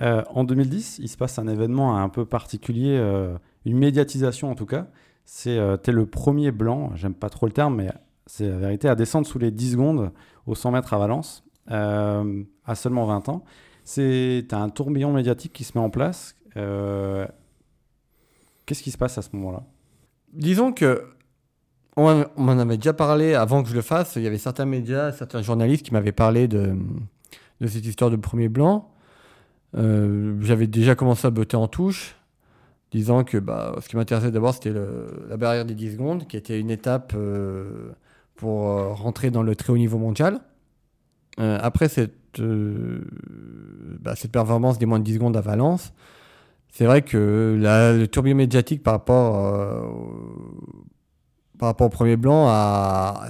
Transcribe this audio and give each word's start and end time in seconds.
Euh, 0.00 0.22
en 0.30 0.44
2010, 0.44 0.98
il 1.00 1.08
se 1.08 1.16
passe 1.16 1.38
un 1.38 1.48
événement 1.48 1.96
un 1.96 2.08
peu 2.08 2.24
particulier, 2.24 2.96
euh, 2.98 3.36
une 3.64 3.78
médiatisation 3.78 4.50
en 4.50 4.54
tout 4.54 4.66
cas. 4.66 4.86
C'est 5.24 5.58
euh, 5.58 5.76
tu 5.76 5.90
es 5.90 5.92
le 5.92 6.06
premier 6.06 6.52
blanc, 6.52 6.92
j'aime 6.94 7.14
pas 7.14 7.28
trop 7.28 7.46
le 7.46 7.52
terme, 7.52 7.76
mais 7.76 7.90
c'est 8.26 8.48
la 8.48 8.58
vérité, 8.58 8.88
à 8.88 8.94
descendre 8.94 9.26
sous 9.26 9.38
les 9.38 9.50
10 9.50 9.72
secondes 9.72 10.12
au 10.46 10.54
100 10.54 10.72
mètres 10.72 10.94
à 10.94 10.98
Valence, 10.98 11.44
euh, 11.70 12.42
à 12.64 12.74
seulement 12.74 13.06
20 13.06 13.28
ans. 13.28 13.44
C'est 13.84 14.46
as 14.52 14.58
un 14.58 14.68
tourbillon 14.68 15.12
médiatique 15.12 15.52
qui 15.52 15.64
se 15.64 15.76
met 15.76 15.84
en 15.84 15.90
place. 15.90 16.36
Qu'est-ce 16.54 17.32
qui 18.82 18.90
se 18.90 18.98
passe 18.98 19.16
à 19.16 19.22
ce 19.22 19.30
moment-là? 19.34 19.62
Disons 20.32 20.72
que 20.72 21.04
on, 21.96 22.24
on 22.36 22.42
m'en 22.42 22.58
avait 22.58 22.76
déjà 22.76 22.92
parlé 22.92 23.34
avant 23.34 23.62
que 23.62 23.68
je 23.68 23.74
le 23.74 23.82
fasse. 23.82 24.16
Il 24.16 24.22
y 24.22 24.26
avait 24.26 24.38
certains 24.38 24.66
médias, 24.66 25.12
certains 25.12 25.42
journalistes 25.42 25.84
qui 25.84 25.92
m'avaient 25.92 26.12
parlé 26.12 26.48
de, 26.48 26.76
de 27.60 27.66
cette 27.66 27.86
histoire 27.86 28.10
de 28.10 28.16
premier 28.16 28.48
blanc. 28.48 28.90
Euh, 29.76 30.36
J'avais 30.42 30.66
déjà 30.66 30.94
commencé 30.94 31.26
à 31.26 31.30
botter 31.30 31.56
en 31.56 31.68
touche, 31.68 32.16
disant 32.90 33.24
que 33.24 33.38
bah, 33.38 33.74
ce 33.80 33.88
qui 33.88 33.96
m'intéressait 33.96 34.30
d'abord, 34.30 34.54
c'était 34.54 34.72
la 35.28 35.36
barrière 35.36 35.64
des 35.64 35.74
10 35.74 35.92
secondes, 35.92 36.26
qui 36.26 36.36
était 36.36 36.58
une 36.60 36.70
étape 36.70 37.12
euh, 37.16 37.90
pour 38.36 38.68
euh, 38.70 38.88
rentrer 38.92 39.30
dans 39.30 39.42
le 39.42 39.54
très 39.56 39.72
haut 39.72 39.78
niveau 39.78 39.98
mondial. 39.98 40.40
Après 41.40 41.88
cette, 41.88 42.40
bah, 42.40 44.16
cette 44.16 44.32
performance 44.32 44.76
des 44.78 44.86
moins 44.86 44.98
de 44.98 45.04
10 45.04 45.14
secondes 45.14 45.36
à 45.36 45.40
Valence, 45.40 45.92
c'est 46.72 46.84
vrai 46.84 47.02
que 47.02 47.56
le 47.56 48.06
tourbillon 48.06 48.34
médiatique 48.36 48.82
par 48.82 48.94
rapport, 48.94 49.84
au- 49.94 51.88
premier 51.90 52.16
blanc 52.16 52.48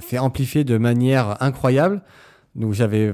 s'est 0.01 0.17
amplifié 0.17 0.63
de 0.63 0.77
manière 0.79 1.39
incroyable. 1.43 2.01
Donc 2.55 2.73
j'avais 2.73 3.13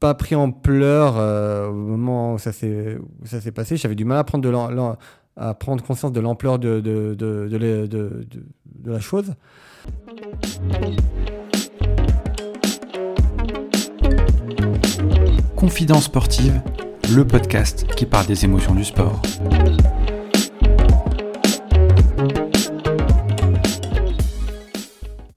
pas 0.00 0.14
pris 0.14 0.34
en 0.34 0.50
pleurs 0.52 1.16
euh, 1.18 1.68
au 1.68 1.72
moment 1.74 2.34
où 2.34 2.38
ça 2.38 2.52
s'est 2.52 2.98
où 3.20 3.26
ça 3.26 3.40
s'est 3.40 3.52
passé. 3.52 3.76
J'avais 3.76 3.94
du 3.96 4.04
mal 4.04 4.18
à 4.18 4.24
prendre, 4.24 4.44
de 4.44 4.48
l'am- 4.48 4.74
l'am- 4.74 4.96
à 5.36 5.54
prendre 5.54 5.82
conscience 5.84 6.12
de 6.12 6.20
l'ampleur 6.20 6.58
de, 6.58 6.80
de, 6.80 7.14
de, 7.14 7.48
de, 7.48 7.56
la- 7.56 7.86
de- 7.86 8.26
de- 8.30 8.46
de 8.82 8.90
la 8.92 9.00
chose. 9.00 9.32
Confidence 15.56 16.04
sportive, 16.04 16.60
le 17.14 17.26
podcast 17.26 17.86
qui 17.96 18.06
parle 18.06 18.26
des 18.26 18.44
émotions 18.44 18.74
du 18.74 18.84
sport. 18.84 19.20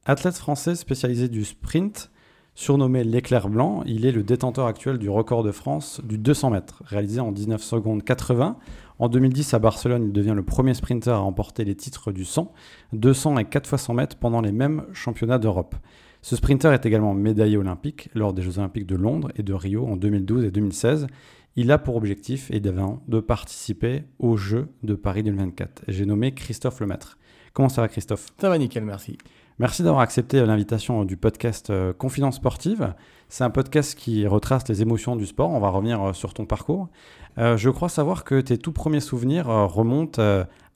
Athlète 0.06 0.36
français 0.36 0.76
spécialisé 0.76 1.28
du 1.30 1.46
sprint, 1.46 2.11
surnommé 2.56 3.04
l'éclair 3.04 3.50
blanc, 3.50 3.84
il 3.86 4.06
est 4.06 4.12
le 4.12 4.24
détenteur 4.24 4.68
actuel 4.68 4.98
du 4.98 5.10
record 5.10 5.44
de 5.44 5.52
France 5.52 6.02
du 6.04 6.18
200 6.18 6.52
mètres, 6.52 6.84
réalisé 6.86 7.20
en 7.20 7.32
19 7.32 7.62
secondes 7.62 8.04
80. 8.04 8.58
En 9.00 9.10
2010, 9.10 9.54
à 9.54 9.60
Barcelone, 9.60 10.06
il 10.06 10.14
devient 10.14 10.34
le 10.36 10.44
premier 10.44 10.74
sprinter 10.74 11.14
à 11.14 11.18
remporter 11.18 11.64
les 11.66 11.76
titres 11.76 12.12
du 12.12 12.26
100, 12.26 12.52
200 12.94 13.38
et 13.40 13.46
4 13.46 13.68
fois 13.68 13.78
100 13.78 13.94
mètres 13.94 14.18
pendant 14.18 14.42
les 14.42 14.52
mêmes 14.52 14.86
championnats 14.94 15.40
d'Europe. 15.40 15.76
Ce 16.22 16.36
sprinter 16.36 16.72
est 16.72 16.86
également 16.86 17.16
médaillé 17.16 17.58
olympique 17.58 18.10
lors 18.14 18.34
des 18.34 18.44
Jeux 18.44 18.60
olympiques 18.60 18.86
de 18.86 18.96
Londres 18.96 19.32
et 19.38 19.44
de 19.44 19.54
Rio 19.54 19.88
en 19.88 19.96
2012 19.96 20.46
et 20.46 20.52
2016. 20.52 21.08
Il 21.56 21.72
a 21.72 21.80
pour 21.80 21.96
objectif 21.96 22.52
évidemment 22.52 23.02
de 23.08 23.20
participer 23.20 24.04
aux 24.20 24.38
Jeux 24.38 24.68
de 24.84 24.94
Paris 24.94 25.24
2024. 25.24 25.84
J'ai 25.88 26.06
nommé 26.06 26.34
Christophe 26.34 26.80
Lemaître. 26.80 27.18
Comment 27.54 27.70
ça 27.70 27.82
va 27.82 27.88
Christophe? 27.88 28.28
Ça 28.40 28.50
va 28.50 28.58
nickel, 28.58 28.86
merci. 28.86 29.18
Merci 29.62 29.84
d'avoir 29.84 30.02
accepté 30.02 30.44
l'invitation 30.44 31.06
du 31.06 31.18
podcast 31.18 31.70
euh, 31.70 31.94
Confidence 31.94 32.38
Sportive. 32.38 32.96
C'est 33.30 33.44
un 33.44 33.52
podcast 33.52 33.94
qui 33.94 34.26
retrace 34.26 34.68
les 34.68 34.82
émotions 34.82 35.16
du 35.16 35.28
sport. 35.28 35.52
On 35.52 35.60
va 35.60 35.70
revenir 35.70 36.02
euh, 36.02 36.14
sur 36.14 36.34
ton 36.34 36.48
parcours. 36.48 36.90
Euh, 37.38 37.58
je 37.58 37.70
crois 37.70 37.88
savoir 37.88 38.24
que 38.24 38.42
tes 38.42 38.58
tout 38.58 38.72
premiers 38.72 39.02
souvenirs 39.02 39.46
remontent 39.46 40.20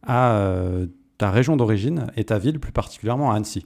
à 0.03 0.39
ta 1.17 1.31
région 1.31 1.57
d'origine 1.57 2.11
et 2.15 2.25
ta 2.25 2.37
ville, 2.37 2.59
plus 2.59 2.71
particulièrement 2.71 3.31
à 3.31 3.37
Annecy. 3.37 3.65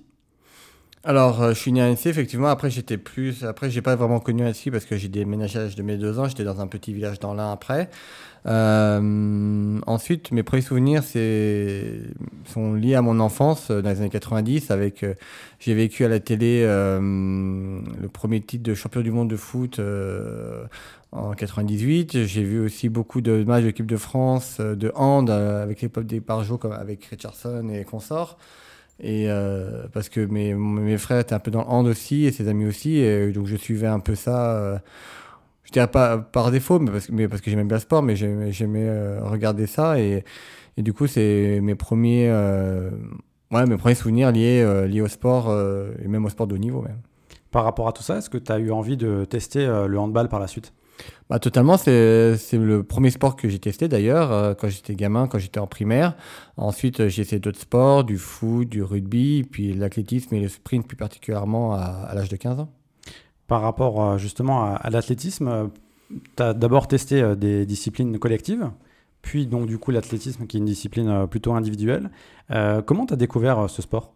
Alors, 1.05 1.41
euh, 1.41 1.53
je 1.53 1.59
suis 1.59 1.71
né 1.71 1.81
à 1.81 1.85
Annecy, 1.85 2.09
effectivement. 2.09 2.47
Après, 2.47 2.69
j'étais 2.69 2.97
plus. 2.97 3.45
Après, 3.45 3.69
j'ai 3.69 3.81
pas 3.81 3.95
vraiment 3.95 4.19
connu 4.19 4.43
Annecy 4.43 4.69
parce 4.69 4.83
que 4.83 4.97
j'ai 4.97 5.07
déménagé 5.07 5.57
à 5.57 5.63
l'âge 5.63 5.75
de 5.75 5.83
mes 5.83 5.95
deux 5.95 6.19
ans. 6.19 6.27
J'étais 6.27 6.43
dans 6.43 6.59
un 6.59 6.67
petit 6.67 6.93
village 6.93 7.19
dans 7.19 7.33
l'Ain 7.33 7.53
après. 7.53 7.89
Euh, 8.45 9.79
ensuite, 9.87 10.31
mes 10.31 10.43
premiers 10.43 10.61
souvenirs 10.61 11.03
sont 11.03 12.73
liés 12.73 12.95
à 12.95 13.01
mon 13.01 13.19
enfance 13.19 13.69
euh, 13.71 13.81
dans 13.81 13.89
les 13.91 14.01
années 14.01 14.09
90. 14.09 14.71
Avec, 14.71 15.05
j'ai 15.59 15.73
vécu 15.73 16.03
à 16.03 16.09
la 16.09 16.19
télé 16.19 16.65
le 16.65 18.07
premier 18.11 18.41
titre 18.41 18.63
de 18.63 18.73
champion 18.73 18.99
du 18.99 19.11
monde 19.11 19.29
de 19.29 19.37
foot 19.37 19.79
en 21.13 21.31
98. 21.31 22.25
J'ai 22.25 22.43
vu 22.43 22.59
aussi 22.59 22.89
beaucoup 22.89 23.21
de 23.21 23.45
matchs 23.45 23.61
de 23.61 23.67
l'équipe 23.67 23.85
de 23.85 23.97
France 23.97 24.59
de 24.59 24.91
hand 24.95 25.29
avec 25.29 25.81
l'époque 25.81 26.07
des 26.07 26.19
Parjo, 26.19 26.57
comme 26.57 26.73
avec 26.73 27.05
Richardson 27.05 27.69
et 27.69 27.85
consorts. 27.85 28.37
Et 29.01 29.29
euh, 29.29 29.87
parce 29.93 30.09
que 30.09 30.19
mes, 30.25 30.53
mes 30.53 30.97
frères 30.97 31.19
étaient 31.19 31.33
un 31.33 31.39
peu 31.39 31.51
dans 31.51 31.61
le 31.61 31.67
hand 31.69 31.87
aussi 31.87 32.25
et 32.25 32.31
ses 32.31 32.47
amis 32.49 32.65
aussi, 32.65 32.97
et 32.97 33.31
donc 33.31 33.45
je 33.47 33.55
suivais 33.55 33.87
un 33.87 33.99
peu 33.99 34.15
ça. 34.15 34.55
Euh, 34.57 34.77
je 35.63 35.71
dirais 35.71 35.87
pas 35.87 36.17
par 36.17 36.51
défaut, 36.51 36.79
mais 36.79 36.91
parce, 36.91 37.07
que- 37.07 37.11
mais 37.13 37.27
parce 37.27 37.41
que 37.41 37.49
j'aimais 37.51 37.63
bien 37.63 37.77
le 37.77 37.81
sport, 37.81 38.01
mais 38.03 38.15
j'aimais 38.15 38.85
euh, 38.87 39.21
regarder 39.23 39.67
ça. 39.67 39.99
Et, 39.99 40.23
et 40.77 40.81
du 40.81 40.93
coup, 40.93 41.07
c'est 41.07 41.59
mes 41.61 41.75
premiers, 41.75 42.27
euh, 42.29 42.89
ouais, 43.51 43.65
mes 43.65 43.77
premiers 43.77 43.95
souvenirs 43.95 44.31
liés, 44.31 44.61
euh, 44.65 44.87
liés 44.87 45.01
au 45.01 45.07
sport 45.07 45.49
euh, 45.49 45.91
et 46.03 46.07
même 46.07 46.25
au 46.25 46.29
sport 46.29 46.47
de 46.47 46.55
haut 46.55 46.57
niveau. 46.57 46.81
Même. 46.81 46.97
Par 47.51 47.63
rapport 47.63 47.87
à 47.87 47.93
tout 47.93 48.03
ça, 48.03 48.17
est-ce 48.17 48.29
que 48.29 48.37
tu 48.37 48.51
as 48.51 48.59
eu 48.59 48.71
envie 48.71 48.97
de 48.97 49.25
tester 49.25 49.65
le 49.65 49.99
handball 49.99 50.27
par 50.29 50.39
la 50.39 50.47
suite? 50.47 50.73
Bah, 51.29 51.39
totalement, 51.39 51.77
c'est 51.77 52.37
le 52.53 52.83
premier 52.83 53.11
sport 53.11 53.35
que 53.35 53.47
j'ai 53.49 53.59
testé 53.59 53.87
d'ailleurs 53.87 54.31
euh, 54.31 54.53
quand 54.53 54.67
j'étais 54.67 54.95
gamin, 54.95 55.27
quand 55.27 55.37
j'étais 55.37 55.59
en 55.59 55.67
primaire. 55.67 56.15
Ensuite, 56.57 57.01
euh, 57.01 57.09
j'ai 57.09 57.21
essayé 57.21 57.39
d'autres 57.39 57.59
sports, 57.59 58.03
du 58.03 58.17
foot, 58.17 58.67
du 58.67 58.81
rugby, 58.81 59.43
puis 59.43 59.73
l'athlétisme 59.73 60.33
et 60.35 60.39
le 60.39 60.47
sprint 60.47 60.87
plus 60.87 60.97
particulièrement 60.97 61.73
à, 61.73 61.81
à 61.81 62.15
l'âge 62.15 62.29
de 62.29 62.35
15 62.35 62.59
ans. 62.61 62.69
Par 63.47 63.61
rapport 63.61 64.03
euh, 64.03 64.17
justement 64.17 64.65
à, 64.65 64.75
à 64.75 64.89
l'athlétisme, 64.89 65.69
tu 66.35 66.43
as 66.43 66.53
d'abord 66.53 66.87
testé 66.87 67.21
euh, 67.21 67.35
des 67.35 67.65
disciplines 67.65 68.17
collectives, 68.19 68.69
puis 69.21 69.45
donc 69.47 69.67
du 69.67 69.77
coup 69.77 69.91
l'athlétisme 69.91 70.47
qui 70.47 70.57
est 70.57 70.59
une 70.59 70.65
discipline 70.65 71.09
euh, 71.09 71.27
plutôt 71.27 71.53
individuelle. 71.53 72.09
Euh, 72.51 72.81
comment 72.81 73.05
tu 73.05 73.13
as 73.13 73.17
découvert 73.17 73.59
euh, 73.59 73.67
ce 73.67 73.81
sport? 73.81 74.13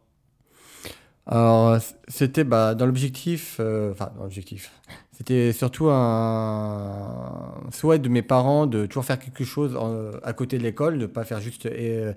Alors, 1.26 1.78
c'était 2.10 2.44
bah, 2.44 2.76
dans 2.76 2.86
l'objectif, 2.86 3.58
euh, 3.60 3.92
enfin, 3.94 4.12
dans 4.18 4.24
l'objectif, 4.24 4.72
c'était 5.13 5.53
surtout 5.53 5.90
un 5.90 7.53
souhait 7.72 8.00
de 8.00 8.09
mes 8.09 8.22
parents 8.22 8.66
de 8.68 8.85
toujours 8.85 9.06
faire 9.06 9.19
quelque 9.19 9.44
chose 9.44 9.75
en- 9.75 10.12
à 10.24 10.34
côté 10.34 10.57
de 10.57 10.63
l'école, 10.63 10.97
de 11.00 11.06
pas 11.06 11.24
faire 11.24 11.40
juste, 11.40 11.66
euh, 11.68 12.13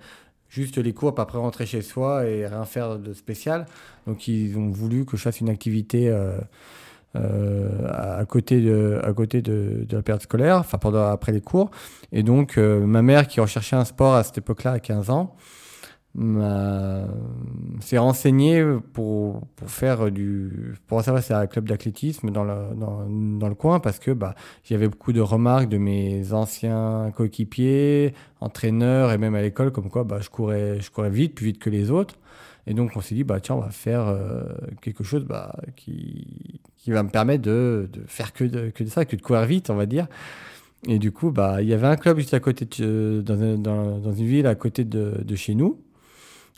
juste 0.49 0.79
les 0.79 0.93
cours, 0.93 1.15
pas 1.15 1.23
après 1.23 1.39
rentrer 1.39 1.67
chez 1.67 1.83
soi 1.83 2.27
et 2.27 2.47
rien 2.47 2.65
faire 2.65 2.99
de 2.99 3.13
spécial. 3.13 3.67
Donc, 4.07 4.29
ils 4.29 4.57
ont 4.57 4.71
voulu 4.71 5.05
que 5.05 5.17
je 5.17 5.23
fasse 5.23 5.41
une 5.41 5.51
activité 5.51 6.09
euh, 6.09 6.39
euh, 7.17 8.19
à 8.19 8.25
côté, 8.25 8.61
de, 8.61 9.01
à 9.03 9.13
côté 9.13 9.43
de, 9.43 9.87
la 9.91 10.03
période 10.03 10.23
scolaire, 10.23 10.59
enfin, 10.59 10.79
pendant, 10.79 11.07
après 11.07 11.33
les 11.33 11.41
cours. 11.41 11.71
Et 12.13 12.23
donc, 12.23 12.59
euh, 12.59 12.85
ma 12.87 13.03
mère 13.03 13.27
qui 13.27 13.41
recherchait 13.41 13.77
un 13.77 13.85
sport 13.85 14.15
à 14.15 14.25
cette 14.25 14.39
époque-là, 14.39 14.73
à 14.73 14.81
15 14.81 15.11
ans, 15.11 15.37
m'a- 16.17 17.07
s'est 17.81 17.99
renseignée 17.99 18.65
pour, 18.93 19.43
pour 19.57 19.71
faire 19.71 20.11
du 20.11 20.75
pour 20.87 21.03
savoir 21.03 21.23
c'est 21.23 21.35
un 21.35 21.47
club 21.47 21.69
d'athlétisme 21.69 22.31
dans 22.31 22.45
le, 22.45 22.75
dans, 22.75 23.07
dans 23.09 23.49
le 23.49 23.55
coin 23.55 23.81
parce 23.81 23.99
que 23.99 24.11
bah, 24.11 24.35
j'avais 24.65 24.89
beaucoup 24.89 25.13
de 25.13 25.21
remarques 25.21 25.69
de 25.69 25.79
mes 25.79 26.33
anciens 26.33 27.13
coéquipiers, 27.17 28.15
entraîneurs 28.41 29.13
et 29.13 29.19
même 29.19 29.35
à 29.35 29.43
l'école 29.43 29.73
comme 29.73 29.91
quoi 29.91 30.05
bah, 30.05 30.19
je, 30.21 30.31
courais, 30.31 30.81
je 30.81 30.91
courais 30.91 31.11
vite, 31.11 31.35
plus 31.35 31.47
vite 31.47 31.59
que 31.59 31.71
les 31.71 31.91
autres. 31.91 32.17
Et 32.69 32.75
donc 32.75 32.91
on 32.97 33.01
s'est 33.01 33.15
dit, 33.15 33.23
bah, 33.23 33.39
tiens, 33.41 33.55
on 33.57 33.61
va 33.61 33.71
faire 33.71 34.09
euh, 34.09 34.43
quelque 34.83 35.05
chose 35.05 35.25
bah, 35.25 35.55
qui, 35.77 36.61
qui 36.77 36.91
va 36.91 37.03
me 37.05 37.11
permettre 37.11 37.43
de, 37.43 37.89
de 37.93 38.03
faire 38.09 38.33
que 38.33 38.43
de, 38.45 38.71
que 38.71 38.83
de 38.83 38.89
ça, 38.89 39.05
que 39.05 39.15
de 39.15 39.23
courir 39.23 39.45
vite, 39.47 39.71
on 39.71 39.77
va 39.77 39.87
dire. 39.87 40.09
Et 40.89 40.99
du 40.99 41.13
coup, 41.13 41.31
bah, 41.31 41.63
il 41.63 41.69
y 41.69 41.75
avait 41.75 41.87
un 41.87 41.97
club 41.97 42.19
juste 42.19 42.35
à 42.35 42.41
côté, 42.41 42.67
de, 42.83 43.23
dans, 43.25 43.59
dans, 43.59 43.99
dans 43.99 44.13
une 44.13 44.27
ville 44.27 44.47
à 44.47 44.55
côté 44.55 44.85
de, 44.85 45.23
de 45.25 45.37
chez 45.37 45.55
nous, 45.55 45.81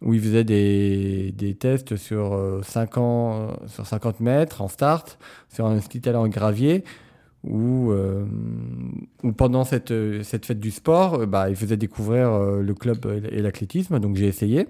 où 0.02 0.14
ils 0.14 0.20
faisaient 0.20 0.44
des, 0.44 1.32
des 1.32 1.54
tests 1.54 1.96
sur, 1.96 2.34
euh, 2.34 2.62
5 2.62 2.98
ans, 2.98 3.48
sur 3.66 3.86
50 3.86 4.20
mètres 4.20 4.62
en 4.62 4.68
start, 4.68 5.18
sur 5.48 5.66
un 5.66 5.80
ski 5.80 6.00
talent 6.00 6.22
en 6.24 6.28
gravier, 6.28 6.84
où, 7.44 7.92
euh, 7.92 8.24
où 9.22 9.32
pendant 9.32 9.64
cette, 9.64 9.92
cette 10.22 10.46
fête 10.46 10.60
du 10.60 10.70
sport, 10.70 11.20
euh, 11.20 11.26
bah, 11.26 11.50
ils 11.50 11.56
faisaient 11.56 11.76
découvrir 11.76 12.32
euh, 12.32 12.62
le 12.62 12.74
club 12.74 13.06
et 13.30 13.40
l'athlétisme. 13.42 13.98
Donc 14.00 14.16
j'ai 14.16 14.26
essayé. 14.26 14.68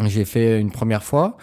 J'ai 0.00 0.24
fait 0.24 0.60
une 0.60 0.70
première 0.70 1.04
fois. 1.04 1.36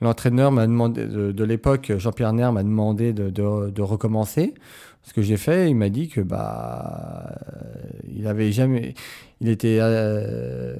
L'entraîneur 0.00 0.52
m'a 0.52 0.66
demandé, 0.66 1.06
de, 1.06 1.44
l'époque, 1.44 1.92
Jean-Pierre 1.96 2.32
Nair 2.32 2.52
m'a 2.52 2.62
demandé 2.62 3.12
de, 3.12 3.30
de, 3.30 3.70
de 3.70 3.82
recommencer. 3.82 4.54
Ce 5.02 5.12
que 5.12 5.22
j'ai 5.22 5.36
fait, 5.36 5.70
il 5.70 5.74
m'a 5.74 5.88
dit 5.88 6.08
que 6.08 6.20
bah, 6.20 7.36
il 8.18 8.26
avait 8.26 8.50
jamais, 8.52 8.94
il 9.40 9.48
était 9.48 9.78
euh, 9.80 10.74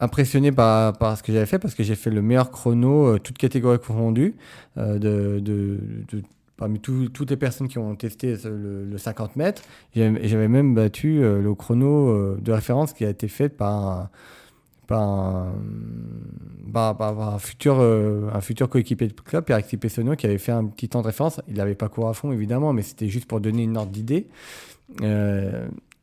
impressionné 0.00 0.52
par, 0.52 0.94
ce 1.18 1.22
que 1.22 1.32
j'avais 1.32 1.46
fait 1.46 1.58
parce 1.58 1.74
que 1.74 1.82
j'ai 1.82 1.96
fait 1.96 2.10
le 2.10 2.22
meilleur 2.22 2.50
chrono, 2.52 3.06
euh, 3.14 3.18
toutes 3.18 3.38
catégories 3.38 3.78
euh, 4.78 4.98
de, 4.98 5.78
parmi 6.56 6.78
tout- 6.80 7.08
toutes 7.08 7.30
les 7.30 7.36
personnes 7.36 7.66
qui 7.68 7.78
ont 7.78 7.94
testé 7.96 8.36
le, 8.44 8.84
le 8.84 8.98
50 8.98 9.34
mètres. 9.36 9.62
J'avais 9.94 10.48
même 10.48 10.74
battu 10.74 11.22
euh, 11.22 11.42
le 11.42 11.54
chrono 11.54 12.36
de 12.36 12.52
référence 12.52 12.92
qui 12.92 13.04
a 13.04 13.10
été 13.10 13.26
fait 13.28 13.48
par 13.48 14.10
un, 14.90 15.52
futur, 17.40 17.80
un 17.80 18.40
futur 18.40 18.68
coéquipier 18.68 19.08
de 19.08 19.12
club, 19.12 19.44
Pierre-Alexis 19.44 19.76
qui 20.16 20.26
avait 20.26 20.38
fait 20.38 20.52
un 20.52 20.64
petit 20.66 20.88
temps 20.88 21.02
de 21.02 21.06
référence. 21.08 21.40
Il 21.48 21.54
n'avait 21.56 21.74
pas 21.74 21.88
couru 21.88 22.08
à 22.08 22.12
fond, 22.12 22.30
évidemment, 22.30 22.72
mais 22.72 22.82
c'était 22.82 23.08
juste 23.08 23.26
pour 23.26 23.40
donner 23.40 23.64
une 23.64 23.76
ordre 23.76 23.90
d'idée. 23.90 24.28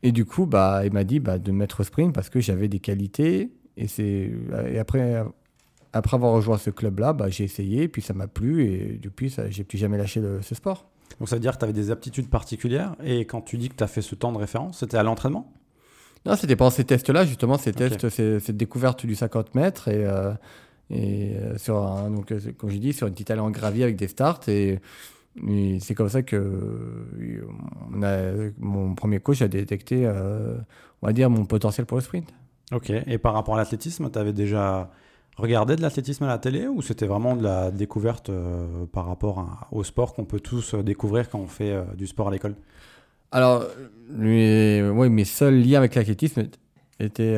Et 0.04 0.12
du 0.12 0.24
coup, 0.24 0.46
bah, 0.46 0.82
il 0.84 0.92
m'a 0.92 1.02
dit 1.02 1.18
bah, 1.18 1.38
de 1.38 1.50
mettre 1.50 1.80
au 1.80 1.84
sprint 1.84 2.14
parce 2.14 2.28
que 2.28 2.38
j'avais 2.38 2.68
des 2.68 2.78
qualités. 2.78 3.50
Et, 3.76 3.88
c'est, 3.88 4.30
et 4.70 4.78
après, 4.78 5.24
après 5.92 6.14
avoir 6.16 6.32
rejoint 6.32 6.58
ce 6.58 6.70
club-là, 6.70 7.12
bah, 7.12 7.28
j'ai 7.28 7.42
essayé, 7.44 7.88
puis 7.88 8.02
ça 8.02 8.14
m'a 8.14 8.28
plu, 8.28 8.64
et 8.64 8.98
depuis, 9.02 9.30
ça, 9.30 9.50
j'ai 9.50 9.64
plus 9.64 9.78
jamais 9.78 9.98
lâché 9.98 10.20
le- 10.20 10.42
ce 10.42 10.54
sport. 10.54 10.88
Donc 11.18 11.28
ça 11.28 11.36
veut 11.36 11.40
dire 11.40 11.52
que 11.54 11.58
tu 11.58 11.64
avais 11.64 11.72
des 11.72 11.90
aptitudes 11.90 12.28
particulières. 12.28 12.94
Et 13.04 13.24
quand 13.24 13.40
tu 13.40 13.56
dis 13.58 13.68
que 13.68 13.74
tu 13.76 13.82
as 13.82 13.88
fait 13.88 14.02
ce 14.02 14.14
temps 14.14 14.30
de 14.32 14.38
référence, 14.38 14.78
c'était 14.80 14.96
à 14.96 15.02
l'entraînement? 15.02 15.52
Non, 16.26 16.36
c'était 16.36 16.56
pendant 16.56 16.70
ces 16.70 16.84
tests-là, 16.84 17.24
justement, 17.24 17.58
ces 17.58 17.72
tests, 17.72 18.08
ces- 18.08 18.40
cette 18.40 18.56
découverte 18.56 19.04
du 19.06 19.14
50 19.14 19.54
mètres, 19.54 19.88
et, 19.88 20.04
euh, 20.06 20.32
et 20.90 21.34
euh, 21.36 21.58
sur 21.58 21.78
un, 21.78 22.10
donc, 22.10 22.30
euh, 22.32 22.40
comme 22.56 22.70
j'ai 22.70 22.78
dit, 22.78 22.92
sur 22.92 23.06
une 23.06 23.12
petite 23.12 23.30
allée 23.30 23.40
en 23.40 23.50
gravier 23.50 23.84
avec 23.84 23.96
des 23.96 24.08
starts, 24.08 24.40
et, 24.48 24.80
et 25.48 25.78
c'est 25.80 25.94
comme 25.94 26.08
ça 26.08 26.22
que 26.22 26.36
euh, 26.36 27.42
on 27.92 28.02
a- 28.02 28.50
mon 28.58 28.94
premier 28.94 29.20
coach 29.20 29.42
a 29.42 29.48
détecté, 29.48 30.06
euh, 30.06 30.56
on 31.02 31.06
va 31.06 31.12
dire, 31.12 31.28
mon 31.30 31.44
potentiel 31.44 31.86
pour 31.86 31.96
le 31.98 32.02
sprint. 32.02 32.32
Ok. 32.72 32.90
Et 32.90 33.18
par 33.18 33.34
rapport 33.34 33.54
à 33.54 33.58
l'athlétisme, 33.58 34.10
tu 34.10 34.18
avais 34.18 34.32
déjà 34.32 34.90
regardé 35.36 35.74
de 35.74 35.82
l'athlétisme 35.82 36.24
à 36.24 36.28
la 36.28 36.38
télé 36.38 36.68
ou 36.68 36.80
c'était 36.80 37.06
vraiment 37.06 37.34
de 37.34 37.42
la 37.42 37.70
découverte 37.72 38.30
euh, 38.30 38.86
par 38.92 39.06
rapport 39.06 39.40
à- 39.40 39.68
au 39.72 39.82
sport 39.82 40.14
qu'on 40.14 40.24
peut 40.24 40.40
tous 40.40 40.76
découvrir 40.76 41.28
quand 41.28 41.40
on 41.40 41.48
fait 41.48 41.72
euh, 41.72 41.82
du 41.96 42.06
sport 42.06 42.28
à 42.28 42.30
l'école? 42.30 42.54
Alors, 43.32 43.64
mes, 44.10 44.88
ouais, 44.88 45.08
mes 45.08 45.24
seuls 45.24 45.60
liens 45.60 45.78
avec 45.78 45.96
l'athlétisme 45.96 46.44
étaient 47.00 47.36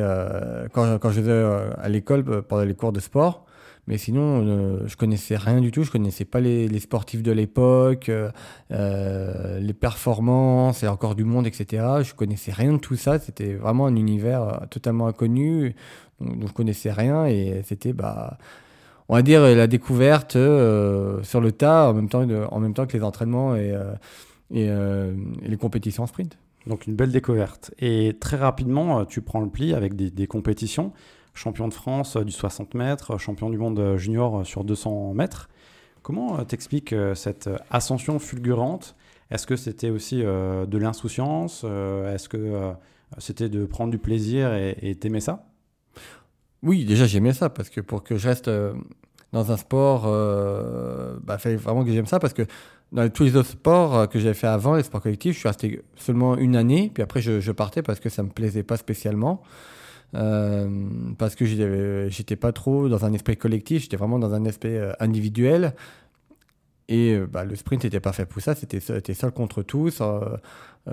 quand, 0.71 0.85
euh, 0.85 1.71
à 1.75 1.89
l'école 1.89 2.43
pendant 2.43 2.63
les 2.63 2.75
cours 2.75 2.91
de 2.91 2.99
sport. 2.99 3.46
Mais 3.87 3.97
sinon, 3.97 4.45
euh, 4.45 4.85
je 4.85 4.97
connaissais 4.97 5.37
rien 5.37 5.61
du 5.61 5.71
tout. 5.71 5.83
Je 5.83 5.91
connaissais 5.91 6.25
pas 6.25 6.41
les, 6.41 6.79
sportifs 6.79 7.23
de 7.23 7.31
l'époque, 7.31 8.09
euh, 8.09 8.29
euh, 8.71 9.59
les 9.59 9.73
performances 9.73 10.83
et 10.83 10.89
encore 10.89 11.15
du 11.15 11.23
monde, 11.23 11.47
etc. 11.47 11.85
Je 12.03 12.13
connaissais 12.13 12.51
rien 12.51 12.73
de 12.73 12.79
tout 12.79 12.97
ça. 12.97 13.17
C'était 13.17 13.53
vraiment 13.53 13.87
un 13.87 13.95
univers 13.95 14.41
euh, 14.41 14.65
totalement 14.69 15.07
inconnu. 15.07 15.73
Donc 16.19 16.49
je 16.49 16.53
connaissais 16.53 16.91
rien 16.91 17.27
et 17.27 17.61
c'était, 17.63 17.93
bah, 17.93 18.37
on 19.07 19.15
va 19.15 19.21
dire, 19.21 19.41
la 19.41 19.67
découverte 19.67 20.33
sur 20.33 21.41
le 21.41 21.51
tas 21.51 21.89
en 21.89 21.93
même 21.93 22.09
temps, 22.09 22.27
en 22.51 22.59
même 22.59 22.73
temps 22.73 22.87
que 22.87 22.97
les 22.97 23.03
entraînements 23.03 23.55
et, 23.55 23.71
et, 24.51 24.67
les 25.43 25.57
compétitions 25.57 26.03
en 26.03 26.07
sprint. 26.07 26.39
Donc 26.65 26.87
une 26.87 26.95
belle 26.95 27.11
découverte. 27.11 27.71
Et 27.77 28.17
très 28.19 28.35
rapidement, 28.35 29.05
tu 29.05 29.21
prends 29.21 29.41
le 29.41 29.49
pli 29.49 29.75
avec 29.75 29.95
des 29.95 30.27
compétitions. 30.27 30.91
Champion 31.37 31.67
de 31.67 31.73
France 31.73 32.15
euh, 32.15 32.23
du 32.23 32.31
60 32.31 32.73
mètres, 32.73 33.11
euh, 33.11 33.17
champion 33.17 33.49
du 33.49 33.57
monde 33.57 33.79
euh, 33.79 33.97
junior 33.97 34.45
sur 34.45 34.63
200 34.63 35.13
mètres. 35.13 35.49
Comment 36.01 36.43
t'expliques 36.45 36.95
cette 37.15 37.49
ascension 37.69 38.17
fulgurante? 38.17 38.95
Est-ce 39.29 39.45
que 39.45 39.57
c'était 39.57 39.89
aussi 39.89 40.19
de 40.21 40.77
l'insouciance 40.77 41.65
Est-ce 41.65 42.29
que 42.29 42.71
c'était 43.17 43.49
de 43.49 43.65
prendre 43.65 43.91
du 43.91 43.97
plaisir 43.97 44.53
et 44.53 44.95
t'aimais 44.95 45.19
ça? 45.19 45.49
Oui, 46.63 46.85
déjà 46.85 47.05
j'aimais 47.07 47.33
ça 47.33 47.49
parce 47.49 47.69
que 47.69 47.81
pour 47.81 48.03
que 48.03 48.15
je 48.15 48.25
reste 48.25 48.49
dans 49.33 49.51
un 49.51 49.57
sport, 49.57 50.03
bah, 51.23 51.37
fallait 51.39 51.57
vraiment 51.57 51.83
que 51.83 51.91
j'aime 51.91 52.05
ça 52.05 52.19
parce 52.19 52.33
que 52.33 52.43
dans 52.93 53.09
tous 53.09 53.23
les 53.23 53.35
autres 53.35 53.49
sports 53.49 54.07
que 54.07 54.17
j'avais 54.17 54.33
fait 54.33 54.47
avant, 54.47 54.77
les 54.77 54.83
sports 54.83 55.01
collectifs, 55.01 55.33
je 55.33 55.39
suis 55.39 55.49
resté 55.49 55.81
seulement 55.97 56.37
une 56.37 56.55
année, 56.55 56.89
puis 56.93 57.03
après 57.03 57.19
je, 57.19 57.41
je 57.41 57.51
partais 57.51 57.81
parce 57.81 57.99
que 57.99 58.07
ça 58.07 58.23
me 58.23 58.29
plaisait 58.29 58.63
pas 58.63 58.77
spécialement. 58.77 59.43
Euh, 60.15 60.69
parce 61.17 61.35
que 61.35 61.45
j'étais 61.45 62.35
pas 62.35 62.51
trop 62.51 62.87
dans 62.89 63.05
un 63.05 63.13
esprit 63.13 63.37
collectif, 63.37 63.83
j'étais 63.83 63.97
vraiment 63.97 64.19
dans 64.19 64.33
un 64.33 64.45
aspect 64.45 64.77
euh, 64.77 64.93
individuel. 64.99 65.73
Et 66.87 67.13
euh, 67.13 67.27
bah, 67.27 67.43
le 67.43 67.55
sprint 67.55 67.83
n'était 67.83 67.99
pas 67.99 68.13
fait 68.13 68.25
pour 68.25 68.41
ça, 68.41 68.55
c'était 68.55 68.79
seul, 68.79 69.31
contre 69.31 69.63
tous, 69.63 70.01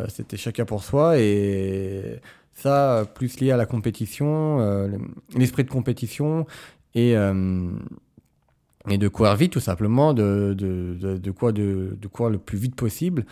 c'était 0.08 0.36
chacun 0.36 0.64
pour 0.64 0.82
soi. 0.82 1.18
Et 1.18 2.20
ça, 2.54 3.06
plus 3.14 3.38
lié 3.40 3.52
à 3.52 3.56
la 3.56 3.66
compétition, 3.66 4.90
l'esprit 5.36 5.64
de 5.64 5.70
compétition 5.70 6.46
et, 6.94 7.14
de 7.14 9.08
courir 9.08 9.36
vite, 9.36 9.52
tout 9.52 9.60
simplement, 9.60 10.14
de, 10.14 10.54
de, 10.56 11.30
quoi 11.30 11.52
de, 11.52 11.96
courir 12.12 12.30
le 12.30 12.38
plus 12.38 12.58
vite 12.58 12.74
possible. 12.74 13.24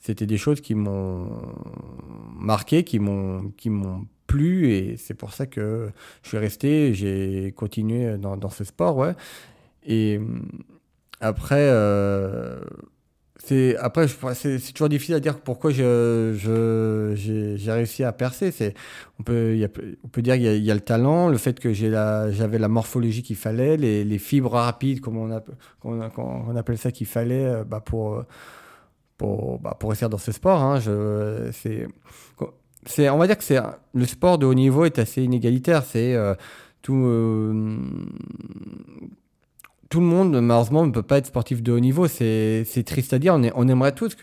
C'était 0.00 0.26
des 0.26 0.38
choses 0.38 0.60
qui 0.60 0.74
m'ont 0.74 1.28
marqué, 2.34 2.84
qui 2.84 2.98
m'ont 2.98 3.50
qui 3.56 3.70
m'ont 3.70 4.06
plu, 4.26 4.70
et 4.72 4.96
c'est 4.96 5.14
pour 5.14 5.32
ça 5.32 5.46
que 5.46 5.90
je 6.22 6.28
suis 6.28 6.38
resté, 6.38 6.94
j'ai 6.94 7.52
continué 7.56 8.18
dans, 8.18 8.36
dans 8.36 8.50
ce 8.50 8.64
sport, 8.64 8.96
ouais. 8.96 9.14
Et 9.86 10.18
hum, 10.18 10.48
après, 11.20 11.56
euh, 11.70 12.60
c'est 13.42 13.76
après, 13.76 14.08
c'est 14.34 14.58
toujours 14.72 14.88
difficile 14.88 15.14
à 15.14 15.20
dire 15.20 15.40
pourquoi 15.40 15.70
je 15.70 16.34
j'ai 17.56 17.72
réussi 17.72 18.04
à 18.04 18.12
percer. 18.12 18.50
C'est 18.50 18.74
on 19.20 19.22
peut 19.22 19.56
y 19.56 19.64
a- 19.64 19.68
on 20.04 20.08
peut 20.08 20.22
dire 20.22 20.34
qu'il 20.34 20.44
y, 20.56 20.60
y 20.66 20.70
a 20.70 20.74
le 20.74 20.80
talent, 20.80 21.28
le 21.28 21.38
fait 21.38 21.60
que 21.60 21.72
j'ai 21.72 21.88
la 21.90 22.30
j'avais 22.32 22.58
la 22.58 22.68
morphologie 22.68 23.22
qu'il 23.22 23.36
fallait, 23.36 23.76
les, 23.76 24.04
les 24.04 24.18
fibres 24.18 24.52
rapides 24.52 25.00
comme 25.00 25.16
on, 25.18 25.30
a- 25.32 25.42
on 26.18 26.56
appelle 26.56 26.78
ça 26.78 26.90
qu'il 26.92 27.06
fallait 27.06 27.44
euh, 27.46 27.64
bah, 27.64 27.80
pour 27.80 28.14
euh, 28.14 28.22
pour 29.18 29.58
bah, 29.58 29.76
réussir 29.82 30.08
dans 30.08 30.18
ce 30.18 30.32
sport. 30.32 30.62
Hein. 30.62 30.80
C'est 31.52 33.08
on 33.10 33.18
va 33.18 33.26
dire 33.26 33.36
que 33.36 33.54
le 33.92 34.06
sport 34.06 34.38
de 34.38 34.46
haut 34.46 34.54
niveau 34.54 34.84
est 34.84 34.98
assez 34.98 35.22
inégalitaire. 35.22 35.84
C'est 35.84 36.14
euh, 36.14 36.34
tout 36.80 36.94
euh, 36.94 37.76
tout 39.90 40.00
le 40.00 40.06
monde, 40.06 40.40
malheureusement, 40.40 40.86
ne 40.86 40.92
peut 40.92 41.02
pas 41.02 41.18
être 41.18 41.26
sportif 41.26 41.62
de 41.62 41.72
haut 41.72 41.80
niveau. 41.80 42.06
C'est 42.08 42.84
triste 42.86 43.12
à 43.12 43.18
dire. 43.18 43.38
On, 43.54 43.68
aimerait 43.68 43.92
tous 43.92 44.16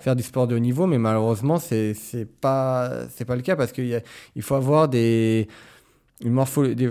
faire 0.00 0.16
du 0.16 0.22
sport 0.22 0.46
de 0.46 0.54
haut 0.54 0.60
niveau, 0.60 0.86
mais 0.86 0.98
malheureusement, 0.98 1.58
c'est 1.58 1.94
c'est 1.94 2.26
pas 2.26 3.06
c'est 3.10 3.24
pas 3.24 3.36
le 3.36 3.42
cas 3.42 3.56
parce 3.56 3.72
qu'il 3.72 4.02
faut 4.40 4.54
avoir 4.54 4.88
des 4.88 5.48
une 6.20 6.42
des- 6.74 6.90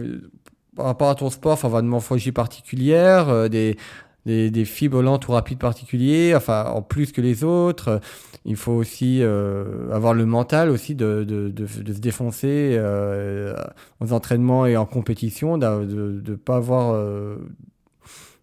par 0.75 0.87
rapport 0.87 1.09
à 1.09 1.15
ton 1.15 1.29
sport, 1.29 1.55
il 1.57 1.61
faut 1.61 1.67
avoir 1.67 1.81
une 1.81 1.87
morphologie 1.87 2.31
particulière, 2.31 3.29
euh, 3.29 3.47
des 3.47 3.77
des, 4.25 4.51
des 4.51 4.65
fibres 4.65 5.01
lentes 5.01 5.27
ou 5.27 5.31
rapides 5.31 5.59
particuliers, 5.59 6.33
enfin 6.35 6.65
en 6.65 6.81
plus 6.81 7.11
que 7.11 7.21
les 7.21 7.43
autres. 7.43 8.01
Il 8.45 8.57
faut 8.57 8.73
aussi 8.73 9.19
euh, 9.21 9.89
avoir 9.91 10.13
le 10.13 10.25
mental 10.25 10.69
aussi 10.69 10.95
de, 10.95 11.23
de, 11.23 11.49
de, 11.49 11.65
se 11.65 11.99
défoncer 11.99 12.75
euh, 12.77 13.56
aux 14.01 14.11
entraînements 14.11 14.65
et 14.65 14.75
en 14.75 14.85
compétition, 14.85 15.57
de 15.57 16.21
ne 16.25 16.35
pas 16.35 16.57
avoir 16.57 16.94
euh, 16.94 17.37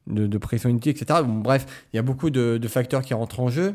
de, 0.06 0.38
pression 0.38 0.70
inutile, 0.70 0.92
etc. 0.92 1.20
Bref, 1.26 1.66
il 1.92 1.96
y 1.96 1.98
a 1.98 2.02
beaucoup 2.02 2.30
de, 2.30 2.58
facteurs 2.66 3.02
qui 3.02 3.12
rentrent 3.12 3.40
en 3.40 3.48
jeu. 3.48 3.74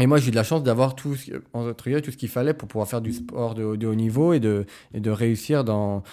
Et 0.00 0.06
moi, 0.06 0.18
j'ai 0.18 0.28
eu 0.28 0.30
de 0.30 0.36
la 0.36 0.44
chance 0.44 0.62
d'avoir 0.62 0.94
tout, 0.94 1.16
tout 1.16 2.10
ce 2.10 2.16
qu'il 2.16 2.28
fallait 2.28 2.54
pour 2.54 2.68
pouvoir 2.68 2.86
faire 2.86 3.00
du 3.00 3.12
sport 3.12 3.56
de 3.56 3.64
haut 3.64 3.94
niveau 3.96 4.32
et 4.32 4.38
de, 4.38 4.64
et 4.94 5.00
de 5.00 5.10
réussir 5.10 5.64
dans 5.64 6.04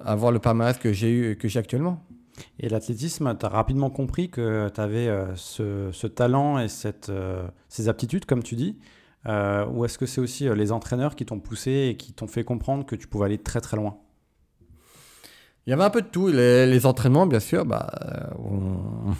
avoir 0.00 0.32
le 0.32 0.38
palmarès 0.38 0.78
que 0.78 0.92
j'ai 0.92 1.12
eu 1.12 1.36
que 1.36 1.46
j'ai 1.46 1.58
actuellement. 1.58 2.02
Et 2.60 2.68
l'athlétisme, 2.68 3.36
tu 3.38 3.46
as 3.46 3.48
rapidement 3.48 3.90
compris 3.90 4.30
que 4.30 4.68
tu 4.74 4.80
avais 4.80 5.08
ce, 5.36 5.90
ce 5.92 6.06
talent 6.06 6.58
et 6.58 6.66
euh, 7.08 7.48
ces 7.68 7.88
aptitudes, 7.88 8.24
comme 8.24 8.42
tu 8.42 8.56
dis. 8.56 8.78
Euh, 9.26 9.66
ou 9.66 9.84
est-ce 9.84 9.98
que 9.98 10.06
c'est 10.06 10.20
aussi 10.20 10.48
euh, 10.48 10.54
les 10.54 10.72
entraîneurs 10.72 11.16
qui 11.16 11.26
t'ont 11.26 11.40
poussé 11.40 11.88
et 11.90 11.96
qui 11.96 12.12
t'ont 12.12 12.28
fait 12.28 12.44
comprendre 12.44 12.86
que 12.86 12.96
tu 12.96 13.08
pouvais 13.08 13.26
aller 13.26 13.38
très 13.38 13.60
très 13.60 13.76
loin? 13.76 13.98
Il 15.66 15.70
y 15.70 15.72
avait 15.72 15.84
un 15.84 15.90
peu 15.90 16.02
de 16.02 16.06
tout. 16.06 16.28
Les, 16.28 16.86
entraînements, 16.86 17.26
bien 17.26 17.40
sûr, 17.40 17.66
bah, 17.66 17.90
euh, 18.06 19.12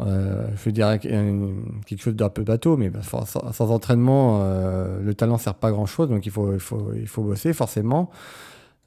euh, 0.00 0.48
je 0.56 0.70
euh, 0.70 1.52
quelque 1.86 2.02
chose 2.02 2.16
d'un 2.16 2.28
peu 2.28 2.42
bateau, 2.42 2.76
mais 2.76 2.90
bah, 2.90 3.00
sans, 3.02 3.70
entraînement, 3.70 4.40
euh, 4.42 5.00
le 5.00 5.14
talent 5.14 5.38
sert 5.38 5.54
pas 5.54 5.70
grand 5.70 5.86
chose, 5.86 6.08
donc 6.08 6.26
il 6.26 6.32
faut, 6.32 6.52
il 6.52 6.60
faut, 6.60 6.92
il 6.94 7.06
faut 7.06 7.22
bosser 7.22 7.52
forcément. 7.52 8.10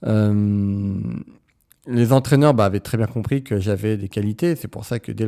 Euh, 0.06 1.02
les 1.88 2.12
entraîneurs 2.12 2.54
bah, 2.54 2.66
avaient 2.66 2.82
très 2.82 2.98
bien 2.98 3.08
compris 3.08 3.44
que 3.44 3.60
j'avais 3.60 3.98
des 3.98 4.10
qualités. 4.10 4.56
C'est 4.56 4.68
pour 4.68 4.86
ça 4.86 5.00
que 5.00 5.12
dès, 5.12 5.24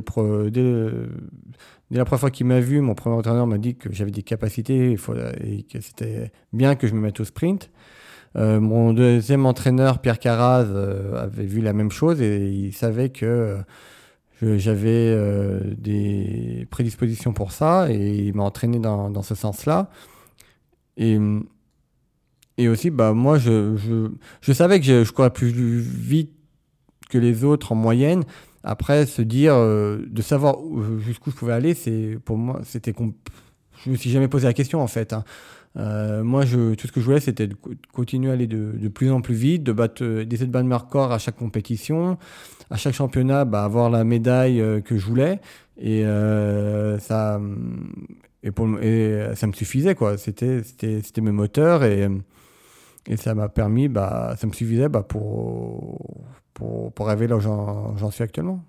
la 1.92 2.06
première 2.06 2.20
fois 2.20 2.32
qu'il 2.32 2.46
m'a 2.46 2.60
vu, 2.60 2.82
mon 2.82 2.96
premier 2.96 3.16
entraîneur 3.16 3.48
m'a 3.48 3.58
dit 3.58 3.76
que 3.76 3.92
j'avais 3.94 4.12
des 4.12 4.24
capacités 4.24 4.92
et 4.92 5.64
que 5.64 5.82
c'était 5.82 6.32
bien 6.54 6.76
que 6.76 6.88
je 6.88 6.94
me 6.94 7.00
mette 7.00 7.20
au 7.20 7.26
sprint. 7.26 7.72
Euh, 8.36 8.60
mon 8.60 8.94
deuxième 8.94 9.46
entraîneur, 9.46 10.00
Pierre 10.00 10.20
Carraz, 10.20 10.66
euh, 10.66 11.24
avait 11.24 11.46
vu 11.46 11.62
la 11.62 11.74
même 11.74 11.92
chose 11.92 12.22
et 12.22 12.48
il 12.48 12.74
savait 12.74 13.10
que 13.10 13.64
euh, 14.44 14.58
j'avais 14.58 15.18
des 15.78 16.68
prédispositions 16.70 17.34
pour 17.34 17.52
ça 17.52 17.92
et 17.92 18.28
il 18.28 18.36
m'a 18.36 18.44
entraîné 18.44 18.80
dans, 18.80 19.22
ce 19.24 19.36
sens-là. 19.36 19.90
Et, 20.98 21.18
aussi, 22.68 22.90
bah, 22.90 23.14
moi, 23.14 23.38
je 23.38 24.54
savais 24.54 24.80
que 24.80 24.86
je, 24.86 25.04
je 25.06 25.12
courais 25.14 25.32
plus 25.32 25.50
vite 25.50 26.39
que 27.10 27.18
les 27.18 27.44
autres 27.44 27.72
en 27.72 27.76
moyenne, 27.76 28.24
Après, 28.64 29.06
se 29.06 29.22
dire, 29.22 29.56
de 29.56 30.22
savoir 30.22 30.58
jusqu'où 31.00 31.32
je 31.32 31.36
pouvais 31.36 31.54
aller, 31.54 31.74
c'est 31.74 32.18
pour 32.26 32.38
moi, 32.38 32.62
c'était. 32.64 32.94
Je 33.86 33.90
me 33.90 33.96
suis 33.96 34.10
jamais 34.10 34.28
posé 34.28 34.48
la 34.48 34.54
question 34.54 34.82
en 34.82 34.88
fait. 34.88 35.14
Hein. 35.14 35.24
moi, 36.24 36.46
je, 36.46 36.76
tout 36.76 36.88
ce 36.88 36.92
que 36.92 37.00
je 37.00 37.06
voulais, 37.06 37.22
c'était 37.22 37.48
de 37.48 37.56
continuer 37.94 38.30
à 38.30 38.34
aller 38.34 38.48
de, 38.48 38.74
de, 38.78 38.88
plus 38.90 39.12
en 39.12 39.22
plus 39.22 39.36
vite, 39.36 39.64
de 39.64 39.72
battre, 39.72 40.24
d'essayer 40.24 40.48
de 40.48 40.52
battre 40.52 40.68
mes 40.68 40.76
records 40.76 41.14
à 41.14 41.20
chaque 41.20 41.38
compétition, 41.38 42.18
à 42.70 42.76
chaque 42.76 42.94
championnat, 42.96 43.46
bah, 43.46 43.64
avoir 43.64 43.90
la 43.90 44.04
médaille 44.04 44.62
que 44.84 44.98
je 44.98 45.06
voulais. 45.06 45.40
Et 45.78 46.04
ça, 47.00 47.40
et, 48.44 48.52
pour, 48.52 48.68
et 48.82 49.36
ça 49.36 49.48
me 49.48 49.54
suffisait 49.54 49.96
quoi. 49.96 50.18
C'était, 50.18 50.64
c'était, 50.64 51.02
c'était 51.02 51.22
mes 51.22 51.32
moteurs 51.32 51.84
et 51.86 52.10
et 53.10 53.18
ça 53.18 53.34
m'a 53.34 53.50
permis, 53.50 53.88
bah, 53.88 54.36
ça 54.38 54.46
me 54.46 54.54
suffisait 54.54 54.88
bah, 54.88 55.04
pour, 55.04 56.26
pour, 56.60 56.92
pour 56.92 57.08
rêver 57.08 57.28
là 57.28 57.38
où 57.38 57.40
j'en 57.40 58.12
suis 58.12 58.24
actuellement. 58.24 58.60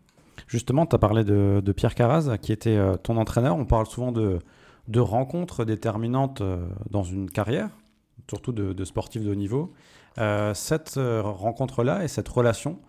Justement, 0.46 0.86
tu 0.86 0.96
as 0.96 0.98
parlé 0.98 1.24
de, 1.24 1.60
de, 1.62 1.72
Pierre 1.72 1.94
Carraz, 1.94 2.38
qui 2.38 2.52
était 2.52 2.76
euh, 2.76 2.96
ton 2.96 3.16
entraîneur. 3.16 3.56
On 3.56 3.66
parle 3.66 3.86
souvent 3.86 4.12
de, 4.12 4.38
de 4.88 5.00
rencontres 5.00 5.64
déterminantes 5.64 6.40
euh, 6.40 6.66
dans 6.90 7.02
une 7.02 7.30
carrière, 7.30 7.68
surtout 8.28 8.52
de, 8.52 8.72
de 8.72 8.84
sportifs 8.84 9.22
de 9.22 9.30
haut 9.30 9.34
niveau. 9.34 9.72
Euh, 10.18 10.54
cette 10.54 10.98
rencontre-là 10.98 12.04
et 12.04 12.08
cette 12.08 12.28
relation, 12.28 12.80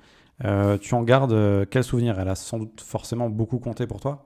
tu 0.81 0.95
en 0.95 1.03
gardes 1.03 1.67
quel 1.69 1.83
souvenir? 1.83 2.19
Elle 2.19 2.29
a 2.29 2.35
sans 2.35 2.57
doute 2.57 2.81
forcément 2.81 3.29
beaucoup 3.29 3.59
compté 3.59 3.85
pour 3.85 3.99
toi 3.99 4.25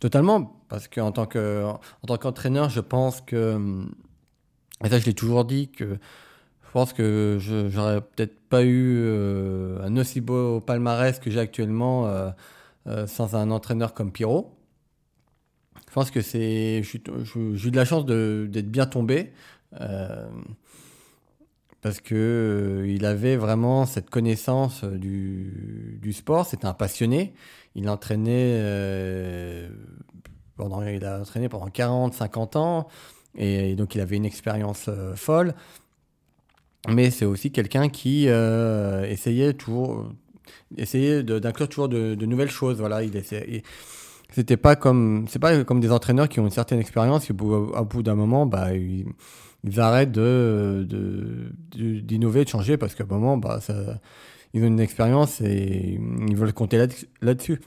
Totalement, 0.00 0.56
parce 0.70 0.88
qu'en 0.88 1.12
tant 1.12 1.26
qu'entraîneur, 1.26 2.70
je 2.70 2.80
pense 2.80 3.20
que 3.20 3.84
et 4.82 4.88
ça, 4.88 4.98
je 4.98 5.04
l'ai 5.04 5.14
toujours 5.14 5.44
dit 5.44 5.70
que 5.70 5.98
je 6.70 6.72
pense 6.72 6.92
que 6.92 7.38
je 7.40 7.68
j'aurais 7.68 8.00
peut-être 8.00 8.38
pas 8.48 8.62
eu 8.62 8.94
euh, 8.98 9.82
un 9.82 9.96
aussi 9.96 10.20
beau 10.20 10.60
palmarès 10.60 11.18
que 11.18 11.28
j'ai 11.28 11.40
actuellement 11.40 12.06
euh, 12.06 12.30
euh, 12.86 13.08
sans 13.08 13.34
un 13.34 13.50
entraîneur 13.50 13.92
comme 13.92 14.12
Pierrot. 14.12 14.56
Je 15.88 15.92
pense 15.92 16.12
que 16.12 16.20
c'est, 16.20 16.84
j'ai 16.84 16.98
eu 17.00 17.70
de 17.72 17.76
la 17.76 17.84
chance 17.84 18.06
d'être 18.06 18.70
bien 18.70 18.86
tombé 18.86 19.32
parce 21.80 22.00
que 22.00 22.84
il 22.86 23.04
avait 23.04 23.34
vraiment 23.34 23.84
cette 23.84 24.08
connaissance 24.08 24.84
du, 24.84 26.12
sport. 26.12 26.46
C'était 26.46 26.66
un 26.66 26.72
passionné. 26.72 27.34
Il 27.74 27.88
entraînait 27.88 29.68
pendant, 30.54 30.82
il 30.86 31.04
a 31.04 31.18
entraîné 31.18 31.48
pendant 31.48 31.66
40, 31.66 32.14
50 32.14 32.54
ans. 32.54 32.86
Et, 33.34 33.74
donc 33.74 33.96
il 33.96 34.00
avait 34.00 34.18
une 34.18 34.24
expérience 34.24 34.88
folle. 35.16 35.54
Mais 36.88 37.10
c'est 37.10 37.24
aussi 37.24 37.50
quelqu'un 37.52 37.88
qui 37.88 38.26
euh, 38.28 39.04
essayait 39.04 39.52
toujours, 39.52 40.10
essayait 40.76 41.22
d'inclure 41.22 41.68
toujours 41.68 41.88
de, 41.88 42.14
nouvelles 42.24 42.50
choses. 42.50 42.78
Voilà, 42.78 43.02
il 43.02 43.12
c'était 44.32 44.56
pas 44.56 44.76
comme 44.76 45.26
c'est 45.28 45.40
pas 45.40 45.64
comme 45.64 45.80
des 45.80 45.90
entraîneurs 45.90 46.28
qui 46.28 46.38
ont 46.38 46.44
une 46.44 46.50
certaine 46.50 46.78
expérience 46.78 47.28
et 47.28 47.32
au, 47.32 47.84
bout 47.84 48.04
d'un 48.04 48.14
moment 48.14 48.46
bah 48.46 48.68
ils, 48.74 49.04
arrêtent 49.80 50.12
d'innover 50.12 50.84
de, 52.44 52.48
changer 52.48 52.76
parce 52.76 52.94
qu'à 52.94 53.02
un 53.02 53.08
moment 53.08 53.36
bah 53.38 53.58
ils 54.54 54.62
ont 54.62 54.68
une 54.68 54.78
expérience 54.78 55.40
et 55.40 55.98
ils 56.28 56.36
veulent 56.36 56.52
compter 56.52 56.78
là-dessus 57.22 57.60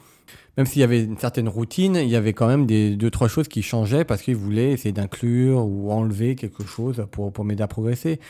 même 0.56 0.66
s'il 0.66 0.80
y 0.80 0.84
avait 0.84 1.02
une 1.02 1.18
certaine 1.18 1.48
routine, 1.48 1.96
il 1.96 2.08
y 2.08 2.16
avait 2.16 2.32
quand 2.32 2.46
même 2.46 2.66
des 2.66 2.94
deux 2.96 3.10
trois 3.10 3.28
choses 3.28 3.48
qui 3.48 3.62
changeaient 3.62 4.04
parce 4.04 4.22
qu'il 4.22 4.36
voulait 4.36 4.70
essayer 4.72 4.92
d'inclure 4.92 5.66
ou 5.66 5.90
enlever 5.90 6.36
quelque 6.36 6.64
chose 6.64 7.06
pour, 7.10 7.32
pour 7.32 7.44
m'aider 7.44 7.62
à 7.62 7.66
progresser. 7.66 8.20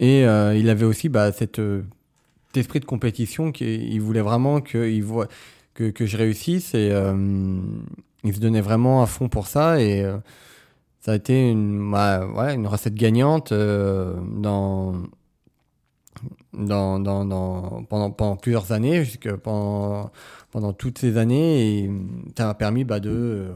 Et 0.00 0.24
euh, 0.26 0.56
il 0.56 0.68
avait 0.70 0.86
aussi 0.86 1.08
bah, 1.10 1.30
cette, 1.30 1.58
euh, 1.58 1.82
cet 2.48 2.56
esprit 2.56 2.80
de 2.80 2.86
compétition 2.86 3.52
qu'il 3.52 4.00
voulait 4.00 4.22
vraiment 4.22 4.60
que, 4.62 4.88
je 5.78 6.16
réussisse 6.16 6.74
et 6.74 6.90
euh, 6.90 7.60
il 8.24 8.34
se 8.34 8.40
donnait 8.40 8.62
vraiment 8.62 9.02
à 9.02 9.06
fond 9.06 9.28
pour 9.28 9.46
ça 9.46 9.80
et 9.80 10.04
ça 11.00 11.12
a 11.12 11.16
été 11.16 11.50
une, 11.50 11.90
bah, 11.90 12.24
recette 12.64 12.94
gagnante 12.94 13.52
pendant, 16.52 18.36
plusieurs 18.40 18.72
années, 18.72 19.04
jusque 19.04 19.30
pendant 19.36 20.10
toutes 20.78 20.98
ces 20.98 21.18
années 21.18 21.84
et 21.84 21.90
ça 22.36 22.46
m'a 22.46 22.54
permis, 22.54 22.84
bah, 22.84 23.00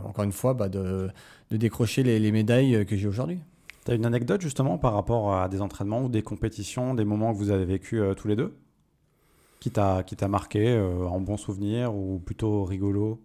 encore 0.04 0.24
une 0.24 0.32
fois, 0.32 0.54
de, 0.68 1.08
décrocher 1.50 2.02
les 2.02 2.32
médailles 2.32 2.84
que 2.84 2.96
j'ai 2.96 3.08
aujourd'hui. 3.08 3.38
Tu 3.84 3.90
as 3.92 3.94
une 3.94 4.06
anecdote 4.06 4.40
justement 4.40 4.78
par 4.78 4.94
rapport 4.94 5.34
à 5.34 5.48
des 5.48 5.60
entraînements 5.60 6.02
ou 6.02 6.08
des 6.08 6.22
compétitions, 6.22 6.94
des 6.94 7.04
moments 7.04 7.32
que 7.32 7.38
vous 7.38 7.50
avez 7.50 7.64
vécu 7.66 8.00
euh, 8.00 8.14
tous 8.14 8.28
les 8.28 8.36
deux 8.36 8.56
qui 9.60 9.70
t'a 9.70 10.02
qui 10.02 10.16
t'a 10.16 10.28
marqué 10.28 10.68
euh, 10.76 11.06
en 11.06 11.20
bon 11.20 11.36
souvenir 11.36 11.94
ou 11.94 12.18
plutôt 12.18 12.64
rigolo? 12.64 13.20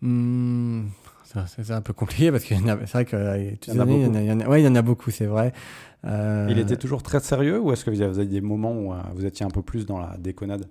Hmm, 0.00 0.88
C'est 1.24 1.70
un 1.70 1.80
peu 1.80 1.92
compliqué 1.92 2.30
parce 2.30 2.44
que 2.44 2.54
c'est 2.54 2.92
vrai 2.92 3.04
que 3.04 3.16
il 3.66 3.74
y, 3.74 3.80
en 3.80 3.88
il, 3.88 4.24
y 4.26 4.32
en 4.32 4.40
a, 4.40 4.48
ouais, 4.48 4.60
il 4.60 4.64
y 4.64 4.68
en 4.68 4.74
a 4.74 4.82
beaucoup, 4.82 5.10
c'est 5.10 5.26
vrai. 5.26 5.52
Il 6.04 6.58
était 6.58 6.76
toujours 6.76 7.02
très 7.02 7.20
sérieux 7.20 7.58
ou 7.60 7.72
est-ce 7.72 7.84
que 7.84 7.90
vous 7.90 8.02
avez 8.02 8.26
des 8.26 8.40
moments 8.42 8.72
où 8.72 8.94
vous 9.14 9.24
étiez 9.24 9.46
un 9.46 9.50
peu 9.50 9.62
plus 9.62 9.86
dans 9.86 9.98
la 9.98 10.16
déconnade? 10.18 10.68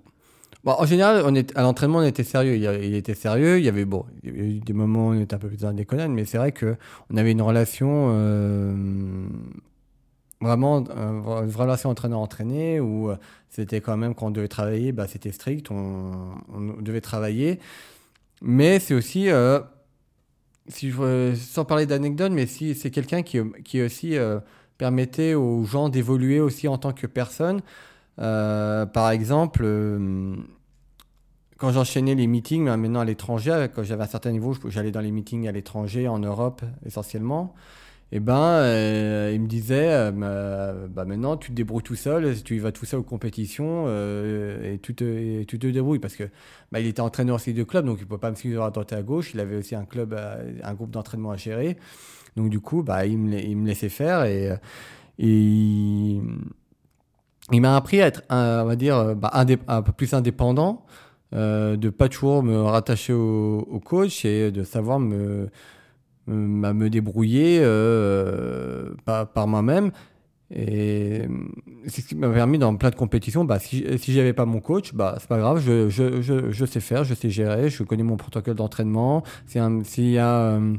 En 0.65 0.85
général, 0.85 1.43
à 1.55 1.61
l'entraînement, 1.61 1.99
on 1.99 2.03
était 2.03 2.23
sérieux. 2.23 2.55
Il, 2.55 2.95
était 2.95 3.15
sérieux. 3.15 3.59
Il 3.59 3.65
y 3.65 3.69
avait 3.69 3.85
des 4.23 4.73
moments 4.73 5.09
où 5.09 5.11
on 5.11 5.19
était 5.19 5.35
un 5.35 5.39
peu 5.39 5.49
plus 5.49 5.57
dans 5.57 5.73
déconnade, 5.73 6.11
mais 6.11 6.25
c'est 6.25 6.37
vrai 6.37 6.51
que 6.51 6.77
on 7.09 7.17
avait 7.17 7.31
une 7.31 7.41
relation 7.41 8.11
euh, 8.13 9.27
vraiment 10.39 10.85
une 10.85 11.51
relation 11.55 11.89
entraîneur-entraîné 11.89 12.79
où 12.79 13.09
euh, 13.09 13.17
c'était 13.49 13.81
quand 13.81 13.97
même 13.97 14.15
quand 14.15 14.27
on 14.27 14.31
devait 14.31 14.47
travailler, 14.47 14.91
bah, 14.93 15.07
c'était 15.07 15.31
strict, 15.31 15.69
on, 15.69 16.35
devait 16.81 17.01
travailler. 17.01 17.59
Mais 18.41 18.79
c'est 18.79 18.93
aussi, 18.93 19.29
euh, 19.29 19.59
sans 21.35 21.65
parler 21.65 21.85
d'anecdotes, 21.85 22.31
mais 22.31 22.45
c'est 22.45 22.91
quelqu'un 22.91 23.21
qui, 23.21 23.39
qui 23.65 23.81
aussi 23.81 24.15
permettait 24.77 25.33
aux 25.33 25.65
gens 25.65 25.89
d'évoluer 25.89 26.39
aussi 26.39 26.67
en 26.69 26.77
tant 26.77 26.93
que 26.93 27.07
personne. 27.07 27.61
Euh, 28.19 28.85
par 28.85 29.11
exemple, 29.11 29.61
euh, 29.63 30.35
quand 31.57 31.71
j'enchaînais 31.71 32.15
les 32.15 32.27
meetings, 32.27 32.65
maintenant 32.65 33.01
à 33.01 33.05
l'étranger, 33.05 33.67
quand 33.73 33.83
j'avais 33.83 34.03
un 34.03 34.07
certain 34.07 34.31
niveau, 34.31 34.55
j'allais 34.67 34.91
dans 34.91 35.01
les 35.01 35.11
meetings 35.11 35.47
à 35.47 35.51
l'étranger, 35.51 36.07
en 36.07 36.19
Europe 36.19 36.61
essentiellement. 36.85 37.53
Et 38.11 38.17
eh 38.17 38.19
ben, 38.19 38.35
euh, 38.35 39.31
il 39.33 39.41
me 39.41 39.47
disait, 39.47 40.11
bah, 40.11 41.05
maintenant 41.05 41.35
tu 41.35 41.49
te 41.49 41.55
débrouilles 41.55 41.81
tout 41.81 41.95
seul, 41.95 42.43
tu 42.43 42.59
vas 42.59 42.71
tout 42.71 42.85
seul 42.85 42.99
aux 42.99 43.03
compétitions 43.03 43.87
et, 43.87 44.79
tu 44.83 44.93
te, 44.93 45.41
tu 45.45 45.57
te 45.57 45.65
débrouilles 45.65 45.97
parce 45.97 46.15
que 46.15 46.25
bah, 46.71 46.79
il 46.79 46.85
était 46.85 47.01
entraîneur 47.01 47.37
aussi 47.37 47.55
de 47.55 47.63
club, 47.63 47.87
donc 47.87 47.97
il 47.97 48.03
ne 48.03 48.07
pouvait 48.07 48.19
pas 48.19 48.29
me 48.29 48.35
suivre 48.35 48.63
à 48.63 48.69
droite 48.69 48.91
et 48.91 48.95
à 48.95 49.01
gauche. 49.01 49.33
Il 49.33 49.39
avait 49.39 49.55
aussi 49.55 49.73
un 49.73 49.85
club, 49.85 50.13
un 50.13 50.73
groupe 50.75 50.91
d'entraînement 50.91 51.31
à 51.31 51.37
gérer. 51.37 51.77
Donc 52.35 52.49
du 52.49 52.59
coup, 52.59 52.83
bah, 52.83 53.07
il, 53.07 53.17
me, 53.17 53.39
il 53.39 53.57
me 53.57 53.65
laissait 53.65 53.89
faire 53.89 54.25
et, 54.25 54.59
et 55.17 55.27
il 55.27 56.21
m'a 57.51 57.75
appris 57.75 58.01
à 58.01 58.07
être, 58.07 58.23
on 58.29 58.65
va 58.65 58.75
dire, 58.75 58.95
euh, 58.97 59.15
bah, 59.15 59.31
un 59.33 59.81
peu 59.81 59.91
plus 59.91 60.13
indépendant, 60.13 60.85
euh, 61.33 61.77
de 61.77 61.89
pas 61.89 62.09
toujours 62.09 62.43
me 62.43 62.61
rattacher 62.61 63.13
au, 63.13 63.81
coach 63.83 64.23
et 64.23 64.51
de 64.51 64.63
savoir 64.63 64.99
me, 64.99 65.49
me, 66.27 66.73
me 66.73 66.89
débrouiller 66.89 67.59
euh, 67.61 68.93
par, 69.05 69.47
moi-même. 69.47 69.91
Et 70.55 71.23
c'est 71.87 72.01
ce 72.01 72.07
qui 72.07 72.15
m'a 72.15 72.29
permis 72.29 72.59
dans 72.59 72.75
plein 72.75 72.91
de 72.91 72.95
compétitions. 72.95 73.43
Bah, 73.45 73.57
si 73.57 73.83
si 73.97 74.13
j'avais 74.13 74.33
pas 74.33 74.45
mon 74.45 74.59
coach, 74.59 74.93
bah 74.93 75.15
c'est 75.19 75.27
pas 75.27 75.39
grave, 75.39 75.59
je, 75.59 76.65
sais 76.65 76.79
faire, 76.79 77.03
je 77.03 77.15
sais 77.15 77.31
gérer, 77.31 77.71
je 77.71 77.81
connais 77.81 78.03
mon 78.03 78.17
protocole 78.17 78.53
d'entraînement. 78.53 79.23
S'il 79.47 80.09
y 80.11 80.19
a 80.19 80.29
euh, 80.29 80.75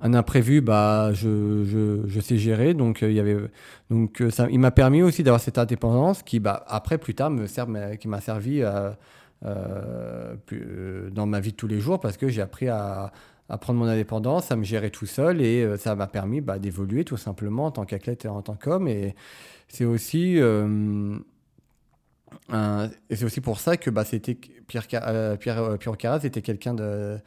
un 0.00 0.14
imprévu, 0.14 0.60
bah, 0.60 1.12
je, 1.12 2.04
je, 2.06 2.20
sais 2.20 2.38
gérer. 2.38 2.74
Donc, 2.74 3.02
euh, 3.02 3.48
euh, 3.90 4.48
il 4.50 4.58
m'a 4.58 4.70
permis 4.70 5.02
aussi 5.02 5.22
d'avoir 5.22 5.40
cette 5.40 5.58
indépendance 5.58 6.22
qui, 6.22 6.40
bah, 6.40 6.64
après, 6.68 6.98
plus 6.98 7.14
tard, 7.14 7.30
me 7.30 7.46
sert, 7.46 7.66
qui 7.98 8.08
m'a 8.08 8.20
servi 8.20 8.62
euh, 8.62 8.92
dans 11.10 11.26
ma 11.26 11.40
vie 11.40 11.52
de 11.52 11.56
tous 11.56 11.66
les 11.66 11.80
jours 11.80 12.00
parce 12.00 12.16
que 12.16 12.28
j'ai 12.28 12.40
appris 12.40 12.68
à, 12.68 13.12
prendre 13.60 13.78
mon 13.78 13.86
indépendance, 13.86 14.50
à 14.50 14.56
me 14.56 14.64
gérer 14.64 14.90
tout 14.90 15.06
seul 15.06 15.42
et 15.42 15.76
ça 15.76 15.96
m'a 15.96 16.06
permis 16.06 16.40
bah, 16.40 16.58
d'évoluer 16.58 17.04
tout 17.04 17.16
simplement 17.16 17.66
en 17.66 17.70
tant 17.72 17.84
qu'athlète 17.84 18.24
et 18.24 18.28
en 18.28 18.42
tant 18.42 18.54
qu'homme. 18.54 18.88
Et 18.88 19.14
c'est 19.68 19.84
aussi. 19.84 20.38
pour 23.42 23.60
ça 23.60 23.76
que 23.76 23.90
bah, 23.90 24.04
c'était 24.04 24.38
Pierre, 24.66 24.86
Pierre, 24.86 25.76
Pierre 25.78 25.96
Carras 25.98 26.20
était 26.22 26.42
quelqu'un 26.42 26.74
de 26.74 27.20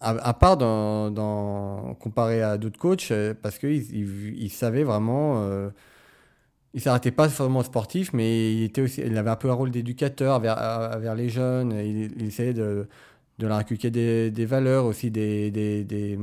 à, 0.00 0.34
part 0.34 0.56
dans, 0.56 1.94
comparé 2.00 2.42
à 2.42 2.58
d'autres 2.58 2.78
coachs, 2.78 3.10
euh, 3.10 3.34
parce 3.40 3.58
qu'il 3.58 3.70
il, 3.94 4.42
il, 4.42 4.50
savait 4.50 4.84
vraiment. 4.84 5.42
Euh, 5.44 5.70
il 6.74 6.80
s'arrêtait 6.80 7.10
pas 7.10 7.26
vraiment 7.26 7.62
sportif, 7.62 8.12
mais 8.12 8.54
il, 8.54 8.62
était 8.64 8.80
aussi, 8.82 9.02
il 9.04 9.16
avait 9.18 9.30
un 9.30 9.36
peu 9.36 9.50
un 9.50 9.54
rôle 9.54 9.70
d'éducateur 9.70 10.40
vers, 10.40 10.98
vers 11.00 11.14
les 11.14 11.28
jeunes. 11.28 11.72
Il, 11.72 12.12
il 12.20 12.26
essayait 12.26 12.54
de, 12.54 12.88
de 13.38 13.46
leur 13.46 13.56
inculquer 13.58 13.90
des, 13.90 14.30
des 14.30 14.46
valeurs, 14.46 14.84
aussi 14.86 15.10
des, 15.10 15.50
des, 15.50 15.84
des, 15.84 16.18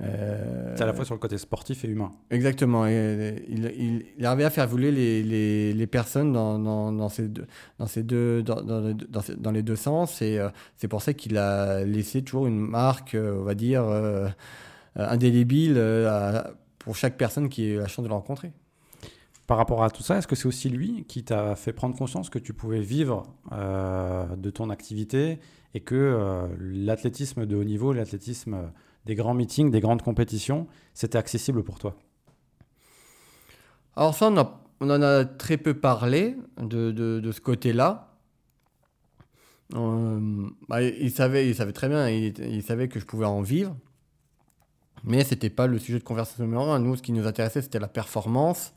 Euh, 0.00 0.74
C'est 0.76 0.82
à 0.82 0.86
la 0.86 0.92
fois 0.92 1.04
sur 1.04 1.14
le 1.14 1.20
côté 1.20 1.38
sportif 1.38 1.84
et 1.84 1.88
humain. 1.88 2.10
Exactement. 2.30 2.84
Et, 2.86 3.44
il, 3.48 3.64
il, 3.78 4.04
il 4.18 4.26
arrivait 4.26 4.44
à 4.44 4.50
faire 4.50 4.66
voler 4.66 4.90
les, 4.90 5.22
les, 5.22 5.72
les 5.72 5.86
personnes 5.86 6.32
dans, 6.32 6.58
dans, 6.58 6.90
dans, 6.90 7.08
ces 7.08 7.28
deux, 7.28 7.46
dans, 7.78 7.86
ces 7.86 8.02
deux, 8.02 8.42
dans, 8.42 8.60
dans, 8.60 8.92
dans, 8.92 9.22
dans 9.38 9.50
les 9.52 9.62
deux 9.62 9.76
sens. 9.76 10.20
Et 10.20 10.38
euh, 10.38 10.48
c'est 10.76 10.88
pour 10.88 11.00
ça 11.00 11.14
qu'il 11.14 11.38
a 11.38 11.84
laissé 11.84 12.22
toujours 12.22 12.48
une 12.48 12.58
marque, 12.58 13.14
euh, 13.14 13.38
on 13.40 13.44
va 13.44 13.54
dire, 13.54 13.84
euh, 13.84 14.28
indélébile 14.96 15.78
à- 15.78 16.54
pour 16.80 16.96
chaque 16.96 17.16
personne 17.16 17.48
qui 17.48 17.62
a 17.62 17.66
eu 17.66 17.76
la 17.78 17.86
chance 17.86 18.02
de 18.02 18.08
le 18.08 18.14
rencontrer. 18.14 18.52
Par 19.46 19.58
rapport 19.58 19.84
à 19.84 19.90
tout 19.90 20.02
ça, 20.02 20.18
est-ce 20.18 20.26
que 20.26 20.34
c'est 20.36 20.46
aussi 20.48 20.70
lui 20.70 21.04
qui 21.06 21.22
t'a 21.22 21.54
fait 21.54 21.72
prendre 21.72 21.96
conscience 21.96 22.30
que 22.30 22.38
tu 22.38 22.52
pouvais 22.54 22.80
vivre 22.80 23.24
de 23.52 24.50
ton 24.50 24.70
activité 24.70 25.38
et 25.74 25.80
que 25.80 26.48
l'athlétisme 26.58 27.44
de 27.44 27.54
haut 27.54 27.64
niveau, 27.64 27.92
l'athlétisme 27.92 28.56
des 29.04 29.14
grands 29.14 29.34
meetings, 29.34 29.70
des 29.70 29.80
grandes 29.80 30.02
compétitions, 30.02 30.66
c'était 30.94 31.18
accessible 31.18 31.62
pour 31.62 31.78
toi? 31.78 31.96
Alors 33.96 34.14
ça, 34.14 34.30
on, 34.80 34.90
en 34.90 35.02
a 35.02 35.24
très 35.24 35.56
peu 35.56 35.74
parlé 35.74 36.36
de, 36.60 36.90
de, 36.90 37.32
ce 37.32 37.40
côté-là. 37.40 38.08
Euh, 39.74 40.48
bah, 40.68 40.82
il, 40.82 41.10
savait, 41.10 41.48
il 41.48 41.54
savait 41.54 41.72
très 41.72 41.88
bien, 41.88 42.08
il, 42.08 42.62
savait 42.62 42.88
que 42.88 42.98
je 42.98 43.06
pouvais 43.06 43.26
en 43.26 43.40
vivre. 43.40 43.76
Mais 45.04 45.22
c'était 45.22 45.50
pas 45.50 45.66
le 45.66 45.78
sujet 45.78 45.98
de 45.98 46.04
conversation 46.04 46.44
numéro 46.44 46.64
un. 46.64 46.78
Nous, 46.78 46.96
ce 46.96 47.02
qui 47.02 47.12
nous 47.12 47.26
intéressait, 47.26 47.62
c'était 47.62 47.78
la 47.78 47.88
performance. 47.88 48.72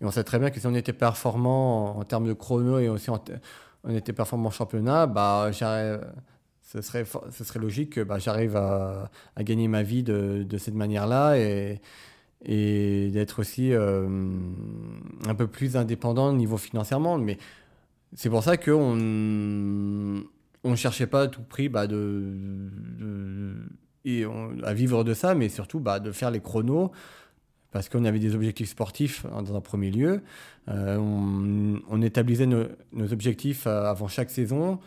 Et 0.00 0.04
on 0.04 0.10
sait 0.10 0.24
très 0.24 0.38
bien 0.38 0.50
que 0.50 0.60
si 0.60 0.66
on 0.66 0.74
était 0.74 0.92
performant 0.92 1.98
en, 1.98 2.04
termes 2.04 2.26
de 2.26 2.32
chrono 2.32 2.78
et 2.78 2.88
aussi 2.88 3.10
en 3.10 3.22
on 3.84 3.94
était 3.94 4.12
performant 4.12 4.48
en 4.48 4.52
championnat, 4.52 5.06
bah, 5.06 5.50
ce, 6.66 6.82
serait, 6.82 7.04
ce 7.30 7.44
serait 7.44 7.60
logique 7.60 7.90
que 7.94 8.02
bah, 8.02 8.18
j'arrive 8.18 8.56
à, 8.56 9.10
à 9.36 9.44
gagner 9.44 9.68
ma 9.68 9.82
vie 9.82 10.02
de, 10.02 10.44
de 10.48 10.58
cette 10.58 10.74
manière-là 10.74 11.38
et, 11.38 11.80
et 12.44 13.10
d'être 13.10 13.38
aussi 13.40 13.72
euh, 13.72 14.06
un 15.26 15.34
peu 15.34 15.46
plus 15.46 15.76
indépendant 15.76 16.30
au 16.30 16.36
niveau 16.36 16.56
financièrement. 16.58 17.18
Mais 17.18 17.38
c'est 18.14 18.30
pour 18.30 18.42
ça 18.42 18.56
qu'on 18.56 18.96
on 20.64 20.70
ne 20.70 20.76
cherchait 20.76 21.06
pas 21.06 21.22
à 21.22 21.28
tout 21.28 21.42
prix 21.42 21.68
bah, 21.68 21.86
de, 21.86 23.54
et 24.04 24.26
on- 24.26 24.58
à 24.62 24.74
vivre 24.74 25.04
de 25.04 25.14
ça, 25.14 25.34
mais 25.34 25.48
surtout 25.48 25.80
bah, 25.80 26.00
de 26.00 26.12
faire 26.12 26.30
les 26.30 26.40
chronos. 26.40 26.90
Parce 27.72 27.88
qu'on 27.90 28.04
avait 28.06 28.20
des 28.20 28.34
objectifs 28.34 28.70
sportifs 28.70 29.26
hein, 29.34 29.42
dans 29.42 29.54
un 29.54 29.60
premier 29.60 29.90
lieu. 29.90 30.22
Euh, 30.68 30.96
on, 30.96 31.80
on 31.90 32.00
établissait 32.00 32.46
nos, 32.46 32.64
objectifs 33.12 33.66
euh, 33.66 33.84
avant 33.84 34.08
chaque 34.08 34.30
saison, 34.30 34.78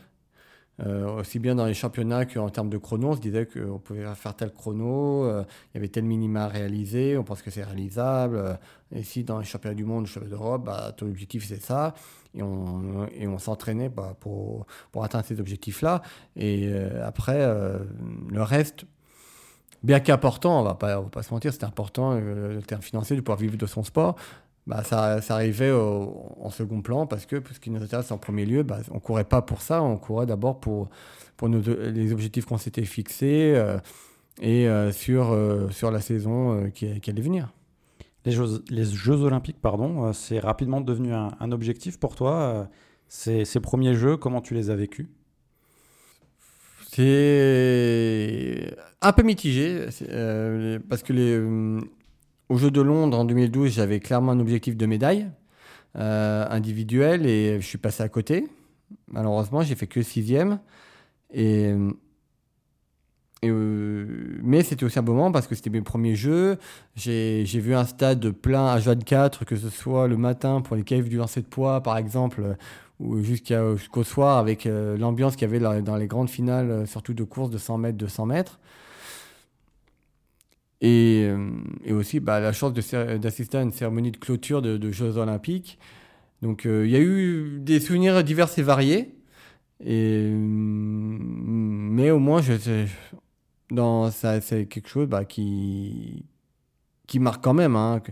aussi 0.86 1.40
bien 1.40 1.56
dans 1.56 1.66
les 1.66 1.74
championnats 1.74 2.26
qu'en 2.26 2.50
termes 2.50 2.70
de 2.70 2.78
chrono. 2.78 3.10
On 3.10 3.16
se 3.16 3.20
disait 3.20 3.46
qu'on 3.46 3.80
pouvait 3.80 4.06
faire 4.16 4.36
tel 4.36 4.52
chrono, 4.52 5.26
euh, 5.26 5.44
il 5.74 5.76
y 5.76 5.78
avait 5.78 5.90
tel 5.90 6.06
minima 6.06 6.46
à 6.46 6.48
réaliser, 6.48 7.18
on 7.18 7.24
pense 7.24 7.42
que 7.42 7.52
c'est 7.52 7.64
réalisable. 7.64 8.38
euh, 8.38 8.54
et 8.92 9.04
si 9.04 9.24
dans 9.24 9.40
les 9.40 9.46
championnats 9.46 9.76
du 9.76 9.86
monde, 9.86 10.08
championnats 10.08 10.36
d'Europe, 10.36 10.66
bah, 10.66 10.94
ton 10.96 11.08
objectif 11.08 11.46
c'est 11.48 11.62
ça. 11.62 11.94
Et 12.36 12.44
on, 12.44 13.40
s'entraînait 13.40 13.90
bah, 13.90 14.16
pour, 14.20 14.68
pour 14.92 15.04
atteindre 15.04 15.26
ces 15.26 15.40
objectifs-là. 15.40 16.02
Et 16.36 16.68
euh, 16.68 17.06
après, 17.06 17.40
euh, 17.40 17.80
le 18.30 18.44
reste, 18.44 18.86
bien 19.84 20.00
qu'important, 20.00 20.58
on 20.58 20.62
on 20.62 20.64
va 20.64 20.76
pas 20.76 21.24
se 21.24 21.34
mentir, 21.34 21.54
c'était 21.54 21.66
important, 21.66 22.14
euh, 22.14 22.56
le 22.56 22.62
terme 22.62 22.82
financier, 22.82 23.16
de 23.16 23.22
pouvoir 23.22 23.40
vivre 23.40 23.58
de 23.58 23.66
son 23.66 23.84
sport. 23.84 24.16
Bah, 24.70 24.84
ça, 24.84 25.22
ça 25.22 25.36
arrivait 25.36 25.72
au- 25.72 26.36
en 26.42 26.52
second 26.52 26.82
plan 26.82 27.08
parce 27.08 27.26
que 27.26 27.42
ce 27.54 27.60
qui 27.60 27.72
nous 27.72 27.82
intéresse 27.84 28.12
en 28.12 28.20
premier 28.20 28.46
lieu, 28.46 28.64
bah, 28.64 28.80
on 28.92 29.00
courait 29.00 29.26
pas 29.26 29.42
pour 29.42 29.62
ça, 29.62 29.82
on 29.84 29.98
courait 29.98 30.28
d'abord 30.28 30.60
pour, 30.60 30.90
pour 31.38 31.50
nos, 31.50 31.62
les 31.62 32.14
objectifs 32.14 32.46
qu'on 32.46 32.58
s'était 32.60 32.86
fixés 32.86 33.54
euh, 33.56 33.80
et 34.42 34.68
euh, 34.70 34.92
sur, 34.92 35.32
euh, 35.32 35.70
sur 35.72 35.92
la 35.92 36.02
saison 36.02 36.70
qui, 36.74 37.02
qui 37.02 37.10
allait 37.12 37.22
venir. 37.24 37.54
les 38.26 38.32
jeux, 38.34 38.64
les 38.70 38.86
Jeux 38.86 39.22
Olympiques, 39.24 39.62
pardon, 39.62 40.14
c'est 40.14 40.40
rapidement 40.40 40.82
devenu 40.82 41.14
un, 41.14 41.30
un 41.40 41.52
objectif 41.52 42.00
pour 42.00 42.16
toi. 42.16 42.70
ces, 43.08 43.46
ces 43.46 43.60
premiers 43.62 43.96
Jeux, 43.96 44.18
comment 44.18 44.42
tu 44.42 44.54
les 44.56 44.70
as 44.72 44.76
vécus? 44.76 45.08
C'est 46.92 48.76
un 49.02 49.14
peu 49.14 49.24
mitigé 49.24 49.86
parce 50.90 51.04
que 51.04 51.14
les, 51.14 51.40
aux 52.50 52.58
Jeux 52.58 52.72
de 52.72 52.82
Londres 52.82 53.18
en 53.18 53.26
2012, 53.26 53.72
j'avais 53.72 54.00
clairement 54.00 54.32
un 54.32 54.40
objectif 54.40 54.76
de 54.76 54.86
médaille 54.86 55.28
euh, 55.96 56.46
individuelle 56.50 57.26
et 57.26 57.62
je 57.62 57.66
suis 57.66 57.78
passé 57.78 58.04
à 58.04 58.10
côté. 58.10 58.48
Malheureusement, 59.08 59.62
j'ai 59.62 59.76
fait 59.76 59.88
que 59.88 60.02
sixième. 60.02 60.60
Euh, 61.38 61.92
mais 63.42 64.64
c'était 64.64 64.84
aussi 64.84 65.00
un 65.00 65.04
bon 65.04 65.14
moment 65.14 65.32
parce 65.32 65.48
que 65.48 65.56
c'était 65.56 65.70
mes 65.70 65.82
premiers 65.82 66.16
jeux. 66.16 66.58
J'ai 66.96 67.44
vu 67.46 67.76
un 67.76 67.86
stade 67.86 68.32
plein 68.32 68.76
H24, 68.78 69.46
que 69.46 69.56
ce 69.56 69.70
soit 69.70 70.08
le 70.08 70.18
matin 70.18 70.62
pour 70.62 70.76
les 70.76 70.84
caves 70.84 71.08
du 71.08 71.18
lancer 71.18 71.42
de 71.42 71.46
poids, 71.46 71.82
par 71.82 71.98
exemple, 71.98 72.58
ou 73.00 73.22
jusqu'au 73.22 74.04
soir 74.04 74.40
avec 74.40 74.66
euh, 74.66 74.98
l'ambiance 74.98 75.36
qu'il 75.36 75.48
y 75.48 75.56
avait 75.56 75.82
dans, 75.82 75.96
les 75.96 76.08
grandes 76.08 76.30
finales, 76.30 76.86
surtout 76.88 77.14
de 77.14 77.24
courses 77.24 77.52
de 77.52 77.58
100 77.58 77.78
mètres, 77.78 77.98
200 77.98 78.26
mètres. 78.26 78.60
Et, 80.82 81.28
euh, 81.28 81.50
et 81.84 81.92
aussi 81.92 82.20
bah, 82.20 82.40
la 82.40 82.54
chance 82.54 82.74
d'assister 82.74 83.58
à 83.58 83.62
une 83.62 83.72
cérémonie 83.74 84.12
de 84.12 84.18
clôture 84.18 84.62
de, 84.62 84.92
Jeux 84.92 85.18
Olympiques. 85.18 85.78
Donc 86.42 86.66
euh, 86.66 86.86
il 86.86 86.92
y 86.92 86.96
a 86.96 87.00
eu 87.02 87.60
des 87.60 87.80
souvenirs 87.80 88.24
divers 88.24 88.50
et 88.58 88.62
variés. 88.62 89.16
Et, 89.82 90.30
euh, 90.32 90.38
mais 90.38 92.12
au 92.12 92.20
moins, 92.20 92.42
je, 92.42 92.54
dans, 93.72 94.12
ça, 94.12 94.42
c'est 94.42 94.66
quelque 94.68 94.90
chose 94.90 95.08
bah, 95.08 95.26
qui, 95.26 96.26
qui 97.08 97.20
marque 97.20 97.44
quand 97.44 97.54
même. 97.54 97.76
hein, 97.76 98.02
que 98.02 98.12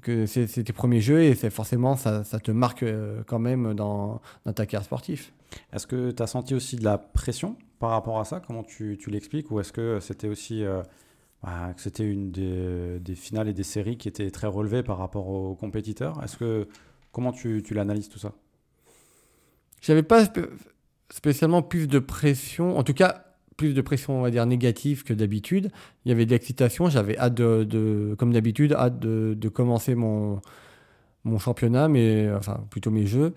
que 0.00 0.26
c'est 0.26 0.46
tes 0.46 0.72
premiers 0.72 1.00
jeux 1.00 1.22
et 1.22 1.34
c'est 1.34 1.50
forcément 1.50 1.96
ça, 1.96 2.24
ça 2.24 2.40
te 2.40 2.50
marque 2.50 2.82
euh, 2.82 3.22
quand 3.26 3.38
même 3.38 3.74
dans, 3.74 4.20
dans 4.44 4.52
ta 4.52 4.66
carrière 4.66 4.84
sportive. 4.84 5.30
Est-ce 5.72 5.86
que 5.86 6.10
tu 6.10 6.22
as 6.22 6.26
senti 6.26 6.54
aussi 6.54 6.76
de 6.76 6.84
la 6.84 6.98
pression 6.98 7.56
par 7.78 7.90
rapport 7.90 8.18
à 8.20 8.24
ça? 8.24 8.40
Comment 8.46 8.64
tu, 8.64 8.98
tu 9.00 9.10
l'expliques? 9.10 9.50
Ou 9.50 9.60
est-ce 9.60 9.72
que 9.72 9.98
c'était 10.00 10.28
aussi 10.28 10.64
bah, 11.42 11.72
c'était 11.76 12.04
une 12.04 12.30
des, 12.30 13.14
finales 13.14 13.48
et 13.48 13.54
des 13.54 13.62
séries 13.62 13.96
qui 13.96 14.08
étaient 14.08 14.30
très 14.30 14.46
relevées 14.46 14.82
par 14.82 14.98
rapport 14.98 15.28
aux 15.28 15.54
compétiteurs 15.54 16.22
Est-ce 16.22 16.36
que 16.36 16.68
comment 17.12 17.32
tu, 17.32 17.62
tu 17.64 17.74
l'analyses 17.74 18.08
tout 18.08 18.18
ça? 18.18 18.32
J'avais 19.80 20.02
pas 20.02 20.24
spé- 20.24 20.48
spécialement 21.10 21.62
plus 21.62 21.86
de 21.86 21.98
pression, 21.98 22.76
en 22.76 22.82
tout 22.82 22.94
cas 22.94 23.24
plus 23.56 23.74
de 23.74 23.80
pression 23.82 24.18
on 24.18 24.22
va 24.22 24.30
dire 24.30 24.46
négative 24.46 25.04
que 25.04 25.12
d'habitude. 25.12 25.70
Il 26.04 26.08
y 26.08 26.12
avait 26.12 26.26
de 26.26 26.30
l'excitation, 26.30 26.88
j'avais 26.88 27.18
hâte 27.18 27.34
de, 27.34 28.14
comme 28.18 28.32
d'habitude, 28.32 28.72
hâte 28.72 28.98
de, 28.98 29.48
commencer 29.48 29.94
mon, 29.94 30.40
championnat, 31.38 31.88
mais 31.88 32.30
enfin 32.32 32.64
plutôt 32.70 32.90
mes 32.90 33.06
jeux. 33.06 33.34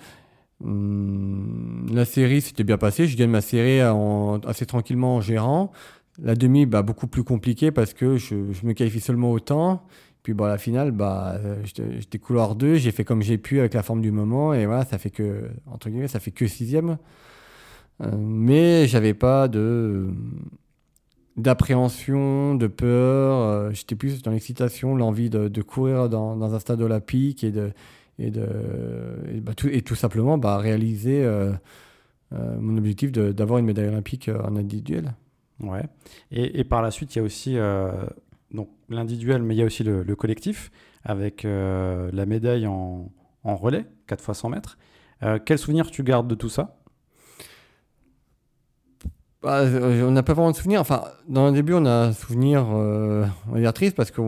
Hum, 0.64 1.88
la 1.92 2.06
série 2.06 2.42
s'était 2.42 2.64
bien 2.64 2.78
passée, 2.78 3.08
je 3.08 3.18
gagne 3.18 3.32
ma 3.32 3.42
série 3.42 3.82
assez 4.46 4.66
tranquillement 4.66 5.18
en 5.18 5.22
gérant. 5.22 5.72
La 6.20 6.36
demi, 6.36 6.66
bah, 6.66 6.82
beaucoup 6.82 7.08
plus 7.08 7.24
compliquée 7.24 7.72
parce 7.72 7.94
que 7.94 8.18
je, 8.18 8.36
me 8.64 8.74
qualifie 8.74 9.00
seulement 9.00 9.32
au 9.32 9.40
temps. 9.40 9.86
Puis 10.24 10.34
bah, 10.34 10.48
la 10.48 10.58
finale, 10.58 10.92
bah, 10.92 11.36
euh, 11.44 11.64
j'étais 11.64 12.20
couloir 12.20 12.56
2, 12.56 12.76
j'ai 12.76 12.92
fait 12.92 13.04
comme 13.04 13.22
j'ai 13.22 13.38
pu 13.38 13.60
avec 13.60 13.74
la 13.74 13.82
forme 13.82 14.02
du 14.02 14.12
moment 14.12 14.54
et 14.54 14.66
voilà, 14.66 14.86
ça 14.86 14.98
fait 14.98 15.10
que, 15.10 15.50
entre 15.66 15.90
guillemets, 15.90 16.08
ça 16.08 16.20
fait 16.20 16.32
que 16.32 16.48
sixième. 16.48 16.98
Euh, 18.02 18.12
mais 18.18 18.88
j'avais 18.88 19.14
pas 19.14 19.48
de 19.48 20.08
d'appréhension, 21.38 22.56
de 22.56 22.68
peur. 22.68 23.40
euh, 23.40 23.72
J'étais 23.72 23.96
plus 23.96 24.22
dans 24.22 24.32
l'excitation, 24.32 24.96
l'envie 24.96 25.30
de, 25.30 25.62
courir 25.62 26.10
dans, 26.10 26.42
un 26.42 26.60
stade 26.60 26.82
olympique 26.82 27.44
et 27.44 27.52
de 27.52 27.72
et 28.20 28.32
de 28.32 28.46
et, 29.34 29.40
bah, 29.42 29.54
tout, 29.56 29.96
simplement 29.96 30.38
bah, 30.38 30.58
réaliser 30.58 31.24
euh, 31.24 31.54
mon 32.32 32.78
objectif 32.78 33.12
d'avoir 33.12 33.60
une 33.60 33.66
médaille 33.66 33.88
olympique 33.88 34.30
en 34.30 34.56
individuel. 34.56 35.14
Ouais. 35.62 35.84
Et, 36.32 36.60
et 36.60 36.64
par 36.64 36.82
la 36.82 36.92
suite, 36.92 37.16
il 37.16 37.20
y 37.20 37.22
a 37.22 37.24
aussi 37.24 37.58
euh, 37.58 37.92
donc 38.52 38.70
l'individuel, 38.90 39.44
mais 39.44 39.56
il 39.56 39.60
y 39.60 39.62
a 39.62 39.66
aussi 39.66 39.84
le, 39.84 40.04
le 40.04 40.16
collectif 40.16 40.72
avec 41.04 41.46
euh, 41.46 42.10
la 42.14 42.26
médaille 42.26 42.68
en, 42.68 43.12
en 43.44 43.56
relais, 43.56 43.86
4 44.08 44.24
fois 44.24 44.34
100 44.34 44.50
mètres. 44.50 44.78
Euh, 45.24 45.40
quel 45.44 45.58
souvenir 45.58 45.92
tu 45.92 46.04
gardes 46.04 46.28
de 46.28 46.36
tout 46.36 46.50
ça? 46.50 46.78
Bah, 49.42 49.64
on 49.66 50.12
n'a 50.12 50.24
pas 50.24 50.34
vraiment 50.34 50.52
de 50.52 50.56
souvenir. 50.56 50.82
Enfin, 50.82 51.04
dans 51.28 51.48
le 51.48 51.54
début, 51.54 51.74
on 51.74 51.86
a 51.86 52.08
un 52.08 52.14
souvenir, 52.14 52.68
on 52.68 53.28
va 53.48 53.60
dire 53.60 53.74
triste, 53.74 53.96
parce 53.96 54.12
que 54.12 54.22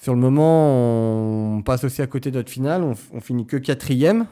sur 0.00 0.14
le 0.14 0.20
moment, 0.20 1.56
on 1.56 1.62
passe 1.62 1.82
aussi 1.82 2.02
à 2.02 2.06
côté 2.06 2.30
de 2.30 2.36
notre 2.36 2.50
finale. 2.50 2.84
On, 2.84 2.94
on 3.12 3.20
finit 3.20 3.46
que 3.46 3.56
quatrième. 3.56 4.26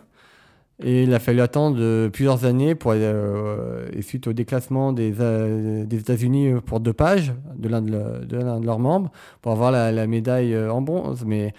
Et 0.83 1.05
il 1.05 1.15
a 1.15 1.19
fallu 1.19 1.41
attendre 1.41 1.79
euh, 1.81 2.11
plusieurs 2.11 2.45
années 2.45 2.75
pour, 2.75 2.93
euh, 2.95 3.89
et 3.95 4.03
suite 4.03 4.27
au 4.27 4.35
déclassement 4.35 4.93
des, 4.93 5.15
euh, 5.21 5.87
États-Unis 5.91 6.61
pour 6.67 6.81
dopage 6.81 7.33
de 7.57 7.69
l'un 7.69 7.81
de, 7.81 7.93
l'un 8.37 8.61
de 8.61 8.67
leurs 8.67 8.79
membres 8.79 9.11
pour 9.41 9.53
avoir 9.53 9.71
la, 9.71 10.07
médaille 10.07 10.57
en 10.57 10.83
bronze. 10.83 11.25
Mais 11.25 11.55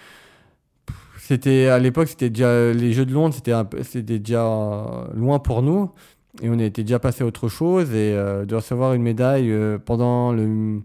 c'était 1.18 1.66
à 1.66 1.80
l'époque, 1.80 2.08
c'était 2.08 2.30
déjà 2.30 2.72
les 2.72 2.92
Jeux 2.92 3.06
de 3.06 3.12
Londres, 3.12 3.34
c'était 3.82 4.18
déjà 4.20 4.44
loin 5.14 5.40
pour 5.40 5.62
nous. 5.62 5.90
Et 6.40 6.48
on 6.48 6.58
était 6.60 6.84
déjà 6.84 7.00
passé 7.00 7.24
à 7.24 7.26
autre 7.26 7.48
chose. 7.48 7.92
Et 7.92 8.12
de 8.12 8.54
recevoir 8.54 8.94
une 8.94 9.02
médaille 9.02 9.52
pendant 9.84 10.32
le, 10.32 10.80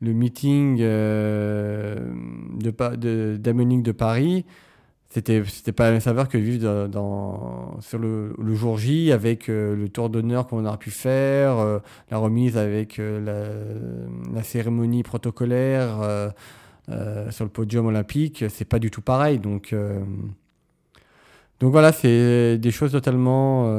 le 0.00 0.12
meeting 0.14 0.78
de, 0.78 1.98
de, 2.96 3.36
de 3.36 3.92
Paris, 3.92 4.46
c'était, 5.10 5.42
c'était 5.46 5.72
pas 5.72 5.84
la 5.84 5.92
même 5.92 6.00
saveur 6.00 6.28
que 6.28 6.36
vivre 6.36 6.86
dans, 6.86 7.80
sur 7.80 7.98
le, 7.98 8.34
jour 8.54 8.76
J 8.76 9.10
avec 9.10 9.48
euh, 9.48 9.74
le 9.74 9.88
tour 9.88 10.10
d'honneur 10.10 10.46
qu'on 10.46 10.66
aura 10.66 10.76
pu 10.76 10.90
faire, 10.90 11.58
euh, 11.58 11.78
la 12.10 12.18
remise 12.18 12.58
avec 12.58 12.98
euh, 12.98 13.64
la, 14.34 14.42
cérémonie 14.42 15.02
protocolaire 15.02 16.32
sur 17.30 17.44
le 17.44 17.50
podium 17.50 17.86
olympique. 17.86 18.44
C'est 18.50 18.64
pas 18.64 18.78
du 18.78 18.90
tout 18.90 19.02
pareil. 19.02 19.38
Donc, 19.38 19.74
donc 21.60 21.72
voilà, 21.72 21.92
c'est 21.92 22.58
des 22.58 22.70
choses 22.70 22.92
totalement 22.92 23.70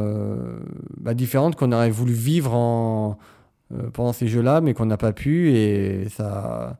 bah, 0.97 1.13
différentes 1.13 1.55
qu'on 1.55 1.71
aurait 1.71 1.89
voulu 1.89 2.13
vivre 2.13 2.53
en, 2.53 3.17
pendant 3.93 4.13
ces 4.13 4.27
jeux-là, 4.27 4.61
mais 4.61 4.73
qu'on 4.73 4.85
n'a 4.85 4.97
pas 4.97 5.13
pu. 5.13 5.51
Et 5.53 6.07
ça, 6.09 6.77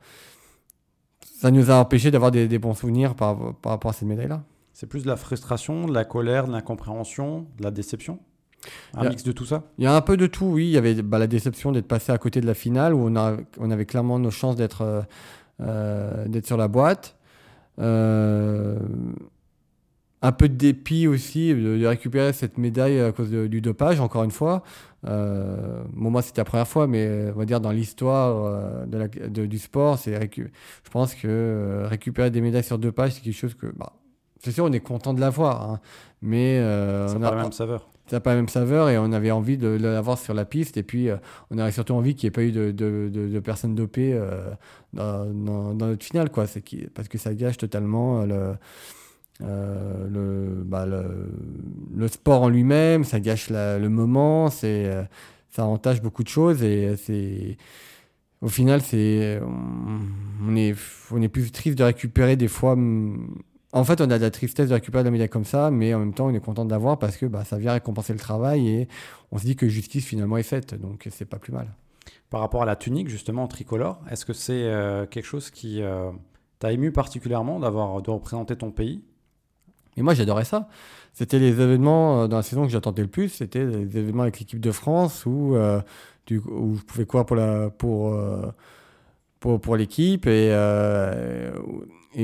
ça 1.40 1.52
nous 1.52 1.72
a 1.72 1.76
empêché 1.76 2.12
d'avoir 2.12 2.32
des, 2.32 2.50
des 2.50 2.60
bons 2.60 2.74
souvenirs 2.74 3.16
par, 3.16 3.56
par 3.62 3.72
rapport 3.72 3.92
à 3.92 3.94
cette 3.94 4.10
médaille-là. 4.10 4.44
C'est 4.74 4.88
plus 4.88 5.04
de 5.04 5.08
la 5.08 5.16
frustration, 5.16 5.88
de 5.88 5.94
la 5.94 6.04
colère, 6.04 6.48
de 6.48 6.52
l'incompréhension, 6.52 7.48
de 7.58 7.64
la 7.64 7.72
déception? 7.72 8.20
Un 8.94 9.06
a- 9.06 9.10
mix 9.10 9.24
de 9.24 9.32
tout 9.32 9.46
ça? 9.46 9.64
Il 9.78 9.86
y 9.86 9.88
a 9.88 9.96
un 9.96 10.02
peu 10.02 10.18
de 10.18 10.28
tout, 10.28 10.48
oui. 10.48 10.66
Il 10.66 10.72
y 10.72 10.78
avait 10.78 11.02
bah, 11.02 11.18
la 11.18 11.28
déception 11.28 11.72
d'être 11.72 11.88
passé 11.88 12.12
à 12.12 12.18
côté 12.18 12.42
de 12.42 12.46
la 12.46 12.54
finale, 12.54 12.94
où 12.94 13.08
on, 13.08 13.16
a, 13.16 13.38
on 13.58 13.72
avait 13.72 13.86
clairement 13.86 14.20
nos 14.20 14.32
chances 14.32 14.58
d'être 14.58 14.82
euh, 14.82 15.02
euh, 15.62 16.42
sur 16.44 16.58
la 16.58 16.68
boîte. 16.68 17.16
Euh, 17.80 18.78
un 20.22 20.32
peu 20.34 20.50
de 20.50 20.56
dépit 20.56 21.08
aussi 21.08 21.54
de, 21.54 21.78
de 21.78 21.86
récupérer 21.86 22.34
cette 22.34 22.58
médaille 22.58 23.00
à 23.00 23.12
cause 23.12 23.30
de- 23.32 23.48
du 23.48 23.62
dopage, 23.62 24.00
encore 24.02 24.24
une 24.24 24.32
fois. 24.32 24.64
Euh, 25.08 25.82
bon, 25.94 26.12
moi, 26.12 26.22
c'était 26.22 26.42
la 26.42 26.46
première 26.46 26.68
fois, 26.68 26.88
mais 26.88 27.32
on 27.34 27.40
va 27.40 27.46
dire 27.46 27.62
dans 27.62 27.72
l'histoire 27.72 28.46
euh, 28.46 28.86
de 28.86 28.98
la- 28.98 29.08
de- 29.08 29.46
du 29.46 29.58
sport, 29.58 29.98
c'est 29.98 30.14
je 30.36 30.90
pense 30.92 31.16
que 31.16 31.28
euh, 31.28 31.88
récupérer 31.88 32.32
des 32.32 32.42
médailles 32.42 32.64
sur 32.66 32.78
dopage, 32.78 33.14
c'est 33.14 33.22
quelque 33.22 33.34
chose 33.34 33.56
que, 33.56 33.68
bah, 33.68 33.94
c'est 34.44 34.52
sûr, 34.52 34.66
on 34.66 34.72
est 34.74 34.80
content 34.82 35.14
de 35.14 35.22
l'avoir, 35.22 35.70
hein, 35.70 35.80
mais 36.22 36.58
euh, 36.60 37.08
Ça 37.08 37.18
n'a 37.20 37.30
pas 37.30 37.36
la 37.36 37.44
même 37.44 37.52
saveur. 37.54 37.88
ça 38.08 38.16
n'a 38.18 38.20
pas 38.20 38.30
la 38.32 38.36
même 38.38 38.50
saveur 38.50 38.90
et 38.90 38.98
on 38.98 39.12
avait 39.14 39.32
envie 39.32 39.58
de 39.58 39.68
l'avoir 39.70 40.18
sur 40.18 40.34
la 40.34 40.44
piste. 40.46 40.76
Et 40.78 40.84
puis, 40.84 41.10
euh, 41.10 41.16
on 41.52 41.58
avait 41.58 41.72
surtout 41.72 41.94
envie 41.94 42.16
qu'il 42.16 42.28
n'y 42.28 42.30
ait 42.30 42.32
pas 42.32 42.44
eu 42.44 42.52
de, 42.52 42.72
de- 42.72 43.10
de- 43.12 43.28
de 43.30 43.40
personnes 43.40 43.76
dopées 43.76 44.14
euh, 44.14 44.50
dans, 44.94 45.26
dans- 45.34 45.74
dans 45.76 45.88
notre 45.88 46.04
finale, 46.06 46.30
quoi. 46.30 46.46
Qui- 46.48 46.88
parce 46.94 47.08
que 47.08 47.18
ça 47.18 47.34
gâche 47.34 47.58
totalement 47.58 48.22
euh, 48.22 48.26
le, 48.26 48.56
euh, 49.42 50.08
le, 50.10 50.64
bah, 50.64 50.86
le, 50.86 51.32
le 51.96 52.08
sport 52.08 52.44
en 52.44 52.50
lui-même, 52.50 53.04
ça 53.04 53.20
gâche 53.20 53.50
le 53.50 53.88
moment, 53.88 54.50
c'est, 54.50 54.86
euh, 54.86 55.04
ça 55.50 55.66
entache 55.66 56.02
beaucoup 56.02 56.24
de 56.24 56.30
choses 56.30 56.64
et 56.64 56.96
c'est. 56.98 57.58
Au 58.42 58.48
final, 58.48 58.82
c'est, 58.82 59.42
on, 60.48 60.56
est, 60.56 60.74
on 61.12 61.22
est 61.22 61.28
plus 61.28 61.52
triste 61.52 61.78
de 61.78 61.84
récupérer 61.84 62.38
des 62.38 62.48
fois. 62.48 62.78
En 63.72 63.84
fait, 63.84 64.00
on 64.00 64.10
a 64.10 64.18
de 64.18 64.24
la 64.24 64.32
tristesse 64.32 64.70
de 64.70 64.74
récupérer 64.74 65.04
la 65.04 65.12
médaille 65.12 65.30
comme 65.30 65.44
ça, 65.44 65.72
mais 65.72 65.94
en 65.94 66.00
même 66.00 66.14
temps, 66.14 66.28
on 66.28 66.34
est 66.34 66.40
content 66.40 66.64
de 66.64 66.72
l'avoir 66.72 66.98
parce 66.98 67.18
que 67.18 67.26
bah, 67.26 67.44
ça 67.44 67.58
vient 67.58 67.74
récompenser 67.74 68.14
le 68.14 68.20
travail 68.20 68.68
et 68.68 68.88
on 69.32 69.38
se 69.38 69.44
dit 69.44 69.58
que 69.58 69.68
justice 69.68 70.06
finalement 70.06 70.38
est 70.38 70.44
faite, 70.44 70.74
donc 70.74 71.06
c'est 71.12 71.26
pas 71.26 71.38
plus 71.38 71.52
mal. 71.52 71.68
Par 72.30 72.40
rapport 72.40 72.62
à 72.62 72.66
la 72.66 72.76
tunique, 72.76 73.10
justement, 73.10 73.48
tricolore, 73.48 74.02
est-ce 74.10 74.26
que 74.26 74.34
c'est 74.34 74.64
euh, 74.64 75.06
quelque 75.06 75.26
chose 75.26 75.50
qui 75.50 75.82
euh, 75.82 76.12
t'a 76.60 76.72
ému 76.72 76.92
particulièrement 76.92 77.60
d'avoir 77.60 78.02
de 78.02 78.10
représenter 78.10 78.56
ton 78.56 78.72
pays? 78.72 79.04
Et 80.00 80.02
moi, 80.02 80.14
j'adorais 80.14 80.46
ça. 80.46 80.70
C'était 81.14 81.40
les 81.40 81.50
événements 81.50 82.24
euh, 82.24 82.28
dans 82.28 82.38
la 82.38 82.44
saison 82.44 82.64
que 82.64 82.72
j'attendais 82.72 83.02
le 83.02 83.10
plus. 83.10 83.30
C'était 83.30 83.66
les 83.66 83.98
événements 83.98 84.24
avec 84.24 84.40
l'équipe 84.40 84.60
de 84.60 84.72
France 84.72 85.26
où, 85.26 85.56
euh, 85.56 85.82
je 86.30 86.38
pouvais 86.40 87.06
courir 87.06 87.26
pour, 87.26 88.14
euh, 88.14 88.48
pour, 89.40 89.60
pour 89.60 89.76
l'équipe 89.76 90.26
et, 90.28 90.56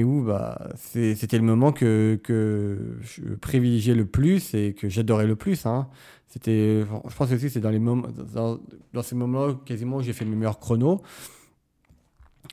où 0.04 0.24
bah, 0.24 0.70
c'était 0.76 1.38
le 1.38 1.44
moment 1.44 1.72
que, 1.72 2.20
que 2.24 2.98
je 3.02 3.36
privilégiais 3.36 3.96
le 3.96 4.06
plus 4.06 4.54
et 4.54 4.74
que 4.74 4.90
j'adorais 4.90 5.28
le 5.28 5.36
plus. 5.36 5.66
hein. 5.66 5.88
C'était, 6.28 6.82
je 6.82 7.16
pense 7.16 7.32
aussi 7.32 7.50
c'est 7.50 7.62
dans 7.62 9.04
ces 9.04 9.16
moments-là 9.16 9.56
quasiment 9.66 9.98
où 9.98 10.02
j'ai 10.02 10.12
fait 10.14 10.26
mes 10.26 10.36
meilleurs 10.36 10.60
chronos 10.60 11.02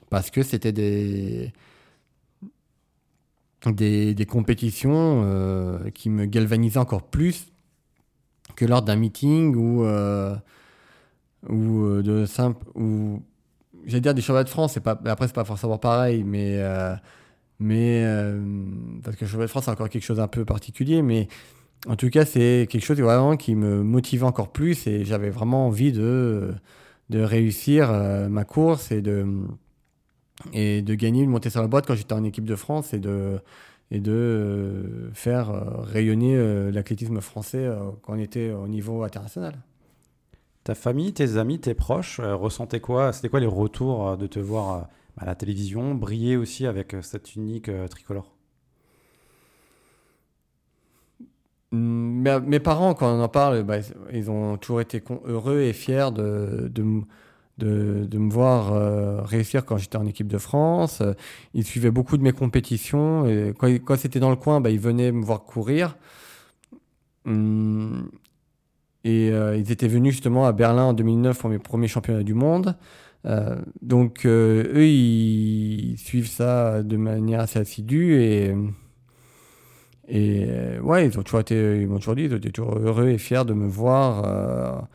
parce 0.09 0.31
que 0.31 0.43
c'était 0.43 0.73
des 0.73 1.53
des, 3.71 4.27
compétitions 4.29 5.23
euh, 5.25 5.91
qui 5.91 6.11
me 6.11 6.27
galvanisaient 6.27 6.79
encore 6.79 7.03
plus 7.03 7.47
que 8.57 8.65
lors 8.65 8.83
d'un 8.83 8.97
meeting 8.97 9.55
ou, 9.55 9.85
euh, 9.85 10.35
ou 11.49 11.85
euh, 11.85 12.03
de 12.03 12.27
simple 12.27 12.67
ou 12.75 13.23
j'allais 13.87 14.01
dire 14.01 14.15
des 14.15 14.21
championnats 14.21 14.45
de 14.45 14.49
France 14.49 14.73
c'est 14.75 14.81
pas 14.81 15.01
après 15.07 15.29
c'est 15.29 15.35
pas 15.35 15.45
forcément 15.45 15.79
pareil 15.79 16.25
mais 16.25 16.61
mais 17.59 18.05
parce 19.03 19.17
que 19.17 19.25
le 19.25 19.29
championnat 19.29 19.47
de 19.47 19.51
France 19.51 19.65
c'est 19.65 19.71
encore 19.71 19.89
quelque 19.89 20.05
chose 20.05 20.21
un 20.21 20.29
peu 20.29 20.45
particulier 20.45 21.03
mais 21.03 21.29
en 21.89 21.97
tout 21.97 22.11
cas 22.11 22.25
c'est 22.25 22.67
quelque 22.69 22.85
chose 22.85 23.01
vraiment 23.01 23.37
qui 23.37 23.55
me 23.55 23.83
motivait 23.83 24.27
encore 24.27 24.53
plus 24.53 24.87
et 24.87 25.05
j'avais 25.05 25.31
vraiment 25.31 25.67
envie 25.67 25.93
de 25.93 26.53
de 27.11 27.21
réussir 27.21 27.93
ma 28.29 28.45
course 28.45 28.93
et 28.93 29.03
de 29.03 29.27
et 30.53 30.83
de 30.83 30.95
gagner 30.95 31.23
une 31.23 31.31
montée 31.31 31.51
sur 31.51 31.61
la 31.61 31.69
boîte 31.69 31.87
quand 31.87 31.95
j'étais 31.95 32.15
en 32.15 32.25
équipe 32.25 32.45
de 32.45 32.57
France 32.57 32.95
et 32.95 32.99
de, 32.99 33.41
et 33.93 34.01
de 34.01 34.13
euh, 34.13 35.11
faire 35.13 35.51
euh, 35.51 35.83
rayonner 35.83 36.35
euh, 36.35 36.71
l'athlétisme 36.73 37.21
français 37.21 37.69
quand 38.03 38.15
on 38.15 38.19
était 38.19 38.51
au 38.51 38.67
niveau 38.67 39.03
international. 39.03 39.59
Ta 40.65 40.75
famille, 40.75 41.13
tes 41.13 41.37
amis, 41.37 41.59
tes 41.61 41.75
proches 41.75 42.21
ressentaient 42.21 42.81
quoi? 42.81 43.13
C'était 43.13 43.29
quoi 43.29 43.41
les 43.41 43.47
retours 43.47 44.17
de 44.17 44.27
te 44.27 44.39
voir 44.39 44.89
à 45.19 45.27
la 45.27 45.35
télévision, 45.35 45.95
briller 45.95 46.37
aussi 46.37 46.67
avec 46.67 46.97
cette 47.03 47.35
unique 47.35 47.69
tricolore? 47.91 48.33
Mm, 51.73 52.39
Mes, 52.47 52.61
parents, 52.61 52.95
quand 52.95 53.13
on 53.13 53.21
en 53.21 53.29
parle, 53.29 53.63
bah, 53.65 53.79
ils 54.13 54.31
ont 54.31 54.57
toujours 54.57 54.81
été 54.81 55.03
heureux 55.25 55.61
et 55.61 55.73
fiers 55.73 56.11
de, 56.15 56.71
de, 56.73 57.03
de, 57.63 58.19
me 58.19 58.31
voir 58.31 58.73
euh, 58.73 59.23
réussir 59.23 59.65
quand 59.65 59.77
j'étais 59.77 59.97
en 59.97 60.07
équipe 60.07 60.29
de 60.29 60.39
France. 60.39 61.01
Euh, 61.01 61.15
Ils 61.55 61.65
suivaient 61.65 61.91
beaucoup 61.91 62.17
de 62.17 62.23
mes 62.23 62.33
compétitions. 62.33 63.27
Et 63.27 63.55
quand 63.59 63.97
c'était 63.97 64.21
dans 64.21 64.31
le 64.31 64.37
coin, 64.37 64.61
bah, 64.61 64.71
ils 64.71 64.81
venaient 64.81 65.13
me 65.13 65.25
voir 65.25 65.45
courir. 65.45 65.97
Hum, 67.25 68.11
Et 69.05 69.31
euh, 69.33 69.57
ils 69.57 69.73
étaient 69.73 69.89
venus 69.89 70.13
justement 70.15 70.47
à 70.47 70.53
Berlin 70.53 70.85
en 70.87 70.93
2009 70.95 71.39
pour 71.39 71.51
mes 71.51 71.59
premiers 71.59 71.89
championnats 71.89 72.23
du 72.25 72.35
monde. 72.35 72.77
Donc 73.83 74.27
eux, 74.27 74.87
ils, 74.87 75.93
ils 75.93 75.99
suivent 75.99 76.29
ça 76.29 76.83
de 76.83 76.97
manière 76.97 77.41
assez 77.41 77.59
assidue 77.61 78.15
et 78.21 78.55
et 80.09 80.47
ouais, 80.83 81.07
ils 81.07 81.19
ont 81.19 81.23
toujours 81.23 81.41
été, 81.41 81.87
toujours 82.01 82.17
dit, 82.17 82.25
ils 82.25 82.33
étaient 82.33 82.51
toujours 82.51 82.77
heureux 82.79 83.09
et 83.09 83.19
fiers 83.19 83.45
de 83.45 83.55
me 83.55 83.69
voir 83.69 84.89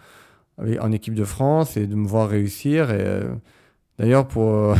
en 0.58 0.92
équipe 0.92 1.14
de 1.14 1.24
France 1.24 1.78
et 1.78 1.88
de 1.88 1.96
me 1.96 2.08
voir 2.08 2.30
réussir. 2.30 2.92
Et 2.92 3.00
euh, 3.00 3.24
d'ailleurs, 4.00 4.28
pour 4.28 4.52
euh, 4.52 4.76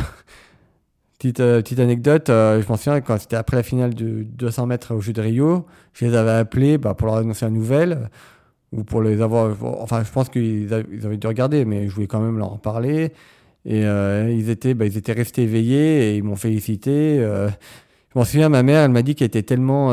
petite, 1.20 1.40
euh, 1.40 1.62
petite 1.62 1.80
anecdote, 1.80 2.26
je 2.28 2.68
m'en 2.68 2.78
souviens 2.78 3.02
quand 3.02 3.18
c'était 3.20 3.36
après 3.36 3.58
la 3.58 3.64
finale 3.64 3.94
de 3.94 4.24
200 4.24 4.68
mètres 4.68 4.96
au 4.96 5.02
Jeu 5.02 5.14
de 5.14 5.22
Rio, 5.22 5.66
je 5.94 6.06
les 6.06 6.16
avais 6.16 6.32
appelés 6.32 6.78
bah, 6.78 6.94
pour 6.94 7.08
leur 7.08 7.18
annoncer 7.18 7.46
la 7.46 7.52
nouvelle 7.52 8.10
ou 8.72 8.84
pour 8.84 9.02
les 9.02 9.22
avoir. 9.22 9.56
Enfin, 9.82 10.04
je 10.04 10.12
pense 10.12 10.30
qu'ils 10.30 10.74
avaient 10.74 11.18
dû 11.18 11.28
regarder, 11.28 11.66
mais 11.66 11.88
je 11.88 11.94
voulais 11.94 12.08
quand 12.08 12.22
même 12.22 12.38
leur 12.38 12.54
en 12.54 12.58
parler. 12.58 13.14
Et 13.66 13.82
ils 13.82 14.50
étaient, 14.50 14.74
bah, 14.74 14.86
ils 14.86 14.98
étaient 14.98 15.14
restés 15.14 15.44
éveillés 15.44 16.12
et 16.12 16.18
ils 16.18 16.24
m'ont 16.24 16.38
félicité. 16.38 17.18
je 17.20 17.50
m'en 18.16 18.24
souviens, 18.24 18.50
ma 18.50 18.64
mère, 18.64 18.84
elle 18.84 18.92
m'a 18.92 19.02
dit 19.02 19.16
qu'elle 19.16 19.28
était 19.28 19.44
tellement, 19.44 19.92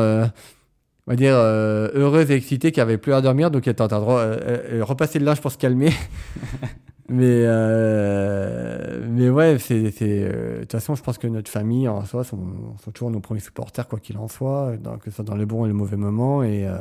on 1.07 1.13
va 1.13 1.17
dire, 1.17 1.35
euh, 1.37 1.91
heureuse 1.95 2.31
et 2.31 2.35
excitée 2.35 2.73
qu'elle 2.73 2.83
avait 2.83 2.99
plus 2.99 3.13
à 3.13 3.21
dormir, 3.21 3.51
donc 3.51 3.67
elle 3.67 3.73
était 3.73 3.83
en 3.83 3.89
train 3.89 4.01
de 4.01 4.05
re- 4.07 4.19
euh, 4.19 4.59
euh, 4.81 4.85
repasser 4.85 5.19
le 5.19 5.27
linge 5.27 5.41
pour 5.41 5.53
se 5.53 5.59
calmer. 5.59 5.91
mais, 7.09 7.43
euh, 7.45 9.07
mais 9.11 9.29
ouais, 9.29 9.59
c'est, 9.59 9.93
euh, 10.03 10.55
de 10.57 10.61
toute 10.63 10.73
façon, 10.73 10.95
je 10.95 11.03
pense 11.03 11.19
que 11.19 11.27
notre 11.27 11.51
famille 11.51 11.89
en 11.89 12.05
soi 12.07 12.25
sont, 12.25 12.39
sont 12.83 12.91
toujours 12.91 13.11
nos 13.11 13.21
premiers 13.21 13.41
supporters, 13.41 13.87
quoi 13.89 13.99
qu'il 14.01 14.17
en 14.19 14.29
soit, 14.29 14.77
dans- 14.79 14.99
que 14.99 15.11
ce 15.11 15.17
soit 15.17 15.25
dans 15.25 15.37
le 15.37 15.45
bon 15.47 15.65
et 15.67 15.69
le 15.69 15.75
mauvais 15.75 15.97
moment. 15.99 16.43
Et, 16.43 16.67
euh, 16.67 16.79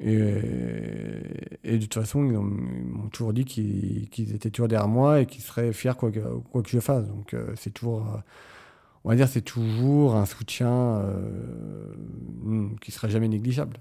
et, 0.00 0.40
et 1.64 1.78
de 1.78 1.82
toute 1.82 1.94
façon, 1.94 2.24
ils, 2.24 2.36
ont- 2.36 2.50
ils 2.76 2.84
m'ont 2.92 3.08
toujours 3.08 3.32
dit 3.32 3.44
qu'ils, 3.44 4.08
étaient 4.34 4.50
toujours 4.50 4.68
derrière 4.68 4.88
moi 4.88 5.20
et 5.20 5.26
qu'ils 5.26 5.42
seraient 5.42 5.72
fiers 5.72 5.92
quoi 5.98 6.10
que, 6.10 6.20
quoi 6.50 6.62
que 6.62 6.70
je 6.70 6.80
fasse. 6.80 7.06
Donc 7.06 7.34
euh, 7.34 7.52
c'est 7.56 7.70
toujours. 7.72 8.06
On 9.04 9.10
va 9.10 9.16
dire 9.16 9.28
c'est 9.28 9.42
toujours 9.42 10.16
un 10.16 10.26
soutien 10.26 10.70
euh, 10.70 11.94
mm, 12.42 12.76
qui 12.80 12.90
sera 12.92 13.08
jamais 13.08 13.28
négligeable. 13.28 13.78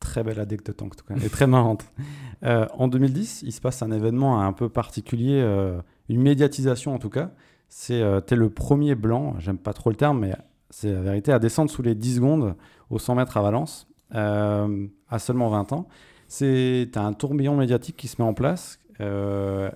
Très 0.00 0.24
belle 0.24 0.40
anecdote 0.40 0.82
en 0.82 0.88
tout 0.88 1.04
cas, 1.04 1.14
et 1.16 1.28
très 1.28 1.46
marrante. 1.46 1.84
Euh, 2.44 2.66
en 2.74 2.88
2010, 2.88 3.42
il 3.46 3.52
se 3.52 3.60
passe 3.60 3.82
un 3.82 3.92
événement 3.92 4.42
un 4.42 4.52
peu 4.52 4.68
particulier, 4.68 5.40
euh, 5.40 5.80
une 6.08 6.20
médiatisation 6.20 6.92
en 6.92 6.98
tout 6.98 7.08
cas. 7.08 7.30
C'est 7.68 8.02
t'es 8.26 8.34
le 8.34 8.50
premier 8.50 8.96
blanc, 8.96 9.36
j'aime 9.38 9.58
pas 9.58 9.72
trop 9.72 9.90
le 9.90 9.96
terme, 9.96 10.18
mais 10.18 10.34
c'est 10.72 10.90
la 10.90 11.02
vérité, 11.02 11.32
à 11.32 11.38
descendre 11.38 11.70
sous 11.70 11.82
les 11.82 11.94
10 11.94 12.16
secondes 12.16 12.56
aux 12.90 12.98
100 12.98 13.14
mètres 13.14 13.36
à 13.36 13.42
Valence, 13.42 13.86
euh, 14.14 14.86
à 15.08 15.18
seulement 15.18 15.50
20 15.50 15.72
ans. 15.72 15.88
C'est 16.28 16.88
t'as 16.92 17.02
un 17.02 17.12
tourbillon 17.12 17.56
médiatique 17.56 17.96
qui 17.96 18.08
se 18.08 18.20
met 18.20 18.26
en 18.26 18.34
place. 18.34 18.80
Euh, 19.00 19.70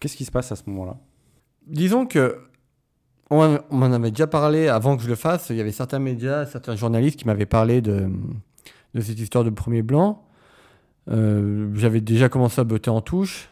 Qu'est-ce 0.00 0.16
qui 0.16 0.24
se 0.24 0.32
passe 0.32 0.50
à 0.50 0.56
ce 0.56 0.68
moment-là? 0.68 0.96
Disons 1.68 2.06
que 2.06 2.40
on, 3.32 3.58
m'en 3.70 3.92
avait 3.92 4.10
déjà 4.10 4.26
parlé 4.26 4.68
avant 4.68 4.96
que 4.96 5.02
je 5.02 5.08
le 5.08 5.14
fasse. 5.14 5.48
Il 5.50 5.56
y 5.56 5.60
avait 5.60 5.72
certains 5.72 5.98
médias, 5.98 6.46
certains 6.46 6.76
journalistes 6.76 7.18
qui 7.18 7.26
m'avaient 7.26 7.46
parlé 7.46 7.80
de, 7.80 8.10
cette 9.00 9.18
histoire 9.18 9.44
de 9.44 9.50
premier 9.50 9.82
blanc. 9.82 10.24
Euh, 11.10 11.70
J'avais 11.74 12.00
déjà 12.00 12.28
commencé 12.28 12.60
à 12.60 12.64
botter 12.64 12.90
en 12.90 13.00
touche, 13.00 13.48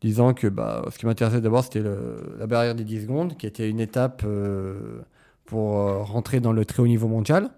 disant 0.00 0.34
que 0.34 0.46
bah, 0.46 0.84
ce 0.90 0.98
qui 0.98 1.06
m'intéressait 1.06 1.40
d'abord, 1.40 1.64
c'était 1.64 1.82
la 2.38 2.46
barrière 2.46 2.74
des 2.74 2.84
10 2.84 3.02
secondes, 3.02 3.36
qui 3.36 3.46
était 3.46 3.68
une 3.68 3.80
étape 3.80 4.22
euh, 4.26 5.00
pour 5.46 5.78
euh, 5.78 6.02
rentrer 6.02 6.40
dans 6.40 6.52
le 6.52 6.64
très 6.64 6.82
haut 6.82 6.86
niveau 6.86 7.08
mondial. 7.08 7.50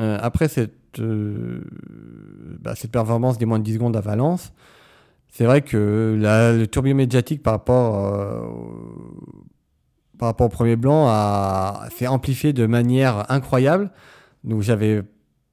Après 0.00 0.46
cette, 0.46 1.00
bah, 1.00 2.76
cette 2.76 2.92
performance 2.92 3.36
des 3.36 3.46
moins 3.46 3.58
de 3.58 3.64
10 3.64 3.74
secondes 3.74 3.96
à 3.96 4.00
Valence, 4.00 4.52
c'est 5.28 5.44
vrai 5.44 5.62
que 5.62 6.16
le 6.16 6.66
tourbillon 6.66 6.94
médiatique 6.94 7.42
par 7.42 7.54
rapport, 7.54 8.48
par 10.18 10.28
rapport 10.28 10.46
au 10.46 10.50
premier 10.50 10.76
blanc 10.76 11.06
a 11.08 11.88
s'est 11.96 12.06
amplifié 12.06 12.52
de 12.52 12.66
manière 12.66 13.30
incroyable. 13.30 13.90
Donc 14.44 14.62
j'avais 14.62 15.02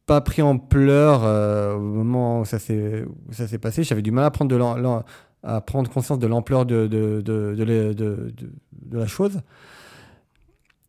pas 0.05 0.21
pris 0.21 0.41
en 0.41 0.57
pleurs 0.57 1.23
euh, 1.23 1.75
au 1.75 1.79
moment 1.79 2.41
où 2.41 2.45
ça 2.45 2.59
s'est 2.59 3.05
passé. 3.61 3.83
J'avais 3.83 4.01
du 4.01 4.11
mal 4.11 4.25
à 4.25 4.31
prendre, 4.31 5.89
conscience 5.89 6.19
de 6.19 6.27
l'ampleur 6.27 6.65
de, 6.65 7.23
la- 8.91 9.07
chose. 9.07 9.41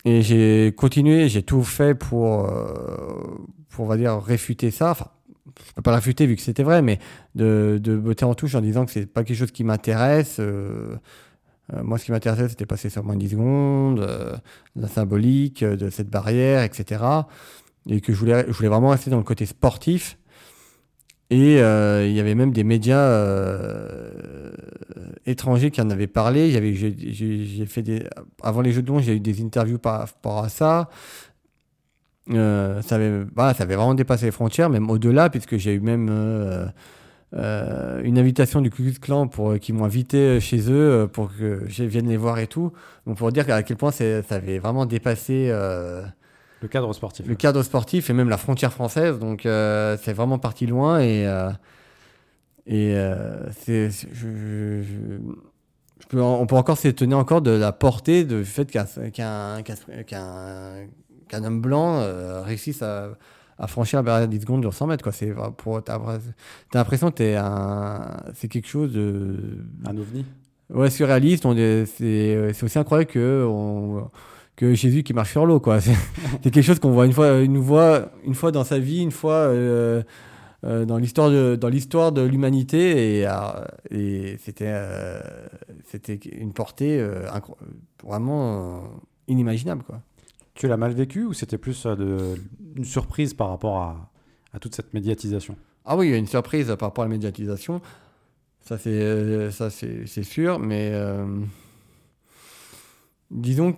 Et 0.05 0.23
j'ai 0.23 0.73
continué, 0.77 1.29
j'ai 1.29 1.43
tout 1.43 1.63
fait 1.65 1.95
pour, 1.95 2.45
euh, 2.45 3.37
on 3.79 3.87
va 3.87 3.97
dire, 3.97 4.23
réfuter 4.23 4.71
ça. 4.71 4.93
Enfin, 4.93 5.09
je 5.67 5.73
peux 5.73 5.83
pas 5.83 5.91
le 5.91 5.97
réfuter 5.97 6.27
vu 6.27 6.37
que 6.37 6.43
c'était 6.43 6.63
vrai, 6.63 6.81
mais 6.83 6.99
de, 7.35 7.81
botter 7.97 8.25
en 8.25 8.35
touche 8.35 8.55
en 8.55 8.61
disant 8.61 8.85
que 8.85 8.93
c'est 8.93 9.07
pas 9.07 9.25
quelque 9.25 9.37
chose 9.39 9.51
qui 9.51 9.65
m'intéresse. 9.65 10.37
euh, 10.39 10.97
moi, 11.73 11.99
ce 11.99 12.05
qui 12.05 12.13
m'intéressait, 12.13 12.49
c'était 12.49 12.67
passer 12.67 12.91
sur 12.91 13.03
moins 13.05 13.15
de 13.15 13.21
10 13.21 13.31
secondes, 13.31 14.01
euh, 14.01 14.37
la 14.77 14.89
symbolique 14.89 15.63
euh, 15.63 15.77
de 15.77 15.91
cette 15.91 16.09
barrière, 16.09 16.63
etc. 16.63 17.03
Et 17.89 18.01
que 18.01 18.13
je 18.13 18.19
voulais, 18.19 18.45
je 18.47 18.53
voulais 18.53 18.69
vraiment 18.69 18.91
rester 18.91 19.11
dans 19.11 19.19
le 19.19 19.25
côté 19.25 19.47
sportif. 19.47 20.17
Et 21.31 21.61
euh, 21.61 22.07
il 22.07 22.13
y 22.13 22.21
avait 22.21 22.37
même 22.37 22.53
des 22.53 22.63
médias 22.63 23.01
euh, 23.01 24.53
étrangers 25.27 25.73
qui 25.73 25.81
en 25.81 25.91
avaient 25.91 26.07
parlé. 26.07 26.51
J'ai, 26.53 27.67
fait 27.67 28.09
avant 28.43 28.61
les 28.61 28.73
Jeux 28.73 28.83
de 28.83 28.89
Londres, 28.89 29.03
j'ai 29.03 29.17
eu 29.17 29.21
des 29.21 29.43
interviews 29.43 29.79
par 29.79 30.01
rapport 30.01 30.45
à 30.45 30.49
ça. 30.49 30.89
Euh, 32.31 32.81
ça 32.83 32.95
avait 32.97 33.75
vraiment 33.75 33.95
dépassé 33.95 34.27
les 34.27 34.33
frontières, 34.33 34.71
même 34.71 34.89
au-delà, 34.89 35.29
puisque 35.29 35.57
j'ai 35.57 35.75
eu 35.75 35.81
même 35.81 36.09
euh, 37.35 37.37
euh, 37.99 38.01
une 38.05 38.19
invitation 38.19 38.61
du 38.61 38.71
Ku 38.71 38.93
Klan 39.01 39.27
pour, 39.29 39.59
qui 39.59 39.73
m'ont 39.73 39.85
invité 39.85 40.19
euh, 40.19 40.41
chez 40.41 40.71
eux 40.71 40.91
euh, 41.03 41.07
pour 41.07 41.31
que 41.37 41.63
je 41.67 41.85
vienne 41.85 42.09
les 42.09 42.17
voir 42.17 42.39
et 42.39 42.47
tout. 42.47 42.73
Donc 43.07 43.17
pour 43.19 43.33
dire 43.33 43.51
à 43.51 43.63
quel 43.63 43.77
point 43.77 43.91
ça 43.91 44.05
avait 44.31 44.59
vraiment 44.59 44.87
dépassé 44.87 45.49
euh, 45.51 46.03
Le 46.63 46.69
cadre 46.69 46.93
sportif. 46.93 47.27
le 47.27 47.35
cadre 47.35 47.63
sportif 47.63 48.11
et 48.11 48.13
même 48.13 48.29
la 48.29 48.37
frontière 48.39 48.73
française. 48.73 49.19
Donc 49.19 49.45
euh, 49.45 49.97
c'est 50.03 50.13
vraiment 50.13 50.39
parti 50.39 50.67
loin 50.67 51.01
et, 51.01 51.27
euh, 51.27 51.51
et 52.67 52.95
euh, 52.97 53.49
c'est, 53.53 53.91
c'est- 53.91 54.09
je, 54.13 54.27
je- 54.29 54.83
je- 54.83 55.19
je 56.01 56.07
peux, 56.09 56.23
en- 56.23 56.41
on 56.41 56.47
peut 56.47 56.57
encore 56.57 56.79
s'étonner 56.79 57.15
encore 57.15 57.43
de 57.43 57.51
la 57.51 57.73
portée 57.73 58.25
du 58.25 58.45
fait 58.45 58.71
qu'un, 58.71 58.85
qu'un- 59.11 59.63
qu'un 61.29 61.45
homme 61.45 61.61
blanc 61.61 61.99
euh, 61.99 62.43
réussisse 62.43 62.83
à, 62.83 63.11
à 63.59 63.67
franchir 63.67 63.99
la 63.99 64.03
barrière 64.03 64.29
des 64.29 64.37
10 64.39 64.43
secondes 64.43 64.63
de 64.63 64.71
100 64.71 64.87
mètres. 64.87 65.03
Quoi. 65.03 65.13
C'est, 65.13 65.33
pour, 65.57 65.83
t'as, 65.83 65.99
l'impression 66.75 67.11
que 67.11 67.17
t'es 67.17 67.35
un, 67.37 68.17
c'est 68.35 68.49
quelque 68.49 68.69
chose 68.69 68.93
de, 68.93 69.37
Un 69.87 69.97
ovni. 69.97 70.25
Ouais, 70.71 70.91
surréaliste. 70.91 71.47
On 71.47 71.55
c'est, 71.55 71.87
c'est 72.53 72.65
aussi 72.65 72.79
incroyable 72.79 73.11
que, 73.11 73.47
on- 73.49 74.11
que 74.57 74.75
Jésus 74.75 75.03
qui 75.03 75.13
marche 75.13 75.31
sur 75.33 75.47
l'eau, 75.47 75.61
quoi. 75.61 75.81
C'est, 75.81 75.95
c'est 76.43 76.51
quelque 76.51 76.63
chose 76.65 76.79
qu'on 76.81 76.91
voit 76.91 77.07
une 77.07 77.13
fois, 77.13 77.39
une 77.41 77.57
une 78.25 78.35
fois 78.35 78.53
dans 78.53 78.65
sa 78.65 78.79
vie, 78.79 79.03
une 79.03 79.11
fois 79.11 79.33
euh, 79.35 80.03
euh, 80.65 80.85
dans 80.87 80.97
l'histoire 80.99 81.31
de, 81.31 81.55
dans 81.57 81.69
l'histoire 81.69 82.11
de 82.13 82.23
l'humanité, 82.23 83.19
et, 83.21 83.27
euh, 83.27 83.33
et 83.91 84.37
c'était, 84.43 84.65
euh, 84.69 85.21
c'était 85.85 86.15
une 86.15 86.53
portée 86.53 86.99
euh, 86.99 87.27
incro- 87.29 87.57
vraiment 88.05 88.83
inimaginable, 89.29 89.83
quoi. 89.85 90.01
Tu 90.57 90.67
l'as 90.69 90.77
mal 90.79 90.93
vécu 90.93 91.25
ou 91.25 91.35
c'était 91.35 91.59
plus 91.59 91.85
euh, 91.87 91.95
de, 91.97 92.35
une 92.77 92.85
surprise 92.85 93.35
par 93.35 93.51
rapport 93.51 93.77
à, 93.77 94.11
à 94.53 94.59
toute 94.59 94.75
cette 94.75 94.95
médiatisation? 94.95 95.57
Ah 95.85 95.97
oui, 95.97 96.09
une 96.17 96.27
surprise 96.27 96.67
par 96.79 96.89
rapport 96.89 97.05
à 97.05 97.07
la 97.07 97.13
médiatisation. 97.13 97.81
Ça, 98.63 98.79
c'est, 98.79 98.91
euh, 98.91 99.51
ça, 99.51 99.71
c'est, 99.71 100.07
c'est 100.07 100.23
sûr. 100.23 100.59
Mais 100.59 100.91
euh, 100.95 101.27
disons, 103.31 103.77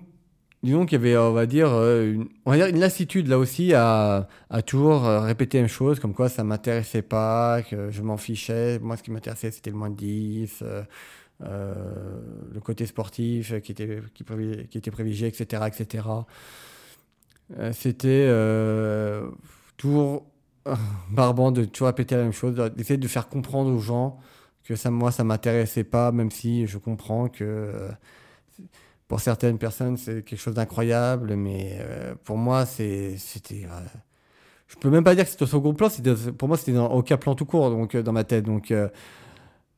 disons 0.62 0.86
qu'il 0.86 0.98
y 0.98 1.00
avait, 1.00 1.16
on 1.16 1.32
va 1.32 1.46
dire, 1.46 1.68
une, 1.68 2.28
on 2.46 2.52
va 2.52 2.56
dire 2.56 2.66
une 2.66 2.78
lassitude 2.80 3.26
là 3.26 3.38
aussi 3.38 3.74
à, 3.74 4.28
à 4.48 4.62
toujours 4.62 5.02
répéter 5.02 5.58
même 5.58 5.68
chose, 5.68 5.98
comme 6.00 6.14
quoi 6.14 6.28
ça 6.28 6.44
m'intéressait 6.44 7.02
pas, 7.02 7.62
que 7.62 7.90
je 7.90 8.02
m'en 8.02 8.16
fichais. 8.16 8.78
Moi, 8.78 8.96
ce 8.96 9.02
qui 9.02 9.10
m'intéressait, 9.10 9.50
c'était 9.50 9.70
le 9.70 9.76
moins 9.76 9.90
de 9.90 9.96
10. 9.96 10.62
euh, 10.62 10.66
euh, 10.68 10.82
le 11.40 12.60
côté 12.60 12.86
sportif 12.86 13.60
qui 13.60 13.72
était, 13.72 14.00
qui, 14.14 14.78
était 14.78 14.90
privilégié, 14.90 15.28
etc. 15.28 15.62
etc. 15.66 16.04
Euh, 17.56 17.72
c'était 17.72 18.26
euh, 18.28 19.30
toujours 19.76 20.26
barbant 21.10 21.50
de 21.50 21.64
toujours 21.64 21.86
répéter 21.88 22.16
la 22.16 22.22
même 22.22 22.32
chose, 22.32 22.54
d'essayer 22.76 22.98
de 22.98 23.08
faire 23.08 23.28
comprendre 23.28 23.70
aux 23.70 23.78
gens 23.78 24.18
que 24.64 24.76
ça, 24.76 24.90
moi, 24.90 25.10
ça 25.10 25.24
m'intéressait 25.24 25.84
pas, 25.84 26.12
même 26.12 26.30
si 26.30 26.66
je 26.66 26.76
comprends 26.76 27.28
que 27.28 27.44
euh, 27.44 27.88
pour 29.08 29.20
certaines 29.20 29.58
personnes, 29.58 29.96
c'est 29.96 30.22
quelque 30.22 30.38
chose 30.38 30.54
d'incroyable, 30.54 31.34
mais 31.36 31.78
euh, 31.80 32.14
pour 32.24 32.36
moi, 32.36 32.66
c'était. 32.66 33.64
euh, 33.64 33.86
je 34.66 34.76
peux 34.76 34.90
même 34.90 35.04
pas 35.04 35.14
dire 35.14 35.24
que 35.24 35.30
c'était 35.30 35.44
au 35.44 35.46
second 35.46 35.72
plan, 35.72 35.88
pour 36.36 36.48
moi, 36.48 36.58
c'était 36.58 36.76
au 36.76 37.02
cas 37.02 37.16
plan 37.16 37.34
tout 37.34 37.46
court, 37.46 37.70
donc 37.70 37.94
euh, 37.94 38.02
dans 38.02 38.12
ma 38.12 38.24
tête. 38.24 38.44
Donc, 38.44 38.70
euh, 38.70 38.88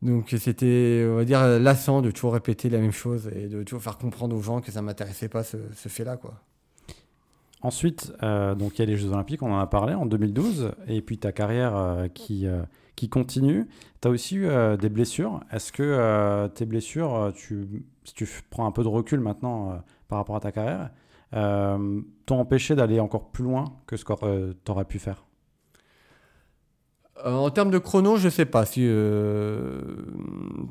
donc 0.02 0.34
c'était, 0.38 1.06
on 1.10 1.16
va 1.16 1.24
dire, 1.24 1.40
lassant 1.60 2.02
de 2.02 2.10
toujours 2.10 2.32
répéter 2.32 2.70
la 2.70 2.78
même 2.78 2.92
chose 2.92 3.30
et 3.34 3.48
de 3.48 3.62
toujours 3.62 3.82
faire 3.82 3.98
comprendre 3.98 4.34
aux 4.36 4.42
gens 4.42 4.60
que 4.60 4.72
ça 4.72 4.82
m'intéressait 4.82 5.28
pas 5.28 5.44
ce, 5.44 5.58
ce 5.74 5.88
fait-là, 5.88 6.16
quoi. 6.16 6.40
Ensuite, 7.62 8.12
euh, 8.22 8.54
donc 8.54 8.78
il 8.78 8.80
y 8.80 8.82
a 8.82 8.86
les 8.86 8.96
Jeux 8.96 9.10
Olympiques, 9.10 9.42
on 9.42 9.52
en 9.52 9.58
a 9.58 9.66
parlé 9.66 9.94
en 9.94 10.06
2012, 10.06 10.72
et 10.88 11.02
puis 11.02 11.18
ta 11.18 11.30
carrière 11.30 11.76
euh, 11.76 12.08
qui, 12.08 12.46
euh, 12.46 12.62
qui 12.96 13.10
continue. 13.10 13.68
Tu 14.00 14.08
as 14.08 14.10
aussi 14.10 14.36
eu 14.36 14.48
des 14.78 14.88
blessures. 14.88 15.40
Est-ce 15.52 15.72
que 15.72 16.46
tes 16.54 16.64
blessures, 16.64 17.32
tu, 17.34 17.84
si 18.04 18.14
tu 18.14 18.26
prends 18.48 18.66
un 18.66 18.72
peu 18.72 18.82
de 18.82 18.88
recul 18.88 19.20
maintenant 19.20 19.82
par 20.08 20.18
rapport 20.18 20.36
à 20.36 20.40
ta 20.40 20.52
carrière, 20.52 20.90
t'ont 21.32 22.40
empêché 22.40 22.74
d'aller 22.74 22.98
encore 22.98 23.30
plus 23.30 23.44
loin 23.44 23.64
que 23.86 23.98
ce 23.98 24.06
que 24.06 24.52
tu 24.64 24.70
aurais 24.70 24.86
pu 24.86 24.98
faire? 24.98 25.26
Euh, 27.26 27.34
en 27.34 27.50
termes 27.50 27.70
de 27.70 27.78
chrono, 27.78 28.16
je 28.16 28.28
sais 28.28 28.46
pas 28.46 28.64
si. 28.64 28.80
euh, 28.86 29.80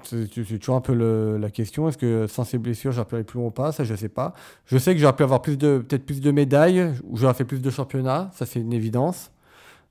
c'est 0.03 0.29
toujours 0.59 0.75
un 0.75 0.81
peu 0.81 1.37
la 1.37 1.49
question. 1.51 1.87
Est-ce 1.89 1.97
que 1.97 2.27
sans 2.27 2.43
ces 2.43 2.57
blessures, 2.57 2.91
j'aurais 2.91 3.07
pu 3.07 3.15
aller 3.15 3.23
plus 3.23 3.37
loin 3.39 3.47
ou 3.47 3.51
pas? 3.51 3.71
Ça, 3.71 3.83
je 3.83 3.95
sais 3.95 4.09
pas. 4.09 4.33
Je 4.65 4.77
sais 4.77 4.93
que 4.93 4.99
j'aurais 4.99 5.15
pu 5.15 5.23
avoir 5.23 5.41
plus 5.41 5.57
de, 5.57 5.79
peut-être 5.79 6.05
plus 6.05 6.21
de 6.21 6.31
médailles 6.31 6.91
ou 7.03 7.17
j'aurais 7.17 7.33
fait 7.33 7.45
plus 7.45 7.61
de 7.61 7.69
championnats. 7.69 8.29
Ça, 8.33 8.45
c'est 8.45 8.59
une 8.59 8.73
évidence. 8.73 9.31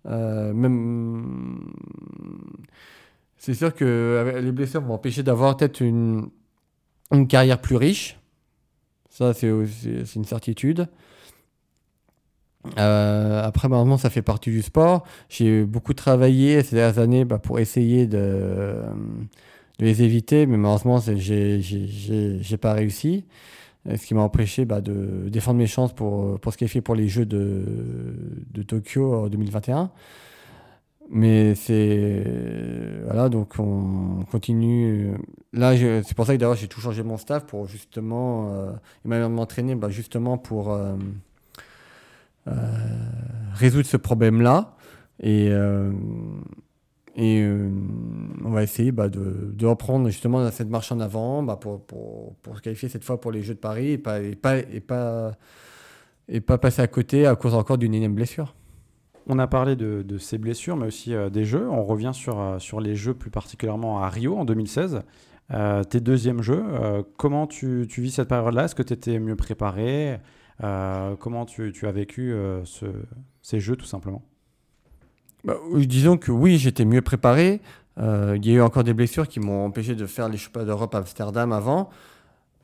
Euh, 0.07 0.53
même. 0.53 1.61
C'est 3.37 3.55
sûr 3.55 3.75
que 3.75 4.39
les 4.43 4.53
blessures 4.53 4.81
vont 4.81 4.89
m'empêcher 4.89 5.23
d'avoir 5.23 5.57
peut-être 5.57 5.81
une, 5.81 6.29
une 7.13 7.29
carrière 7.29 7.61
plus 7.61 7.77
riche. 7.77 8.19
Ça, 9.11 9.33
c'est 9.35 9.51
aussi- 9.51 10.05
c'est 10.07 10.17
une 10.17 10.25
certitude. 10.25 10.89
Euh, 12.79 13.43
après, 13.45 13.69
malheureusement, 13.69 13.99
ça 13.99 14.11
fait 14.11 14.23
partie 14.23 14.51
du 14.51 14.63
sport. 14.63 15.05
J'ai 15.29 15.65
beaucoup 15.65 15.95
travaillé 15.95 16.63
ces 16.63 16.77
dernières 16.77 16.99
années 16.99 17.25
bah, 17.25 17.39
pour 17.39 17.59
essayer 17.59 18.07
de, 18.07 18.75
de 19.79 19.85
les 19.85 20.03
éviter, 20.03 20.47
mais 20.47 20.57
malheureusement, 20.57 20.99
j'ai 21.01 22.57
pas 22.61 22.73
réussi. 22.75 23.25
Euh, 23.89 23.97
Ce 23.97 24.07
qui 24.07 24.15
m'a 24.15 24.23
empêché 24.23 24.65
bah, 24.65 24.81
de 24.81 25.29
défendre 25.31 25.59
mes 25.59 25.67
chances 25.69 25.95
pour, 25.95 26.41
pour 26.41 26.53
se 26.53 26.59
qualifier 26.59 26.81
pour 26.83 26.95
les 26.97 27.09
Jeux 27.09 27.27
de, 27.27 27.65
de 28.53 28.63
Tokyo 28.63 29.15
en 29.15 29.29
2021. 29.29 29.91
Mais 31.11 31.55
c'est. 31.55 32.23
Voilà, 33.05 33.29
donc 33.31 33.55
on 33.59 34.25
continue. 34.31 35.15
Là, 35.55 35.75
c'est 35.77 36.15
pour 36.15 36.27
ça 36.27 36.35
que 36.35 36.39
d'ailleurs, 36.41 36.57
j'ai 36.57 36.69
tout 36.69 36.81
changé 36.81 37.03
mon 37.03 37.17
staff 37.17 37.47
pour 37.47 37.67
justement. 37.67 38.53
Euh, 38.55 38.73
et 39.05 39.09
même 39.09 39.27
m'entraîner 39.33 39.75
bah, 39.75 39.89
justement 39.91 40.37
pour. 40.39 40.77
Euh, 42.49 43.53
résoudre 43.55 43.87
ce 43.87 43.97
problème-là. 43.97 44.77
Et, 45.21 45.49
euh, 45.51 45.93
euh, 47.19 47.71
on 48.45 48.51
va 48.51 48.63
essayer 48.63 48.93
bah, 48.93 49.09
de, 49.09 49.67
reprendre 49.67 50.07
justement 50.09 50.49
cette 50.53 50.69
marche 50.69 50.93
en 50.93 51.01
avant 51.01 51.43
bah, 51.43 51.59
pour, 51.59 52.57
se 52.57 52.61
qualifier 52.61 52.89
cette 52.89 53.03
fois 53.03 53.21
pour 53.21 53.33
les 53.33 53.43
Jeux 53.43 53.55
de 53.55 53.59
Paris 53.59 54.01
et 56.29 56.41
pas, 56.41 56.59
passer 56.59 56.83
à 56.83 56.87
côté 56.87 57.27
à 57.27 57.35
cause 57.35 57.55
encore 57.55 57.79
d'une 57.79 57.95
énième 57.95 58.15
blessure. 58.15 58.55
On 59.27 59.39
a 59.41 59.49
parlé 59.49 59.75
de, 59.77 60.19
ces 60.19 60.39
blessures, 60.39 60.77
mais 60.77 60.87
aussi 60.87 61.13
des 61.33 61.45
Jeux. 61.45 61.69
On 61.69 61.85
revient 61.85 62.13
sur, 62.15 62.81
les 62.81 62.95
Jeux, 62.95 63.15
plus 63.15 63.31
particulièrement 63.31 64.01
à 64.03 64.09
Rio 64.09 64.37
en 64.39 64.45
2016. 64.45 65.03
euh, 65.53 65.83
tes 65.83 66.01
deuxièmes 66.01 66.43
jeux. 66.43 66.63
Comment 67.17 67.47
tu, 67.47 67.87
tu, 67.91 68.01
vis 68.01 68.13
cette 68.13 68.29
période-là? 68.29 68.65
Est-ce 68.65 68.75
que 68.75 68.83
tu 68.83 68.93
étais 68.93 69.19
mieux 69.19 69.37
préparé? 69.37 70.19
Comment 70.61 71.45
tu, 71.47 71.73
tu, 71.73 71.87
as 71.87 71.93
vécu 71.93 72.35
ce, 72.65 72.87
ces 73.43 73.61
jeux 73.61 73.77
tout 73.77 73.87
simplement? 73.87 74.23
Bah, 75.45 75.57
Disons 75.75 76.17
que 76.17 76.33
oui, 76.33 76.59
j'étais 76.59 76.85
mieux 76.85 77.03
préparé. 77.03 77.61
Il 77.99 78.47
y 78.47 78.51
a 78.51 78.55
eu 78.55 78.61
encore 78.61 78.85
des 78.85 78.95
blessures 78.95 79.27
qui 79.27 79.41
m'ont 79.41 79.65
empêché 79.65 79.95
de 79.95 80.07
faire 80.07 80.29
les 80.29 80.37
championnats 80.37 80.67
d'Europe 80.67 80.95
à 80.95 80.99
Amsterdam 80.99 81.53
avant. 81.53 81.91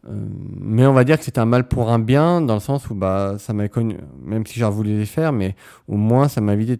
mais 0.06 0.86
on 0.86 0.92
va 0.92 1.04
dire 1.04 1.18
que 1.18 1.24
c'était 1.24 1.40
un 1.40 1.44
mal 1.44 1.66
pour 1.66 1.90
un 1.90 1.98
bien, 1.98 2.40
dans 2.40 2.54
le 2.54 2.60
sens 2.60 2.88
où 2.90 2.94
bah, 2.94 3.36
ça 3.38 3.52
m'a 3.52 3.68
connu, 3.68 3.96
même 4.22 4.46
si 4.46 4.58
j'aurais 4.60 4.74
voulu 4.74 4.96
les 4.96 5.06
faire, 5.06 5.32
mais 5.32 5.56
au 5.88 5.96
moins 5.96 6.28
ça 6.28 6.40
m'a 6.40 6.52
évité 6.52 6.76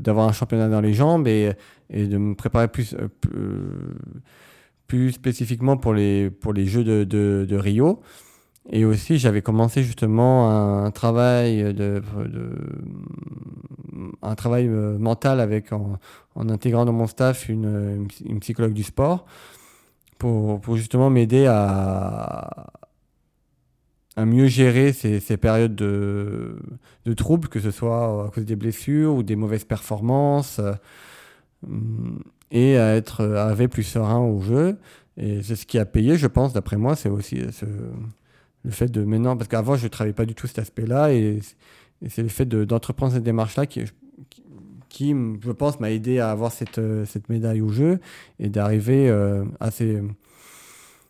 d'avoir 0.00 0.28
un 0.28 0.32
championnat 0.32 0.68
dans 0.68 0.80
les 0.80 0.94
jambes 0.94 1.26
et, 1.28 1.54
de 1.90 2.16
me 2.18 2.34
préparer 2.34 2.68
plus, 2.68 2.94
plus 4.86 5.12
spécifiquement 5.12 5.76
pour 5.76 5.92
les, 5.92 6.30
Jeux 6.66 6.84
de 7.04 7.56
Rio. 7.56 8.00
Et 8.70 8.84
aussi, 8.84 9.18
j'avais 9.18 9.40
commencé 9.40 9.82
justement 9.82 10.84
un 10.84 10.90
travail, 10.90 11.72
de, 11.72 12.02
un 14.22 14.34
travail 14.34 14.68
euh, 14.68 14.98
mental 14.98 15.40
avec, 15.40 15.72
en, 15.72 15.98
intégrant 16.36 16.84
dans 16.84 16.92
mon 16.92 17.06
staff 17.06 17.48
une, 17.48 18.08
psychologue 18.40 18.74
du 18.74 18.82
sport 18.82 19.24
pour, 20.18 20.60
justement 20.76 21.08
m'aider 21.10 21.46
à, 21.46 22.66
à 24.16 24.24
mieux 24.26 24.48
gérer 24.48 24.92
ces, 24.92 25.36
périodes 25.38 25.74
de, 25.74 26.58
de, 27.06 27.12
troubles, 27.14 27.48
que 27.48 27.60
ce 27.60 27.70
soit 27.70 28.26
à 28.26 28.30
cause 28.30 28.44
des 28.44 28.56
blessures 28.56 29.14
ou 29.14 29.22
des 29.22 29.36
mauvaises 29.36 29.64
performances 29.64 30.60
et 32.50 32.76
à 32.76 32.96
être 32.96 33.24
à 33.24 33.54
plus 33.68 33.84
serein 33.84 34.18
au 34.18 34.40
jeu. 34.40 34.76
Et 35.16 35.42
c'est 35.42 35.56
ce 35.56 35.66
qui 35.66 35.78
a 35.78 35.84
payé, 35.84 36.16
je 36.16 36.26
pense, 36.26 36.52
d'après 36.52 36.76
moi, 36.76 36.94
c'est 36.94 37.08
aussi 37.08 37.40
ce, 37.50 37.66
le 38.68 38.74
fait 38.74 38.88
de 38.88 39.02
maintenant, 39.02 39.36
parce 39.36 39.48
qu'avant 39.48 39.76
je 39.76 39.84
ne 39.84 39.88
travaillais 39.88 40.14
pas 40.14 40.26
du 40.26 40.34
tout 40.34 40.46
cet 40.46 40.58
aspect-là, 40.58 41.12
et, 41.12 41.40
c'est 42.06 42.22
le 42.22 42.28
fait 42.28 42.46
d'entreprendre 42.46 43.14
cette 43.14 43.24
démarche-là 43.24 43.66
qui, 43.66 43.82
qui, 44.88 45.10
je 45.40 45.50
pense, 45.50 45.80
m'a 45.80 45.90
aidé 45.90 46.20
à 46.20 46.30
avoir 46.30 46.52
cette, 46.52 46.80
cette 47.06 47.28
médaille 47.28 47.60
au 47.60 47.70
jeu 47.70 47.98
et 48.38 48.48
d'arriver 48.48 49.08
euh, 49.08 49.44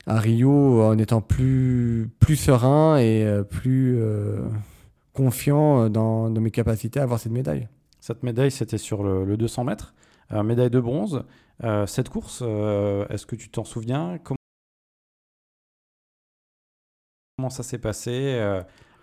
à 0.09 0.18
Rio 0.18 0.83
en 0.83 0.97
étant 0.97 1.21
plus, 1.21 2.11
plus 2.21 2.37
serein 2.37 2.97
et 2.97 3.25
euh, 3.25 3.42
plus 3.42 3.99
euh, 3.99 4.40
confiant 5.12 5.90
dans, 5.90 6.31
mes 6.31 6.51
capacités 6.51 7.01
à 7.01 7.03
avoir 7.03 7.21
cette 7.21 7.33
médaille. 7.33 7.68
Cette 8.01 8.23
médaille, 8.23 8.51
c'était 8.51 8.79
sur 8.79 9.03
le, 9.03 9.27
le 9.27 9.37
200 9.37 9.64
mètres. 9.64 9.94
Euh, 10.33 10.42
médaille 10.42 10.71
de 10.71 10.81
bronze. 10.81 11.25
Euh, 11.64 11.87
cette 11.87 12.09
course, 12.09 12.42
est-ce 12.42 13.27
que 13.27 13.37
tu 13.37 13.51
t'en 13.51 13.64
souviens? 13.64 14.18
Comment, 17.38 17.51
ça 17.51 17.62
s'est 17.62 17.79
passé 17.79 18.37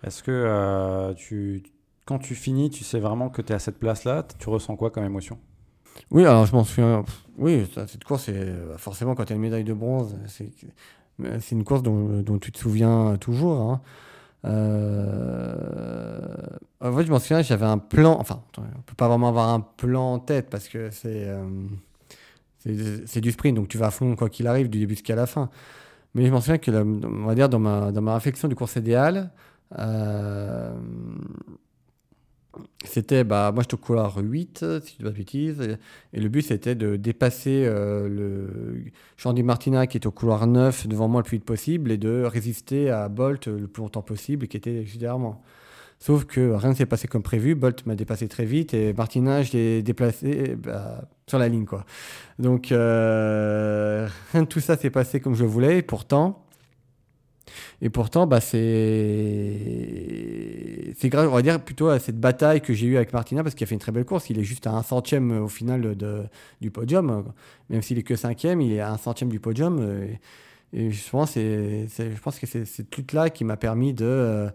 Est-ce 0.04 0.22
que 0.22 1.14
tu, 1.14 1.62
quand 2.04 2.18
tu 2.18 2.34
finis, 2.34 2.68
tu 2.68 2.84
sais 2.84 3.00
vraiment 3.00 3.30
que 3.30 3.40
tu 3.40 3.52
es 3.52 3.54
à 3.56 3.58
cette 3.58 3.78
place-là 3.78 4.26
Tu 4.38 4.50
ressens 4.50 4.76
quoi 4.76 4.90
comme 4.90 5.04
émotion? 5.04 5.38
Oui, 6.10 6.26
alors 6.26 6.44
je 6.44 6.52
m'en 6.52 6.62
souviens. 6.62 7.02
Oui, 7.38 7.66
cette 7.74 8.04
course, 8.04 8.30
forcément, 8.76 9.14
quand 9.14 9.24
tu 9.24 9.32
as 9.32 9.36
une 9.36 9.42
médaille 9.42 9.64
de 9.64 9.72
bronze, 9.72 10.18
c'est 10.26 11.50
une 11.52 11.64
course 11.64 11.82
dont, 11.82 12.38
tu 12.38 12.52
te 12.52 12.58
souviens 12.58 13.16
toujours. 13.18 13.58
Hein. 13.58 13.80
Euh... 14.44 16.18
En 16.82 16.94
fait, 16.94 17.06
je 17.06 17.10
m'en 17.10 17.18
souviens, 17.18 17.40
j'avais 17.40 17.64
un 17.64 17.78
plan. 17.78 18.18
Enfin, 18.20 18.42
on 18.58 18.82
peut 18.82 18.94
pas 18.96 19.08
vraiment 19.08 19.28
avoir 19.28 19.48
un 19.48 19.60
plan 19.60 20.12
en 20.12 20.18
tête 20.18 20.50
parce 20.50 20.68
que 20.68 20.90
c'est 20.90 21.26
euh... 21.26 21.66
c'est 23.06 23.22
du 23.22 23.32
sprint, 23.32 23.56
donc 23.56 23.68
tu 23.68 23.78
vas 23.78 23.86
à 23.86 23.90
fond 23.90 24.14
quoi 24.14 24.28
qu'il 24.28 24.46
arrive 24.46 24.68
du 24.68 24.78
début 24.78 24.94
jusqu'à 24.94 25.16
la 25.16 25.26
fin. 25.26 25.48
Mais 26.16 26.24
je 26.24 26.30
m'en 26.32 26.40
souviens 26.40 26.56
que, 26.56 26.70
on 26.70 27.26
va 27.26 27.34
dire, 27.34 27.50
dans 27.50 27.58
ma, 27.58 27.92
dans 27.92 28.00
ma 28.00 28.14
réflexion 28.14 28.48
du 28.48 28.54
course 28.54 28.76
idéal, 28.76 29.30
euh, 29.78 30.74
c'était, 32.86 33.22
bah, 33.22 33.52
moi 33.52 33.62
j'étais 33.62 33.74
au 33.74 33.76
couloir 33.76 34.16
8, 34.16 34.64
si 34.82 34.96
je 34.98 35.04
ne 35.04 35.10
pas 35.10 35.14
bêtises, 35.14 35.60
et, 36.14 36.18
le 36.18 36.28
but 36.30 36.40
c'était 36.40 36.74
de 36.74 36.96
dépasser 36.96 37.66
euh, 37.66 38.08
le 38.08 38.84
Chandy 39.18 39.42
Martina 39.42 39.86
qui 39.86 39.98
était 39.98 40.06
au 40.06 40.10
couloir 40.10 40.46
9 40.46 40.86
devant 40.86 41.06
moi 41.06 41.20
le 41.20 41.26
plus 41.26 41.36
vite 41.36 41.44
possible 41.44 41.90
et 41.92 41.98
de 41.98 42.22
résister 42.22 42.88
à 42.88 43.10
Bolt 43.10 43.46
le 43.46 43.66
plus 43.66 43.82
longtemps 43.82 44.00
possible 44.00 44.48
qui 44.48 44.56
était 44.56 44.84
derrière 44.84 45.18
moi. 45.18 45.42
Sauf 45.98 46.24
que 46.24 46.52
rien 46.52 46.70
ne 46.70 46.74
s'est 46.74 46.86
passé 46.86 47.08
comme 47.08 47.22
prévu, 47.22 47.54
Bolt 47.54 47.86
m'a 47.86 47.94
dépassé 47.94 48.28
très 48.28 48.44
vite 48.44 48.74
et 48.74 48.92
Martina 48.92 49.42
je 49.42 49.52
l'ai 49.52 49.82
déplacé 49.82 50.54
bah, 50.56 51.08
sur 51.26 51.38
la 51.38 51.48
ligne. 51.48 51.64
quoi. 51.64 51.84
Donc 52.38 52.70
euh, 52.70 54.06
rien 54.32 54.42
de 54.42 54.48
tout 54.48 54.60
ça 54.60 54.76
s'est 54.76 54.90
passé 54.90 55.20
comme 55.20 55.34
je 55.34 55.44
voulais, 55.44 55.78
et 55.78 55.82
pourtant 55.82 56.46
et 57.82 57.90
pourtant, 57.90 58.26
bah, 58.26 58.40
c'est 58.40 58.58
grâce, 61.04 61.28
on 61.28 61.34
va 61.34 61.42
dire, 61.42 61.62
plutôt 61.62 61.88
à 61.88 61.98
cette 61.98 62.18
bataille 62.18 62.60
que 62.60 62.72
j'ai 62.72 62.86
eue 62.86 62.96
avec 62.96 63.12
Martina, 63.12 63.42
parce 63.42 63.54
qu'il 63.54 63.64
a 63.64 63.68
fait 63.68 63.74
une 63.74 63.80
très 63.80 63.92
belle 63.92 64.04
course. 64.04 64.30
Il 64.30 64.38
est 64.38 64.44
juste 64.44 64.66
à 64.66 64.72
un 64.72 64.82
centième 64.82 65.42
au 65.42 65.48
final 65.48 65.96
de, 65.96 66.24
du 66.60 66.70
podium. 66.70 67.32
Même 67.70 67.82
s'il 67.82 67.98
est 67.98 68.02
que 68.02 68.16
cinquième, 68.16 68.60
il 68.60 68.72
est 68.72 68.80
à 68.80 68.90
un 68.90 68.98
centième 68.98 69.30
du 69.30 69.40
podium. 69.40 69.80
Et, 70.72 70.90
justement, 70.90 71.26
c'est, 71.26 71.86
je 71.88 72.20
pense 72.20 72.38
que 72.38 72.46
c'est 72.46 72.64
cette 72.64 72.94
lutte-là 72.96 73.30
qui 73.30 73.44
m'a 73.44 73.56
permis 73.56 73.92
de, 73.94 74.48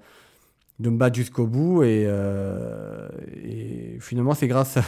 de 0.82 0.90
me 0.90 0.98
battre 0.98 1.16
jusqu'au 1.16 1.48
bout. 1.48 1.84
Et, 1.84 2.06
euh, 2.08 3.08
et 3.44 3.98
finalement, 4.00 4.34
c'est 4.34 4.48
grâce 4.48 4.78
à, 4.78 4.84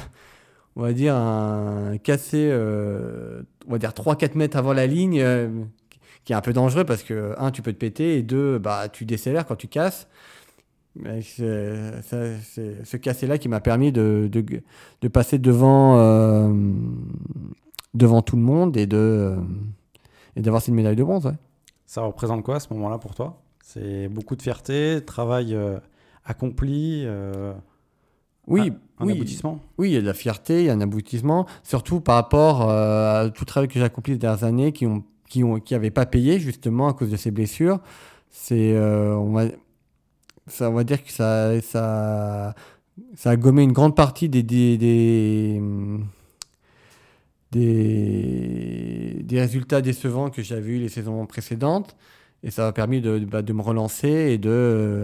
on 0.75 0.82
va 0.82 0.93
dire, 0.93 1.15
un 1.15 1.97
cassé, 1.97 2.49
euh, 2.51 3.43
on 3.67 3.71
va 3.71 3.77
dire 3.77 3.91
3-4 3.91 4.36
mètres 4.38 4.58
avant 4.58 4.73
la 4.73 4.88
ligne, 4.88 5.21
euh, 5.21 5.49
qui 6.25 6.34
est 6.34 6.36
un 6.36 6.41
peu 6.41 6.53
dangereux 6.53 6.84
parce 6.84 7.03
que, 7.03 7.36
un, 7.38 7.51
tu 7.51 7.62
peux 7.62 7.71
te 7.71 7.77
péter, 7.77 8.17
et 8.17 8.23
deux, 8.23 8.58
bah, 8.58 8.89
tu 8.89 9.06
décélères 9.06 9.45
quand 9.45 9.56
tu 9.56 9.67
casses. 9.67 10.08
C'est 11.21 12.01
ce 12.84 12.97
cassé-là 12.97 13.39
qui 13.39 13.49
m'a 13.49 13.60
permis 13.60 13.91
de, 13.91 14.29
de, 14.32 15.08
passer 15.08 15.39
devant, 15.39 15.97
devant 17.95 18.21
tout 18.21 18.36
le 18.36 18.43
monde 18.43 18.77
et 18.77 18.86
de 18.86 19.36
et 20.36 20.41
d'avoir 20.41 20.62
cette 20.62 20.73
médaille 20.73 20.95
de 20.95 21.03
bronze. 21.03 21.32
Ça 21.86 22.01
représente 22.01 22.43
quoi 22.43 22.58
à 22.58 22.60
ce 22.60 22.71
moment-là 22.73 22.97
pour 22.97 23.15
toi? 23.15 23.42
C'est 23.65 24.10
beaucoup 24.10 24.36
de 24.36 24.41
fierté, 24.41 24.99
travail 25.06 25.56
euh, 25.56 25.80
accompli 26.26 27.04
euh, 27.06 27.54
oui, 28.45 28.73
un, 28.99 29.06
oui, 29.06 29.13
aboutissement. 29.13 29.62
Oui, 29.78 29.91
il 29.91 29.93
y 29.93 29.97
a 29.97 30.02
de 30.02 30.06
la 30.06 30.13
fierté, 30.13 30.60
il 30.60 30.65
y 30.65 30.69
a 30.69 30.73
un 30.73 30.82
aboutissement, 30.82 31.47
surtout 31.63 32.02
par 32.02 32.15
rapport 32.15 32.69
à 32.69 33.30
tout 33.34 33.43
le 33.43 33.45
travail 33.45 33.69
que 33.69 33.76
j'ai 33.76 33.86
accompli 33.86 34.13
ces 34.13 34.19
dernières 34.19 34.43
années 34.43 34.73
qui 34.73 34.86
ont 34.86 35.06
qui 35.30 35.45
ont 35.45 35.62
qui 35.62 35.80
pas 35.91 36.06
payé 36.06 36.39
justement 36.39 36.89
à 36.89 36.93
cause 36.93 37.10
de 37.10 37.15
ces 37.15 37.32
blessures. 37.32 37.80
C'est 38.30 38.73
euh, 38.73 39.15
on 39.15 39.32
va 39.32 39.45
ça 40.47 40.69
on 40.69 40.73
va 40.73 40.84
dire 40.84 41.02
que 41.02 41.12
ça 41.12 41.62
ça 41.62 42.56
ça 43.15 43.30
a 43.30 43.36
gommé 43.38 43.63
une 43.63 43.71
grande 43.71 43.95
partie 43.95 44.28
des 44.28 44.43
des, 44.43 44.78
des, 44.78 45.62
des, 49.23 49.39
résultats 49.39 49.82
décevants 49.82 50.30
que 50.30 50.43
j'avais 50.43 50.73
eu 50.73 50.80
les 50.80 50.89
saisons 50.89 51.26
précédentes 51.26 51.95
et 52.43 52.51
ça 52.51 52.63
m'a 52.63 52.73
permis 52.73 53.01
de, 53.01 53.19
bah, 53.19 53.41
de 53.41 53.53
me 53.53 53.62
relancer 53.62 54.10
et 54.10 54.38
de 54.38 55.03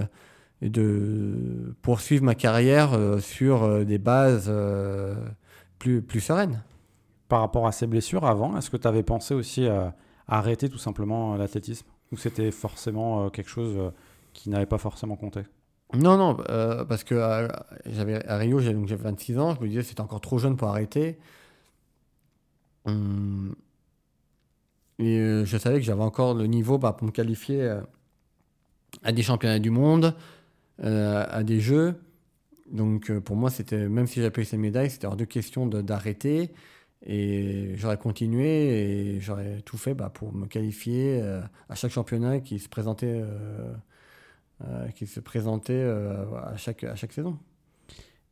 et 0.62 0.69
de 0.69 1.73
poursuivre 1.82 2.23
ma 2.23 2.36
carrière 2.36 2.93
euh, 2.93 3.19
sur 3.19 3.63
euh, 3.63 3.86
des 3.86 3.97
bases 3.97 4.52
plus, 5.80 6.02
plus 6.02 6.19
sereines. 6.19 6.62
Par 7.30 7.41
rapport 7.41 7.65
à 7.67 7.71
ces 7.71 7.88
blessures 7.88 8.25
avant, 8.25 8.58
est-ce 8.58 8.69
que 8.69 8.78
tu 8.78 8.88
avais 8.88 9.04
pensé 9.04 9.34
aussi 9.34 9.67
à, 9.67 9.95
arrêter 10.28 10.69
tout 10.69 10.78
simplement 10.78 11.34
euh, 11.34 11.38
l'athlétisme? 11.38 11.88
Ou 12.12 12.17
c'était 12.17 12.52
forcément 12.52 13.25
euh, 13.25 13.30
quelque 13.30 13.49
chose 13.49 13.75
euh, 13.78 13.91
qui 14.34 14.49
n'avait 14.49 14.65
pas 14.65 14.78
forcément 14.78 15.15
compté? 15.15 15.41
Non, 15.95 16.17
non, 16.17 16.36
parce 16.88 17.04
que 17.04 17.15
j'avais 17.88 18.23
à 18.28 18.38
Rio, 18.38 18.60
j'avais 18.60 18.95
26 18.95 19.39
ans, 19.39 19.56
je 19.56 19.62
me 19.62 19.67
disais 19.67 19.82
c'était 19.82 20.02
encore 20.02 20.21
trop 20.21 20.38
jeune 20.38 20.56
pour 20.56 20.67
arrêter. 20.67 21.17
Hum, 22.86 23.56
et 24.99 25.43
je 25.45 25.57
savais 25.57 25.79
que 25.79 25.85
j'avais 25.85 26.03
encore 26.03 26.35
le 26.35 26.45
niveau 26.45 26.77
bah, 26.77 26.93
pour 26.93 27.07
me 27.07 27.12
qualifier 27.12 27.79
à 29.03 29.12
des 29.12 29.23
championnats 29.23 29.59
du 29.59 29.71
monde, 29.71 30.15
à 30.83 31.43
des 31.43 31.59
jeux. 31.59 31.95
Donc 32.71 33.12
pour 33.19 33.35
moi, 33.35 33.49
c'était 33.49 33.89
même 33.89 34.07
si 34.07 34.21
j'avais 34.21 34.41
eu 34.41 34.45
ces 34.45 34.57
médailles, 34.57 34.89
c'était 34.89 35.07
hors 35.07 35.15
de 35.15 35.25
question 35.25 35.65
d'arrêter. 35.65 36.51
Et 37.05 37.74
j'aurais 37.76 37.97
continué 37.97 39.15
et 39.15 39.19
j'aurais 39.21 39.61
tout 39.61 39.78
fait 39.78 39.93
bah, 39.93 40.09
pour 40.09 40.34
me 40.34 40.47
qualifier 40.47 41.21
euh, 41.21 41.41
à 41.69 41.76
chaque 41.76 41.91
championnat 41.91 42.41
qui 42.41 42.59
se 42.59 42.67
présentait, 42.67 43.21
euh, 43.24 43.74
euh, 44.65 44.88
qui 44.89 45.07
se 45.07 45.19
présentait 45.21 45.82
à, 45.82 46.57
chaque, 46.57 46.84
à 46.84 46.95
chaque 46.95 47.13
saison. 47.13 47.38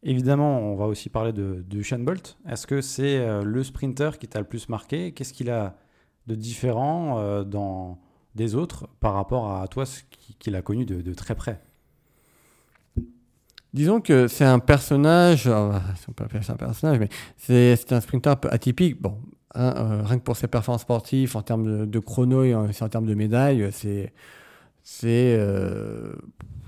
Évidemment, 0.03 0.59
on 0.59 0.75
va 0.75 0.85
aussi 0.85 1.09
parler 1.09 1.31
de, 1.31 1.63
de 1.65 1.77
Usain 1.77 1.99
Bolt. 1.99 2.37
Est-ce 2.47 2.67
que 2.67 2.81
c'est 2.81 3.41
le 3.43 3.63
sprinter 3.63 4.19
qui 4.19 4.27
t'a 4.27 4.39
le 4.39 4.45
plus 4.45 4.69
marqué? 4.69 5.11
Qu'est-ce 5.11 5.33
qu'il 5.33 5.49
a 5.49 5.75
de 6.27 6.35
différent 6.35 7.43
dans 7.43 7.97
des 8.35 8.55
autres 8.55 8.87
par 8.99 9.13
rapport 9.13 9.51
à 9.51 9.67
toi, 9.67 9.85
ce 9.85 10.01
qu'il 10.39 10.55
a 10.55 10.61
connu 10.61 10.85
de, 10.85 11.13
très 11.13 11.35
près 11.35 11.61
Disons 13.73 13.99
que 13.99 14.27
c'est 14.27 14.45
un 14.45 14.59
personnage, 14.59 15.47
euh, 15.47 15.71
un 16.17 16.55
personnage, 16.55 16.99
mais 16.99 17.09
c'est 17.37 17.91
un 17.91 18.01
sprinter 18.01 18.29
un 18.31 18.35
peu 18.35 18.49
atypique. 18.49 18.99
Bon, 19.01 19.19
rien, 19.53 20.03
rien 20.03 20.17
que 20.17 20.23
pour 20.23 20.37
ses 20.37 20.47
performances 20.47 20.81
sportives, 20.81 21.35
en 21.35 21.41
termes 21.41 21.85
de, 21.85 21.99
chrono 21.99 22.43
et 22.43 22.55
en, 22.55 22.65
en 22.65 22.89
termes 22.89 23.05
de 23.05 23.13
médailles, 23.13 23.69
c'est. 23.71 24.13
euh, 25.05 26.13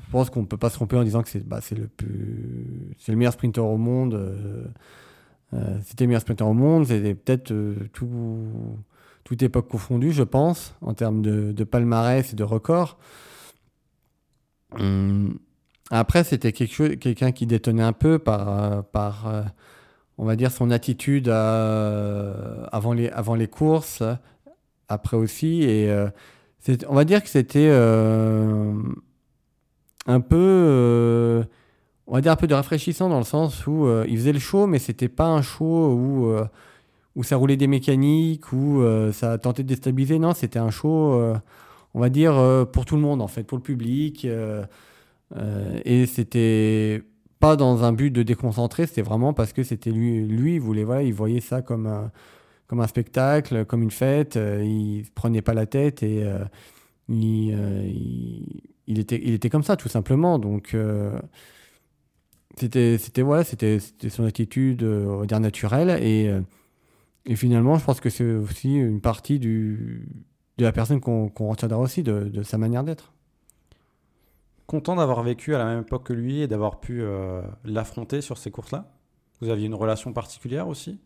je 0.09 0.11
pense 0.11 0.31
qu'on 0.31 0.41
ne 0.41 0.47
peut 0.47 0.57
pas 0.57 0.71
se 0.71 0.75
tromper 0.75 0.97
en 0.97 1.03
disant 1.03 1.21
que 1.21 1.29
c'est 1.29 1.47
bah, 1.47 1.59
le, 1.71 1.85
plus, 1.85 2.95
le 3.07 3.15
meilleur 3.15 3.33
sprinter 3.33 3.63
au 3.63 3.77
monde. 3.77 4.15
Euh, 4.15 4.65
euh, 5.53 5.77
c'était 5.83 6.05
le 6.05 6.07
meilleur 6.07 6.21
sprinter 6.21 6.47
au 6.47 6.53
monde. 6.53 6.87
C'était 6.87 7.13
peut-être 7.13 7.51
euh, 7.51 7.75
tout, 7.93 8.09
toute 9.29 9.43
époque 9.43 9.67
confondue, 9.67 10.11
je 10.11 10.23
pense, 10.23 10.73
en 10.81 10.93
termes 10.93 11.21
de, 11.21 11.63
palmarès 11.63 12.33
et 12.33 12.35
de 12.35 12.43
records. 12.43 12.97
Hum, 14.77 15.37
après, 15.91 16.23
c'était 16.23 16.51
quelqu'un 16.51 17.31
qui 17.31 17.45
détonnait 17.45 17.83
un 17.83 17.93
peu 17.93 18.19
par, 18.19 18.83
par 18.85 19.31
on 20.17 20.25
va 20.25 20.35
dire, 20.35 20.51
son 20.51 20.71
attitude 20.71 21.29
avant, 21.29 22.93
les, 22.93 23.09
avant 23.09 23.35
les 23.35 23.47
courses, 23.47 24.03
après 24.87 25.17
aussi. 25.17 25.63
Et 25.63 25.91
on 26.87 26.95
va 26.95 27.05
dire 27.05 27.23
que 27.23 27.29
c'était 27.29 27.69
un 30.09 30.21
peu, 30.21 30.37
euh, 30.37 31.43
on 32.07 32.13
va 32.13 32.21
dire 32.21 32.31
un 32.31 32.35
peu 32.35 32.47
de 32.47 32.53
rafraîchissant 32.53 33.09
dans 33.09 33.19
le 33.19 33.23
sens 33.23 33.67
où 33.67 33.85
euh, 33.85 34.05
il 34.09 34.17
faisait 34.17 34.33
le 34.33 34.39
show, 34.39 34.65
mais 34.65 34.79
c'était 34.79 35.07
pas 35.07 35.27
un 35.27 35.41
show 35.41 35.93
où, 35.93 36.27
euh, 36.27 36.45
où 37.19 37.23
ça 37.23 37.35
roulait 37.35 37.57
des 37.57 37.67
mécaniques, 37.67 38.53
où 38.53 38.81
ça 39.11 39.37
tentait 39.37 39.63
de 39.63 39.67
déstabiliser. 39.67 40.19
Non, 40.19 40.33
c'était 40.33 40.59
un 40.59 40.71
show, 40.71 41.21
on 41.93 41.99
va 41.99 42.09
dire, 42.09 42.65
pour 42.71 42.85
tout 42.85 42.95
le 42.95 43.01
monde 43.01 43.21
en 43.21 43.27
fait, 43.27 43.43
pour 43.43 43.57
le 43.57 43.63
public. 43.63 44.25
et 45.85 46.05
c'était 46.05 47.03
pas 47.39 47.55
dans 47.55 47.83
un 47.83 47.93
but 47.93 48.11
de 48.11 48.23
déconcentrer, 48.23 48.87
c'était 48.87 49.01
vraiment 49.01 49.33
parce 49.33 49.53
que 49.53 49.63
c'était 49.63 49.91
lui, 49.91 50.25
lui, 50.25 50.55
il 50.55 50.61
voulait, 50.61 50.83
voilà, 50.83 51.03
il 51.03 51.13
voyait 51.13 51.41
ça 51.41 51.61
comme 51.61 51.87
un, 51.87 52.11
comme 52.67 52.79
un 52.81 52.87
spectacle, 52.87 53.65
comme 53.65 53.83
une 53.83 53.91
fête. 53.91 54.35
il 54.37 55.03
prenait 55.13 55.41
pas 55.41 55.53
la 55.53 55.65
tête 55.65 56.03
et 56.03 56.25
il 57.09 57.53
il 58.89 58.99
était, 58.99 59.21
il 59.23 59.33
était 59.33 59.49
comme 59.49 59.63
ça, 59.63 59.77
tout 59.77 59.87
simplement. 59.87 60.39
Donc, 60.39 60.73
euh, 60.73 61.17
c'était, 62.57 62.97
c'était, 62.97 63.21
voilà, 63.21 63.43
c'était, 63.43 63.77
son 64.09 64.25
attitude, 64.25 64.83
euh, 64.83 65.05
on 65.07 65.17
va 65.19 65.25
dire, 65.27 65.39
naturelle. 65.39 65.91
Et, 66.03 66.27
euh, 66.27 66.41
et 67.25 67.35
finalement, 67.35 67.77
je 67.77 67.85
pense 67.85 67.99
que 67.99 68.09
c'est 68.09 68.31
aussi 68.33 68.75
une 68.75 69.01
partie 69.01 69.39
de 69.39 70.01
la 70.57 70.71
personne 70.71 70.99
qu'on, 70.99 71.29
retiendra 71.49 71.79
aussi, 71.79 72.03
de, 72.03 72.23
de, 72.23 72.43
sa 72.43 72.57
manière 72.57 72.83
d'être. 72.83 73.13
Content 74.67 74.95
d'avoir 74.95 75.23
vécu 75.23 75.55
à 75.55 75.57
la 75.57 75.65
même 75.65 75.81
époque 75.81 76.05
que 76.05 76.13
lui 76.13 76.41
et 76.41 76.47
d'avoir 76.47 76.79
pu 76.79 77.03
l'affronter 77.65 78.21
sur 78.21 78.37
ces 78.37 78.51
courses-là? 78.51 78.91
Vous 79.41 79.49
aviez 79.49 79.67
une 79.67 79.75
relation 79.75 80.13
particulière 80.13 80.67
aussi? 80.67 80.99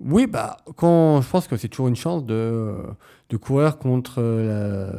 Oui, 0.00 0.28
bah, 0.28 0.58
quand, 0.76 1.20
je 1.22 1.28
pense 1.28 1.48
que 1.48 1.56
c'est 1.56 1.68
toujours 1.68 1.88
une 1.88 1.96
chance 1.96 2.24
de, 2.24 2.72
de 3.30 3.36
courir 3.36 3.78
contre 3.78 4.16
euh, 4.18 4.92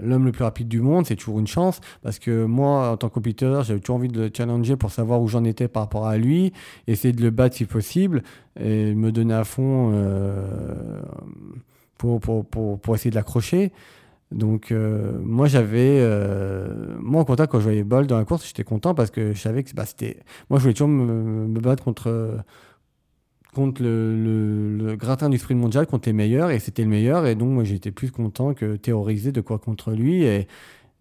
l'homme 0.00 0.24
le 0.26 0.32
plus 0.32 0.44
rapide 0.44 0.68
du 0.68 0.80
monde. 0.80 1.06
C'est 1.06 1.16
toujours 1.16 1.40
une 1.40 1.48
chance 1.48 1.80
parce 2.02 2.20
que 2.20 2.44
moi, 2.44 2.90
en 2.90 2.96
tant 2.96 3.08
que 3.08 3.14
compétiteur, 3.14 3.64
j'avais 3.64 3.80
toujours 3.80 3.96
envie 3.96 4.08
de 4.08 4.20
le 4.20 4.30
challenger 4.32 4.76
pour 4.76 4.92
savoir 4.92 5.20
où 5.20 5.26
j'en 5.26 5.42
étais 5.42 5.66
par 5.66 5.82
rapport 5.82 6.06
à 6.06 6.16
lui, 6.18 6.52
essayer 6.86 7.12
de 7.12 7.22
le 7.22 7.30
battre 7.30 7.56
si 7.56 7.64
possible 7.64 8.22
et 8.60 8.94
me 8.94 9.10
donner 9.10 9.34
à 9.34 9.42
fond 9.42 9.90
euh, 9.92 11.00
pour, 11.96 12.20
pour, 12.20 12.46
pour, 12.46 12.78
pour, 12.78 12.94
essayer 12.94 13.10
de 13.10 13.16
l'accrocher. 13.16 13.72
Donc, 14.30 14.70
euh, 14.70 15.18
moi, 15.20 15.48
j'avais. 15.48 16.00
moi, 17.00 17.22
en 17.22 17.24
contact, 17.24 17.50
quand 17.50 17.58
je 17.58 17.64
voyais 17.64 17.82
Bolt 17.82 18.08
dans 18.08 18.18
la 18.18 18.24
course, 18.24 18.46
j'étais 18.46 18.62
content 18.62 18.94
parce 18.94 19.10
que 19.10 19.32
je 19.32 19.40
savais 19.40 19.64
que 19.64 19.74
bah, 19.74 19.84
c'était. 19.84 20.18
Moi, 20.48 20.60
je 20.60 20.62
voulais 20.62 20.74
toujours 20.74 20.88
me 20.88 21.60
battre 21.60 21.82
contre 21.82 22.38
contre 23.58 23.82
le, 23.82 24.94
gratin 24.96 25.28
du 25.28 25.36
sprint 25.38 25.60
mondial, 25.60 25.86
contre 25.86 26.08
les 26.08 26.12
meilleurs, 26.12 26.50
et 26.50 26.60
c'était 26.60 26.84
le 26.84 26.88
meilleur, 26.88 27.26
et 27.26 27.34
donc 27.34 27.50
moi 27.50 27.64
j'étais 27.64 27.90
plus 27.90 28.12
content 28.12 28.54
que 28.54 28.76
théoriser 28.76 29.32
de 29.32 29.40
quoi 29.40 29.58
contre 29.58 29.90
lui. 29.90 30.22
Et, 30.24 30.46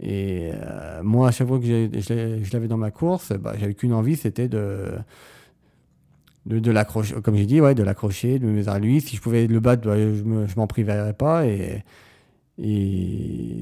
euh, 0.01 1.03
moi, 1.03 1.27
à 1.27 1.31
chaque 1.31 1.47
fois 1.47 1.59
que 1.59 1.65
je 1.65 2.53
l'avais 2.53 2.67
dans 2.67 2.77
ma 2.77 2.89
course, 2.91 3.33
bah, 3.33 3.53
j'avais 3.59 3.75
qu'une 3.75 3.93
envie, 3.93 4.15
c'était 4.15 4.47
de, 4.47 4.93
de, 6.47 6.71
l'accrocher, 6.71 7.15
comme 7.21 7.35
j'ai 7.35 7.45
dit, 7.45 7.61
ouais, 7.61 7.75
de 7.75 7.83
l'accrocher, 7.83 8.39
de 8.39 8.45
me 8.47 8.53
mettre 8.53 8.69
à 8.69 8.79
lui. 8.79 9.01
Si 9.01 9.15
je 9.15 9.21
pouvais 9.21 9.45
le 9.45 9.59
battre, 9.59 9.87
bah, 9.87 9.97
je 9.97 10.23
ne 10.23 10.47
m'en 10.55 10.67
priverais 10.67 11.13
pas. 11.13 11.45
Et, 11.45 11.83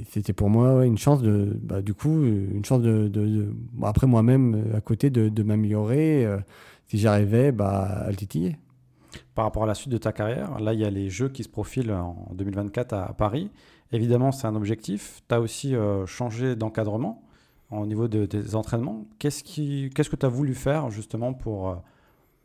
c'était 0.09 0.31
pour 0.33 0.49
moi 0.49 0.85
une 0.85 0.97
chance 0.97 1.21
de, 1.21 1.57
bah, 1.61 1.81
du 1.81 1.93
coup, 1.93 2.23
une 2.23 2.63
chance 2.63 2.81
de, 2.81 3.09
de, 3.09 3.53
après 3.83 4.07
moi-même, 4.07 4.71
à 4.73 4.79
côté, 4.81 5.09
de, 5.09 5.43
m'améliorer. 5.43 6.25
Euh, 6.25 6.37
si 6.87 6.97
j'arrivais 6.99 7.51
bah, 7.51 8.03
à 8.05 8.09
le 8.09 8.15
titiller 8.15 8.57
par 9.35 9.45
rapport 9.45 9.63
à 9.63 9.67
la 9.67 9.73
suite 9.73 9.91
de 9.91 9.97
ta 9.97 10.11
carrière. 10.11 10.59
Là, 10.59 10.73
il 10.73 10.79
y 10.79 10.85
a 10.85 10.89
les 10.89 11.09
Jeux 11.09 11.29
qui 11.29 11.43
se 11.43 11.49
profilent 11.49 11.91
en 11.91 12.31
2024 12.33 12.93
à 12.93 13.13
Paris. 13.13 13.51
Évidemment, 13.91 14.31
c'est 14.31 14.47
un 14.47 14.55
objectif. 14.55 15.21
Tu 15.27 15.35
as 15.35 15.41
aussi 15.41 15.75
euh, 15.75 16.05
changé 16.05 16.55
d'encadrement 16.55 17.23
au 17.71 17.85
niveau 17.85 18.07
de, 18.07 18.25
des 18.25 18.55
entraînements. 18.55 19.05
Qu'est-ce, 19.19 19.43
que 19.43 20.15
tu 20.15 20.25
as 20.25 20.29
voulu 20.29 20.53
faire 20.53 20.89
justement 20.89 21.33
pour, 21.33 21.69
euh, 21.69 21.75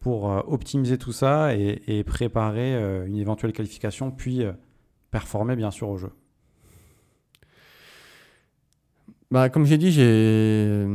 pour 0.00 0.30
euh, 0.30 0.40
optimiser 0.46 0.98
tout 0.98 1.12
ça 1.12 1.54
et, 1.54 1.82
et 1.86 2.04
préparer 2.04 2.74
une 3.06 3.16
éventuelle 3.16 3.52
qualification, 3.52 4.10
puis 4.10 4.44
performer 5.10 5.56
bien 5.56 5.70
sûr 5.70 5.88
au 5.88 5.96
jeu? 5.96 6.12
Bah, 9.30 9.48
comme 9.48 9.64
j'ai 9.64 9.78
dit, 9.78 9.92
j'ai, 9.92 10.88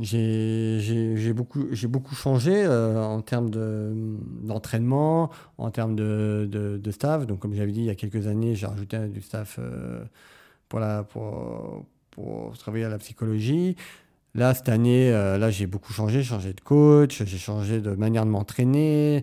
j'ai, 0.00 1.32
beaucoup, 1.32 1.68
j'ai 1.70 1.86
beaucoup 1.86 2.16
changé 2.16 2.52
euh, 2.52 3.00
en 3.00 3.22
termes 3.22 3.48
de, 3.48 3.92
d'entraînement, 4.42 5.30
en 5.56 5.70
termes 5.70 5.94
de, 5.94 6.48
de, 6.50 6.90
staff. 6.90 7.28
Donc, 7.28 7.38
comme 7.38 7.54
j'avais 7.54 7.70
dit 7.70 7.80
il 7.80 7.86
y 7.86 7.90
a 7.90 7.94
quelques 7.94 8.26
années, 8.26 8.56
j'ai 8.56 8.66
rajouté 8.66 8.98
du 9.06 9.20
staff 9.22 9.60
euh, 9.60 10.04
pour, 10.68 10.80
la, 10.80 11.04
pour, 11.04 11.86
pour 12.10 12.58
travailler 12.58 12.84
à 12.84 12.88
la 12.88 12.98
psychologie. 12.98 13.76
Là, 14.34 14.52
cette 14.52 14.68
année, 14.68 15.12
euh, 15.12 15.38
là, 15.38 15.50
j'ai 15.50 15.68
beaucoup 15.68 15.92
changé. 15.92 16.22
J'ai 16.22 16.28
changé 16.28 16.54
de 16.54 16.60
coach, 16.60 17.22
j'ai 17.24 17.38
changé 17.38 17.80
de 17.80 17.92
manière 17.92 18.24
de 18.26 18.30
m'entraîner. 18.30 19.22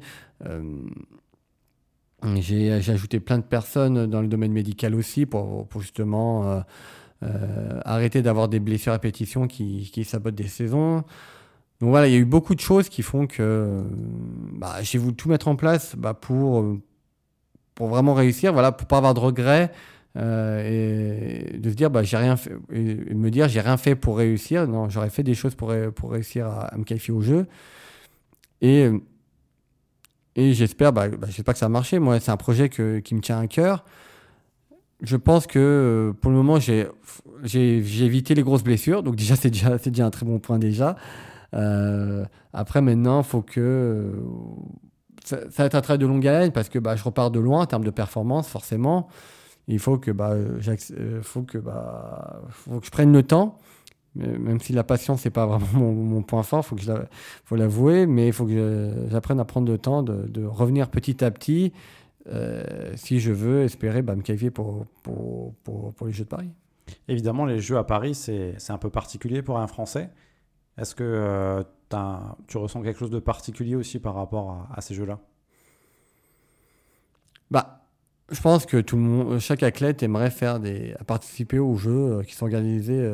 j'ai, 2.35 2.81
j'ai 2.81 2.91
ajouté 2.93 3.19
plein 3.19 3.39
de 3.39 3.43
personnes 3.43 4.05
dans 4.07 4.21
le 4.21 4.29
domaine 4.29 4.53
médical 4.53 4.95
aussi 4.95 5.25
pour, 5.25 5.67
pour 5.67 5.81
justement 5.81 6.63
euh, 7.23 7.79
arrêter 7.85 8.21
d'avoir 8.21 8.47
des 8.47 8.59
blessures 8.59 8.91
à 8.91 8.95
répétition 8.95 9.47
qui, 9.47 9.89
qui 9.93 10.03
sabotent 10.03 10.35
des 10.35 10.47
saisons. 10.47 11.03
Donc 11.79 11.89
voilà, 11.89 12.07
il 12.07 12.13
y 12.13 12.15
a 12.15 12.19
eu 12.19 12.25
beaucoup 12.25 12.55
de 12.55 12.59
choses 12.59 12.89
qui 12.89 13.01
font 13.01 13.27
que 13.27 13.83
bah, 14.53 14.81
j'ai 14.81 14.97
voulu 14.97 15.15
tout 15.15 15.29
mettre 15.29 15.47
en 15.47 15.55
place 15.55 15.95
bah, 15.95 16.13
pour, 16.13 16.77
pour 17.75 17.87
vraiment 17.87 18.13
réussir, 18.13 18.53
voilà, 18.53 18.71
pour 18.71 18.87
pas 18.87 18.97
avoir 18.97 19.13
de 19.13 19.19
regrets 19.19 19.71
euh, 20.17 21.49
et 21.53 21.57
de 21.57 21.69
se 21.69 21.75
dire 21.75 21.89
bah, 21.89 22.03
j'ai 22.03 22.17
rien 22.17 22.35
me 22.69 23.29
dire 23.29 23.47
j'ai 23.47 23.61
rien 23.61 23.77
fait 23.77 23.95
pour 23.95 24.17
réussir. 24.17 24.67
Non, 24.67 24.89
j'aurais 24.89 25.09
fait 25.09 25.23
des 25.23 25.35
choses 25.35 25.55
pour, 25.55 25.73
pour 25.95 26.11
réussir 26.11 26.47
à, 26.47 26.75
me 26.77 26.83
qualifier 26.83 27.13
au 27.13 27.21
jeu. 27.21 27.47
Et, 28.61 28.89
et 30.35 30.53
j'espère, 30.53 30.93
bah, 30.93 31.09
bah, 31.09 31.27
j'espère 31.29 31.53
que 31.53 31.59
ça 31.59 31.67
a 31.67 31.69
marché. 31.69 31.99
Moi, 31.99 32.19
c'est 32.19 32.31
un 32.31 32.37
projet 32.37 32.69
que, 32.69 32.99
qui 32.99 33.15
me 33.15 33.21
tient 33.21 33.39
à 33.39 33.47
cœur 33.47 33.85
je 35.03 35.17
pense 35.17 35.47
que 35.47 35.59
euh, 35.59 36.13
pour 36.13 36.31
le 36.31 36.37
moment, 36.37 36.59
j'ai 36.59 36.87
évité 38.05 38.33
les 38.35 38.41
grosses 38.41 38.63
blessures. 38.63 39.03
Donc 39.03 39.17
déjà, 39.17 39.35
c'est 39.35 39.49
déjà, 39.49 39.77
déjà 39.77 40.05
un 40.05 40.09
très 40.09 40.25
bon 40.25 40.39
point 40.39 40.57
déjà. 40.57 40.95
Euh, 41.53 42.25
après, 42.53 42.81
maintenant, 42.81 43.19
il 43.19 43.25
faut 43.25 43.41
que... 43.41 43.59
Euh, 43.59 44.11
ça, 45.25 45.37
va 45.57 45.65
être 45.65 45.75
un 45.75 45.81
travail 45.81 45.99
de 45.99 46.05
longue 46.05 46.25
haleine 46.27 46.51
parce 46.51 46.67
que 46.67 46.79
bah, 46.79 46.95
je 46.95 47.03
repars 47.03 47.31
de 47.31 47.39
loin 47.39 47.61
en 47.61 47.65
termes 47.65 47.83
de 47.83 47.91
performance, 47.91 48.47
forcément. 48.47 49.07
Il 49.67 49.79
faut 49.79 49.97
que, 49.97 50.11
bah, 50.11 50.35
faut 51.21 51.43
que, 51.43 51.57
bah, 51.57 52.41
faut 52.49 52.79
que 52.79 52.85
je 52.85 52.91
prenne 52.91 53.13
le 53.13 53.23
temps. 53.23 53.57
Même 54.15 54.59
si 54.59 54.73
la 54.73 54.83
patience, 54.83 55.25
n'est 55.25 55.31
pas 55.31 55.45
vraiment 55.45 55.91
mon, 55.91 56.21
point 56.21 56.43
fort, 56.43 56.65
que 56.67 56.75
faut 57.45 57.55
l'avouer, 57.55 58.05
mais 58.05 58.27
il 58.27 58.33
faut 58.33 58.45
que 58.45 58.91
j'apprenne 59.09 59.39
à 59.39 59.45
prendre 59.45 59.71
le 59.71 59.77
temps 59.77 60.03
de 60.03 60.45
revenir 60.45 60.89
petit 60.89 61.23
à 61.23 61.31
petit 61.31 61.73
euh, 62.27 62.93
si 62.95 63.19
je 63.19 63.31
veux 63.31 63.63
espérer 63.63 64.01
bah, 64.01 64.15
me 64.15 64.21
qualifier 64.21 64.51
pour, 64.51 64.85
pour, 65.03 65.53
pour, 65.63 66.07
les 66.07 66.13
Jeux 66.13 66.23
de 66.23 66.29
Paris. 66.29 66.51
Évidemment, 67.07 67.45
les 67.45 67.59
Jeux 67.59 67.77
à 67.77 67.83
Paris, 67.83 68.15
c'est 68.15 68.55
un 68.69 68.77
peu 68.77 68.89
particulier 68.89 69.41
pour 69.41 69.59
un 69.59 69.67
Français. 69.67 70.09
Est-ce 70.77 70.95
que 70.95 71.03
euh, 71.03 71.63
tu 72.47 72.57
ressens 72.57 72.81
quelque 72.81 72.97
chose 72.97 73.11
de 73.11 73.19
particulier 73.19 73.75
aussi 73.75 73.99
par 73.99 74.15
rapport 74.15 74.67
à, 74.73 74.81
ces 74.81 74.95
Jeux-là? 74.95 75.19
Bah, 77.51 77.81
je 78.31 78.41
pense 78.41 78.65
que 78.65 78.77
tout 78.77 78.95
le 78.95 79.01
monde, 79.01 79.39
chaque 79.39 79.61
athlète 79.61 80.01
aimerait 80.01 80.31
faire 80.31 80.59
des, 80.59 80.95
participer 81.05 81.59
aux 81.59 81.75
Jeux 81.75 81.91
euh, 81.91 82.23
qui 82.23 82.33
sont 82.35 82.45
organisés 82.45 83.05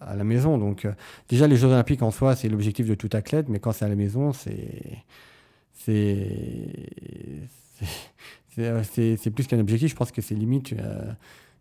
à 0.00 0.16
la 0.16 0.24
maison. 0.24 0.58
Donc, 0.58 0.86
déjà, 1.28 1.46
les 1.46 1.56
Jeux 1.56 1.68
Olympiques 1.68 2.02
en 2.02 2.10
soi, 2.10 2.36
c'est 2.36 2.48
l'objectif 2.48 2.86
de 2.86 2.94
tout 2.94 3.10
athlète, 3.12 3.48
mais 3.48 3.58
quand 3.58 3.72
c'est 3.72 3.86
à 3.86 3.88
la 3.88 3.96
maison, 3.96 4.32
c'est 4.32 5.02
c'est 8.54 8.60
euh, 8.60 8.82
plus 9.34 9.46
qu'un 9.46 9.58
objectif, 9.58 9.90
je 9.90 9.96
pense 9.96 10.12
que 10.12 10.22
c'est 10.22 10.34
limite 10.34 10.74
euh, 10.74 11.12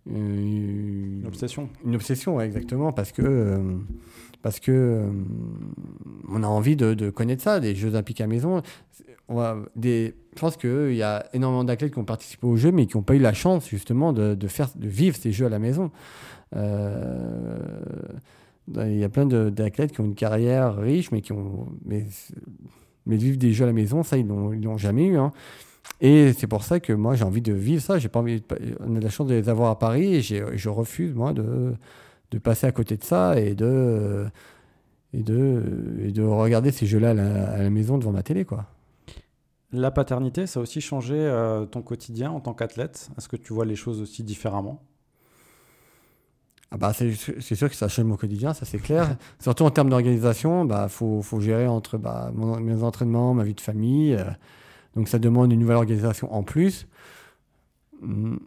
une 0.08 1.24
obsession. 1.26 1.70
Une 1.86 1.96
obsession, 1.96 2.40
exactement, 2.42 2.92
parce 2.92 3.12
que 3.12 3.60
parce 4.42 4.60
que 4.60 5.10
on 6.30 6.44
a 6.44 6.48
envie 6.48 6.76
de, 6.76 7.10
connaître 7.10 7.42
ça, 7.42 7.60
des 7.60 7.76
Jeux 7.76 7.90
Olympiques 7.90 8.22
à 8.22 8.28
maison. 8.28 8.62
On 9.30 9.36
va, 9.36 9.58
des, 9.78 10.16
je 10.36 10.40
pense 10.42 10.58
qu'il 10.58 10.96
y 10.96 11.04
a 11.04 11.26
énormément 11.32 11.64
d'athlètes 11.64 11.94
qui 11.94 12.00
ont 12.00 12.04
participé 12.04 12.46
aux 12.46 12.58
Jeux, 12.58 12.74
mais 12.74 12.86
qui 12.86 12.98
n'ont 12.98 13.04
pas 13.04 13.16
eu 13.16 13.20
la 13.20 13.34
chance 13.34 13.70
justement 13.70 14.12
de, 14.12 14.36
faire, 14.48 14.70
de 14.76 14.88
vivre 14.88 15.16
ces 15.16 15.32
Jeux 15.32 15.46
à 15.46 15.50
la 15.50 15.60
maison. 15.60 15.92
il 16.54 16.60
y 18.98 19.04
a 19.04 19.10
plein 19.10 19.26
d'athlètes 19.26 19.94
qui 19.94 20.02
ont 20.02 20.06
une 20.06 20.16
carrière 20.16 20.76
riche, 20.76 21.12
mais 21.12 21.22
qui 21.22 21.32
ont, 21.32 21.70
mais, 21.86 22.06
mais 23.06 23.16
vivre 23.16 23.38
des 23.38 23.54
Jeux 23.54 23.64
à 23.64 23.68
la 23.68 23.74
maison, 23.74 24.04
ça 24.04 24.18
ils 24.18 24.28
l'ont 24.28 24.78
jamais 24.78 25.06
eu. 25.06 25.16
Hein. 25.16 25.32
Et 26.02 26.34
c'est 26.34 26.48
pour 26.48 26.64
ça 26.64 26.80
que 26.80 26.94
moi 26.94 27.16
j'ai 27.16 27.24
envie 27.24 27.42
de 27.42 27.54
vivre 27.54 27.82
ça. 27.82 27.98
J'ai 28.00 28.10
pas 28.10 28.20
envie. 28.20 28.44
On 28.80 28.96
a 28.96 29.00
la 29.00 29.10
chance 29.10 29.28
de 29.28 29.36
les 29.36 29.50
avoir 29.50 29.70
à 29.72 29.80
Paris 29.80 30.16
et 30.16 30.22
je 30.22 30.70
refuse 30.70 31.14
moi 31.14 31.34
de, 31.34 31.74
de 32.32 32.38
passer 32.40 32.68
à 32.68 32.72
côté 32.72 32.98
de 32.98 33.04
ça 33.04 33.40
et 33.40 33.56
de 33.56 34.26
et 35.14 35.22
de, 35.22 35.64
et 36.02 36.12
de 36.12 36.24
regarder 36.24 36.72
ces 36.72 36.86
jeux-là 36.86 37.12
à, 37.12 37.14
la, 37.14 37.70
maison 37.70 37.98
devant 37.98 38.12
ma 38.12 38.24
télé 38.24 38.46
quoi. 38.46 38.66
La 39.72 39.92
paternité, 39.92 40.46
ça 40.46 40.60
a 40.60 40.64
aussi 40.64 40.82
changé 40.82 41.16
euh, 41.16 41.66
ton 41.66 41.82
quotidien 41.82 42.32
en 42.32 42.40
tant 42.40 42.54
qu'athlète? 42.54 43.10
Est-ce 43.18 43.28
que 43.28 43.36
tu 43.36 43.54
vois 43.54 43.66
les 43.66 43.76
choses 43.76 44.02
aussi 44.02 44.24
différemment? 44.24 44.84
Ah 46.70 46.78
bah 46.78 46.92
c'est 46.94 47.56
sûr 47.56 47.70
que 47.70 47.76
ça 47.76 47.88
change 47.88 48.06
mon 48.06 48.18
quotidien, 48.18 48.56
ça 48.56 48.66
c'est 48.66 48.80
clair. 48.80 49.16
Surtout 49.40 49.64
en 49.64 49.70
termes 49.70 49.90
d'organisation, 49.90 50.64
il 50.64 50.68
bah, 50.68 50.88
faut, 50.90 51.22
faut, 51.22 51.40
gérer 51.40 51.68
entre 51.68 52.00
bah, 52.00 52.32
mes 52.34 52.82
entraînements, 52.82 53.36
ma 53.36 53.44
vie 53.44 53.54
de 53.54 53.62
famille. 53.62 54.16
Euh, 54.16 54.26
donc 54.96 55.08
ça 55.08 55.20
demande 55.20 55.52
une 55.52 55.60
nouvelle 55.60 55.78
organisation 55.78 56.34
en 56.34 56.44
plus. 56.44 56.88
Hmm. 58.02 58.38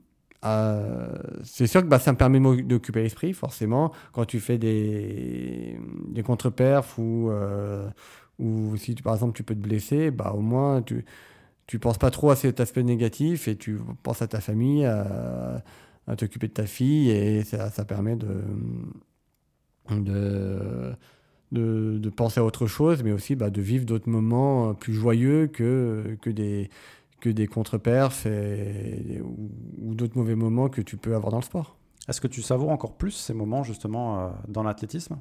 Euh, 0.44 1.08
c'est 1.44 1.66
sûr 1.66 1.82
que 1.82 1.86
bah, 1.86 1.98
ça 1.98 2.12
me 2.12 2.16
permet 2.16 2.40
d'occuper 2.62 3.02
l'esprit, 3.02 3.32
forcément. 3.32 3.92
Quand 4.12 4.24
tu 4.24 4.38
fais 4.40 4.58
des, 4.58 5.76
contre-perfs 6.24 6.98
ou, 6.98 7.30
euh, 7.30 7.88
si 8.76 8.94
par 8.96 9.14
exemple 9.14 9.34
tu 9.34 9.42
peux 9.42 9.54
te 9.54 9.60
blesser, 9.60 10.10
bah, 10.10 10.32
au 10.36 10.40
moins 10.40 10.82
tu 10.82 11.04
ne 11.72 11.78
penses 11.78 11.98
pas 11.98 12.10
trop 12.10 12.30
à 12.30 12.36
cet 12.36 12.60
aspect 12.60 12.82
négatif 12.82 13.48
et 13.48 13.56
tu 13.56 13.78
penses 14.02 14.22
à 14.22 14.28
ta 14.28 14.40
famille, 14.40 14.84
à, 14.84 15.62
t'occuper 16.16 16.48
de 16.48 16.52
ta 16.52 16.66
fille 16.66 17.10
et 17.10 17.42
ça, 17.42 17.70
ça 17.70 17.84
permet 17.84 18.14
de, 18.14 18.42
de, 19.90 20.94
de, 21.52 21.98
de, 21.98 22.10
penser 22.10 22.40
à 22.40 22.44
autre 22.44 22.66
chose, 22.66 23.02
mais 23.02 23.12
aussi 23.12 23.36
bah, 23.36 23.50
de 23.50 23.60
vivre 23.60 23.84
d'autres 23.84 24.08
moments 24.08 24.74
plus 24.74 24.94
joyeux 24.94 25.46
que, 25.46 26.16
que, 26.20 26.30
des, 26.30 26.70
que 27.20 27.28
des 27.28 27.46
contre-perfs 27.46 28.26
ou, 28.26 29.94
d'autres 29.94 30.16
mauvais 30.16 30.34
moments 30.34 30.68
que 30.68 30.80
tu 30.80 30.96
peux 30.96 31.14
avoir 31.14 31.30
dans 31.30 31.38
le 31.38 31.44
sport. 31.44 31.76
Est-ce 32.08 32.20
que 32.20 32.28
tu 32.28 32.42
savoures 32.42 32.70
encore 32.70 32.96
plus 32.96 33.12
ces 33.12 33.34
moments 33.34 33.62
justement 33.64 34.20
euh, 34.20 34.28
dans 34.48 34.62
l'athlétisme? 34.62 35.18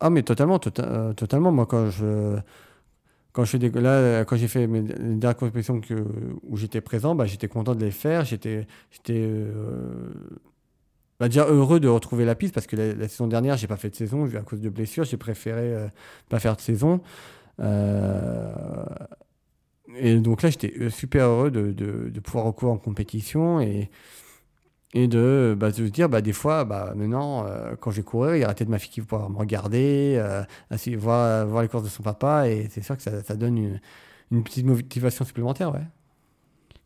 Ah 0.00 0.10
mais 0.10 0.22
totalement, 0.22 0.58
tota-, 0.58 0.84
euh, 0.84 1.12
totalement. 1.12 1.52
Moi 1.52 1.66
quand 1.66 1.90
je 1.90 2.38
quand 3.32 3.44
je 3.44 3.56
des, 3.58 3.70
là, 3.70 4.24
quand 4.24 4.36
j'ai 4.36 4.48
fait 4.48 4.66
mes 4.66 4.82
dernières 4.82 5.36
compétitions 5.36 5.80
que, 5.80 6.04
où 6.42 6.56
j'étais 6.56 6.80
présent, 6.80 7.14
bah, 7.14 7.26
j'étais 7.26 7.48
content 7.48 7.74
de 7.74 7.84
les 7.84 7.92
faire. 7.92 8.24
J'étais 8.24 8.66
j'étais 8.90 9.20
euh, 9.20 10.10
bah, 11.20 11.28
déjà 11.28 11.46
heureux 11.46 11.78
de 11.78 11.86
retrouver 11.86 12.24
la 12.24 12.34
piste 12.34 12.54
parce 12.54 12.66
que 12.66 12.74
la, 12.74 13.08
saison 13.08 13.28
dernière 13.28 13.56
j'ai 13.56 13.68
pas 13.68 13.76
fait 13.76 13.90
de 13.90 13.94
saison 13.94 14.28
à 14.34 14.40
cause 14.40 14.60
de 14.60 14.68
blessures. 14.68 15.04
J'ai 15.04 15.16
préféré 15.16 15.88
pas 16.28 16.40
faire 16.40 16.56
de 16.56 16.60
saison. 16.60 17.00
Euh, 17.60 18.52
et 19.96 20.16
donc 20.16 20.42
là, 20.42 20.50
j'étais 20.50 20.72
euh, 20.80 20.90
super 20.90 21.26
heureux 21.26 21.50
de, 21.50 21.72
de, 21.72 22.20
pouvoir 22.20 22.44
recourir 22.44 22.74
en 22.74 22.78
compétition 22.78 23.60
et, 23.60 23.90
et 24.94 25.08
de, 25.08 25.56
bah, 25.58 25.72
se 25.72 25.82
dire, 25.82 26.08
bah, 26.08 26.20
des 26.20 26.32
fois, 26.32 26.64
bah, 26.64 26.92
maintenant, 26.96 27.46
euh, 27.46 27.74
quand 27.76 27.90
je 27.90 27.96
vais 27.96 28.02
courir, 28.02 28.36
il 28.36 28.40
y 28.40 28.44
aura 28.44 28.54
peut-être 28.54 28.68
ma 28.68 28.78
fille 28.78 28.90
qui 28.90 29.00
va 29.00 29.06
pouvoir 29.06 29.30
me 29.30 29.36
regarder, 29.36 30.16
euh, 30.18 30.44
voir, 30.96 31.46
voir 31.46 31.62
les 31.62 31.68
courses 31.68 31.84
de 31.84 31.88
son 31.88 32.02
papa, 32.02 32.48
et 32.48 32.68
c'est 32.70 32.82
sûr 32.82 32.96
que 32.96 33.02
ça, 33.02 33.36
donne 33.36 33.58
une, 33.58 33.80
une, 34.30 34.42
petite 34.44 34.66
motivation 34.66 35.24
supplémentaire. 35.24 35.72
Ouais. 35.72 35.86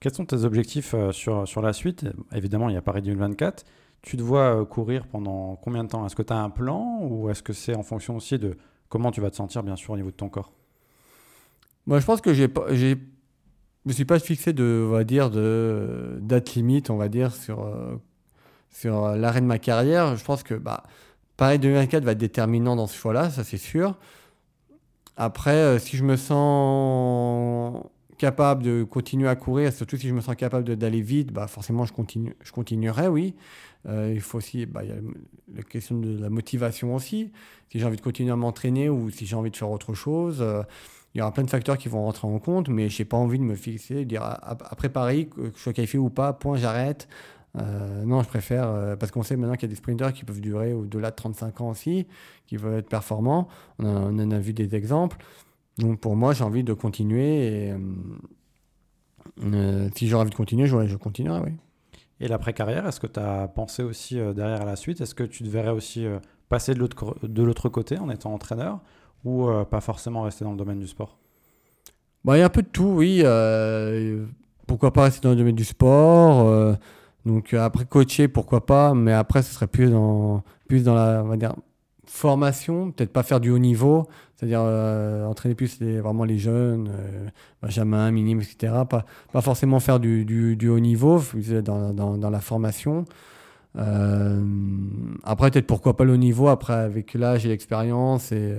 Quels 0.01 0.14
sont 0.14 0.26
tes 0.26 0.45
objectifs 0.45 0.95
sur, 1.12 1.47
sur 1.47 1.62
la 1.62 1.72
suite? 1.72 2.07
Évidemment, 2.32 2.68
il 2.68 2.74
y 2.74 2.78
a 2.78 2.82
Paris 2.82 3.03
2024. 3.03 3.64
Tu 4.05 4.19
te 4.19 4.23
vois 4.23 4.67
courir 4.67 5.07
pendant 5.07 5.57
combien 5.57 5.83
de 5.83 5.89
temps? 5.89 6.05
Est-ce 6.05 6.15
que 6.15 6.23
tu 6.23 6.33
as 6.33 6.37
un 6.37 6.51
plan 6.51 6.99
ou 7.01 7.31
est-ce 7.31 7.43
que 7.43 7.55
c'est 7.55 7.75
en 7.75 7.83
fonction 7.83 8.17
aussi 8.17 8.39
de 8.39 8.59
comment 8.91 9.11
tu 9.11 9.23
vas 9.23 9.31
te 9.31 9.37
sentir, 9.37 9.63
bien 9.63 9.77
sûr, 9.77 9.95
au 9.95 9.97
niveau 9.97 10.11
de 10.11 10.17
ton 10.17 10.29
corps? 10.29 10.53
Moi, 11.87 12.01
je 12.01 12.05
pense 12.05 12.21
que 12.21 12.35
j'ai, 12.35 12.49
me 13.87 13.93
suis 13.93 14.05
pas 14.05 14.19
fixé 14.19 14.53
de, 14.53 14.85
on 14.89 14.93
va 14.93 15.05
dire, 15.05 15.31
de 15.31 16.19
date 16.21 16.55
limite, 16.55 16.91
on 16.91 16.99
va 16.99 17.09
dire, 17.09 17.35
sur, 17.35 17.65
euh, 17.65 17.97
sur 18.69 19.09
l'arrêt 19.17 19.41
de 19.41 19.47
ma 19.47 19.59
carrière. 19.59 20.17
Je 20.17 20.25
pense 20.25 20.43
que, 20.43 20.53
bah, 20.53 20.83
Paris 21.39 21.59
2024 21.59 22.05
va 22.05 22.13
être 22.13 22.19
déterminant 22.19 22.77
dans 22.77 22.87
ce 22.87 22.95
choix-là, 22.95 23.31
ça 23.31 23.43
c'est 23.43 23.57
sûr. 23.57 23.97
Après, 25.17 25.55
euh, 25.55 25.79
si 25.79 25.97
je 25.97 26.05
me 26.05 26.17
sens 26.17 27.83
capable 28.19 28.63
de 28.63 28.85
continuer 28.85 29.29
à 29.29 29.37
courir, 29.37 29.73
surtout 29.73 29.97
si 29.97 30.09
je 30.09 30.15
me 30.15 30.21
sens 30.21 30.37
capable 30.37 30.77
d'aller 30.77 31.01
vite, 31.01 31.33
bah 31.33 31.47
forcément 31.47 31.85
je, 31.87 31.93
continue, 31.93 32.37
je 32.43 32.53
continuerai, 32.53 33.09
oui. 33.09 33.35
Euh, 33.87 34.12
il 34.14 34.20
faut 34.20 34.39
aussi, 34.39 34.66
bah, 34.66 34.82
il 34.82 34.91
y 34.91 34.93
a 34.93 34.97
la 35.55 35.62
question 35.62 35.99
de 35.99 36.18
la 36.18 36.30
motivation 36.30 36.95
aussi. 36.95 37.32
Si 37.70 37.78
j'ai 37.78 37.85
envie 37.85 37.97
de 37.97 38.03
continuer 38.03 38.30
à 38.30 38.37
m'entraîner 38.37 38.89
ou 38.89 39.11
si 39.11 39.26
j'ai 39.26 39.37
envie 39.37 39.51
de 39.51 39.57
faire 39.57 39.70
autre 39.70 39.95
chose 39.95 40.45
il 41.14 41.18
y 41.18 41.20
aura 41.20 41.32
plein 41.32 41.45
de 41.45 41.51
facteurs 41.51 41.78
qui 41.78 41.89
vont 41.89 42.03
rentrer 42.03 42.26
en 42.26 42.39
compte, 42.41 42.68
mais 42.68 42.89
je 42.89 43.01
n'ai 43.01 43.05
pas 43.05 43.16
envie 43.16 43.39
de 43.39 43.45
me 43.45 43.55
fixer, 43.55 44.05
dire 44.05 44.22
après 44.43 44.89
Paris, 44.89 45.28
que 45.28 45.53
je 45.55 45.61
sois 45.61 45.72
qualifié 45.72 45.99
ou 45.99 46.11
pas, 46.11 46.32
point, 46.32 46.57
j'arrête. 46.57 47.09
Euh, 47.57 48.05
non, 48.05 48.20
je 48.24 48.28
préfère, 48.28 48.68
euh, 48.68 48.97
parce 48.97 49.12
qu'on 49.12 49.22
sait 49.22 49.37
maintenant 49.37 49.55
qu'il 49.55 49.68
y 49.68 49.70
a 49.70 49.74
des 49.74 49.76
sprinters 49.76 50.12
qui 50.12 50.24
peuvent 50.24 50.41
durer 50.41 50.72
au-delà 50.72 51.11
de 51.12 51.14
35 51.14 51.61
ans 51.61 51.70
aussi, 51.70 52.09
qui 52.49 52.57
veulent 52.57 52.78
être 52.78 52.89
performants. 52.89 53.47
On, 53.78 54.18
en 54.18 54.30
a 54.32 54.39
vu 54.41 54.53
des 54.53 54.74
exemples. 54.74 55.18
Donc 55.78 56.01
pour 56.01 56.16
moi, 56.16 56.32
j'ai 56.32 56.43
envie 56.43 56.64
de 56.64 56.72
continuer. 56.72 57.68
Et 57.68 57.74
euh, 59.45 59.89
si 59.95 60.09
j'ai 60.09 60.16
envie 60.16 60.30
de 60.30 60.35
continuer, 60.35 60.66
je, 60.66 60.85
je 60.89 60.97
continuerai, 60.97 61.41
oui. 61.43 61.53
Et 62.21 62.29
l'après-carrière, 62.29 62.87
est-ce 62.87 63.01
que 63.01 63.07
tu 63.07 63.21
as 63.21 63.49
pensé 63.49 63.83
aussi 63.83 64.17
derrière 64.35 64.62
à 64.62 64.65
la 64.65 64.77
suite? 64.77 65.01
Est-ce 65.01 65.15
que 65.15 65.25
tu 65.25 65.43
te 65.43 65.49
verrais 65.49 65.73
aussi 65.73 66.07
passer 66.49 66.75
de 66.75 67.43
l'autre 67.43 67.69
côté 67.69 67.99
en 67.99 68.11
étant 68.11 68.33
entraîneur 68.33 68.81
ou 69.25 69.49
euh, 69.49 69.65
pas 69.65 69.81
forcément 69.81 70.23
rester 70.23 70.45
dans 70.45 70.53
le 70.53 70.57
domaine 70.57 70.79
du 70.79 70.87
sport? 70.87 71.19
Bah, 72.25 72.37
Il 72.37 72.41
y 72.41 72.43
a 72.43 72.47
un 72.47 72.51
peu 72.51 72.62
de 72.62 72.69
tout, 72.69 72.85
oui. 72.85 73.23
Euh, 73.25 74.25
pourquoi 74.67 74.93
pas 74.93 75.05
rester 75.05 75.21
dans 75.23 75.31
le 75.31 75.37
domaine 75.37 75.55
du 75.55 75.65
sport 75.65 76.49
euh, 76.49 76.75
Donc 77.27 77.55
après 77.55 77.85
coacher, 77.85 78.29
pourquoi 78.29 78.65
pas, 78.65 78.95
mais 78.95 79.12
après 79.12 79.43
ce 79.43 79.53
serait 79.53 79.67
plus 79.67 79.91
dans, 79.91 80.43
plus 80.69 80.85
dans 80.85 80.95
la 80.95 81.23
formation, 82.11 82.91
peut-être 82.91 83.13
pas 83.13 83.23
faire 83.23 83.41
du 83.41 83.51
haut 83.51 83.59
niveau, 83.59 84.07
c'est-à-dire 84.37 84.61
entraîner 84.61 85.55
plus 85.55 85.81
les, 85.81 86.01
vraiment 86.01 86.25
les 86.25 86.39
jeunes, 86.39 86.91
Benjamin, 87.63 88.11
minime, 88.11 88.41
etc. 88.41 88.73
Pas, 88.89 89.05
pas 89.33 89.41
forcément 89.41 89.81
faire 89.81 90.01
du, 90.01 90.25
du, 90.25 90.69
haut 90.69 90.81
niveau, 90.81 91.23
dans, 91.63 91.93
dans, 91.93 92.31
la 92.31 92.41
formation. 92.41 93.05
après, 93.75 95.51
peut-être 95.51 95.67
pourquoi 95.67 95.97
pas 95.97 96.05
le 96.05 96.15
haut 96.15 96.17
niveau, 96.17 96.49
après 96.49 96.75
avec 96.75 97.15
l'âge 97.15 97.47
et 97.47 97.49
l'expérience 97.49 98.33
et 98.33 98.55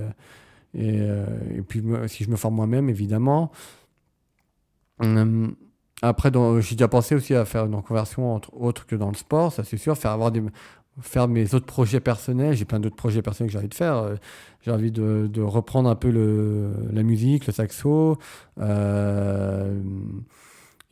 et, 0.76 0.98
euh, 1.00 1.26
puis, 1.66 1.82
si 2.06 2.24
je 2.24 2.30
me 2.30 2.36
forme 2.36 2.56
moi-même, 2.56 2.88
évidemment. 2.90 3.50
Après, 6.02 6.30
j'ai 6.60 6.74
déjà 6.74 6.88
pensé 6.88 7.14
aussi 7.14 7.34
à 7.34 7.44
faire 7.46 7.64
une 7.64 7.74
reconversion 7.74 8.34
entre 8.34 8.54
autre 8.54 8.86
que 8.86 8.94
dans 8.94 9.08
le 9.08 9.14
sport, 9.14 9.52
ça 9.52 9.64
c'est 9.64 9.78
sûr, 9.78 9.96
faire 9.96 10.10
avoir 10.10 10.30
des, 10.30 10.42
faire 11.00 11.28
mes 11.28 11.54
autres 11.54 11.66
projets 11.66 12.00
personnels. 12.00 12.54
J'ai 12.56 12.64
plein 12.64 12.80
d'autres 12.80 12.96
projets 12.96 13.22
personnels 13.22 13.48
que 13.48 13.52
j'ai 13.52 13.58
envie 13.58 13.68
de 13.68 13.74
faire. 13.74 14.16
J'ai 14.62 14.70
envie 14.70 14.90
de, 14.90 15.28
de, 15.32 15.42
reprendre 15.42 15.88
un 15.88 15.94
peu 15.94 16.10
le, 16.10 16.72
la 16.92 17.02
musique, 17.02 17.46
le 17.46 17.52
saxo. 17.52 18.18
Euh, 18.58 19.80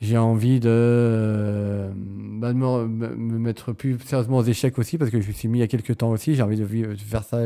j'ai 0.00 0.18
envie 0.18 0.60
de, 0.60 1.88
bah, 2.38 2.52
me, 2.52 2.86
mettre 3.38 3.72
plus 3.72 3.98
sérieusement 4.00 4.38
aux 4.38 4.42
échecs 4.44 4.78
aussi 4.78 4.98
parce 4.98 5.10
que 5.10 5.20
je 5.20 5.28
me 5.28 5.32
suis 5.32 5.48
mis 5.48 5.58
il 5.58 5.60
y 5.60 5.64
a 5.64 5.68
quelques 5.68 5.96
temps 5.96 6.10
aussi. 6.10 6.34
J'ai 6.34 6.42
envie 6.42 6.56
de, 6.56 6.66
faire 6.96 7.24
ça 7.24 7.38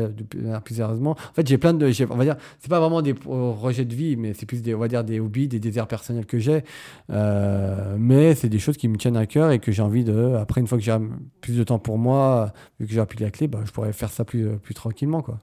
plus 0.63 0.75
sérieusement. 0.75 1.11
En 1.11 1.33
fait, 1.33 1.47
j'ai 1.47 1.57
plein 1.57 1.73
de, 1.73 1.91
on 2.09 2.15
va 2.15 2.23
dire, 2.23 2.35
c'est 2.59 2.69
pas 2.69 2.79
vraiment 2.79 3.01
des 3.01 3.13
projets 3.13 3.85
de 3.85 3.95
vie, 3.95 4.17
mais 4.17 4.33
c'est 4.33 4.45
plus 4.45 4.61
des, 4.61 4.73
on 4.75 4.79
va 4.79 4.87
dire 4.87 5.03
des 5.03 5.19
hobbies, 5.19 5.47
des 5.47 5.59
désirs 5.59 5.87
personnels 5.87 6.25
que 6.25 6.39
j'ai. 6.39 6.63
Euh, 7.11 7.95
mais 7.97 8.35
c'est 8.35 8.49
des 8.49 8.59
choses 8.59 8.77
qui 8.77 8.87
me 8.87 8.97
tiennent 8.97 9.17
à 9.17 9.25
cœur 9.25 9.51
et 9.51 9.59
que 9.59 9.71
j'ai 9.71 9.81
envie 9.81 10.03
de, 10.03 10.35
après 10.35 10.59
une 10.59 10.67
fois 10.67 10.77
que 10.77 10.83
j'ai 10.83 10.95
plus 11.41 11.57
de 11.57 11.63
temps 11.63 11.79
pour 11.79 11.97
moi, 11.97 12.51
vu 12.79 12.87
que 12.87 12.93
j'ai 12.93 12.99
appris 12.99 13.23
la 13.23 13.31
clé, 13.31 13.47
bah, 13.47 13.59
je 13.63 13.71
pourrais 13.71 13.93
faire 13.93 14.09
ça 14.09 14.25
plus, 14.25 14.57
plus 14.57 14.73
tranquillement, 14.73 15.21
quoi. 15.21 15.39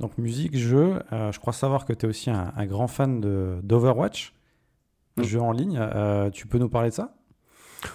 Donc 0.00 0.18
musique, 0.18 0.56
jeu. 0.56 1.00
Euh, 1.12 1.32
je 1.32 1.38
crois 1.38 1.52
savoir 1.52 1.84
que 1.84 1.92
tu 1.92 2.06
es 2.06 2.08
aussi 2.08 2.30
un, 2.30 2.52
un 2.56 2.66
grand 2.66 2.88
fan 2.88 3.20
d'Overwatch. 3.62 4.34
Mm. 5.20 5.24
jeux 5.24 5.40
en 5.40 5.52
ligne. 5.52 5.78
Euh, 5.80 6.30
tu 6.30 6.46
peux 6.46 6.58
nous 6.58 6.68
parler 6.68 6.90
de 6.90 6.94
ça? 6.94 7.14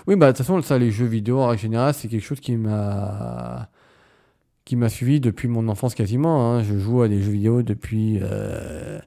Oui, 0.08 0.16
bah, 0.16 0.28
de 0.28 0.32
toute 0.38 0.46
façon, 0.46 0.62
ça, 0.62 0.78
les 0.78 0.92
jeux 0.92 1.06
vidéo 1.06 1.40
en 1.42 1.56
général, 1.58 1.94
c'est 1.94 2.08
quelque 2.08 2.24
chose 2.24 2.40
qui 2.40 2.56
m'a 2.58 3.70
qui 4.66 4.76
m'a 4.78 4.90
suivi 4.90 5.20
depuis 5.20 5.48
mon 5.50 5.68
enfance 5.68 5.94
quasiment. 5.96 6.54
Hein. 6.56 6.64
Je 6.64 6.78
joue 6.78 7.02
à 7.02 7.10
des 7.10 7.22
jeux 7.22 7.34
vidéo 7.34 7.64
depuis, 7.64 8.20
euh, 8.22 9.00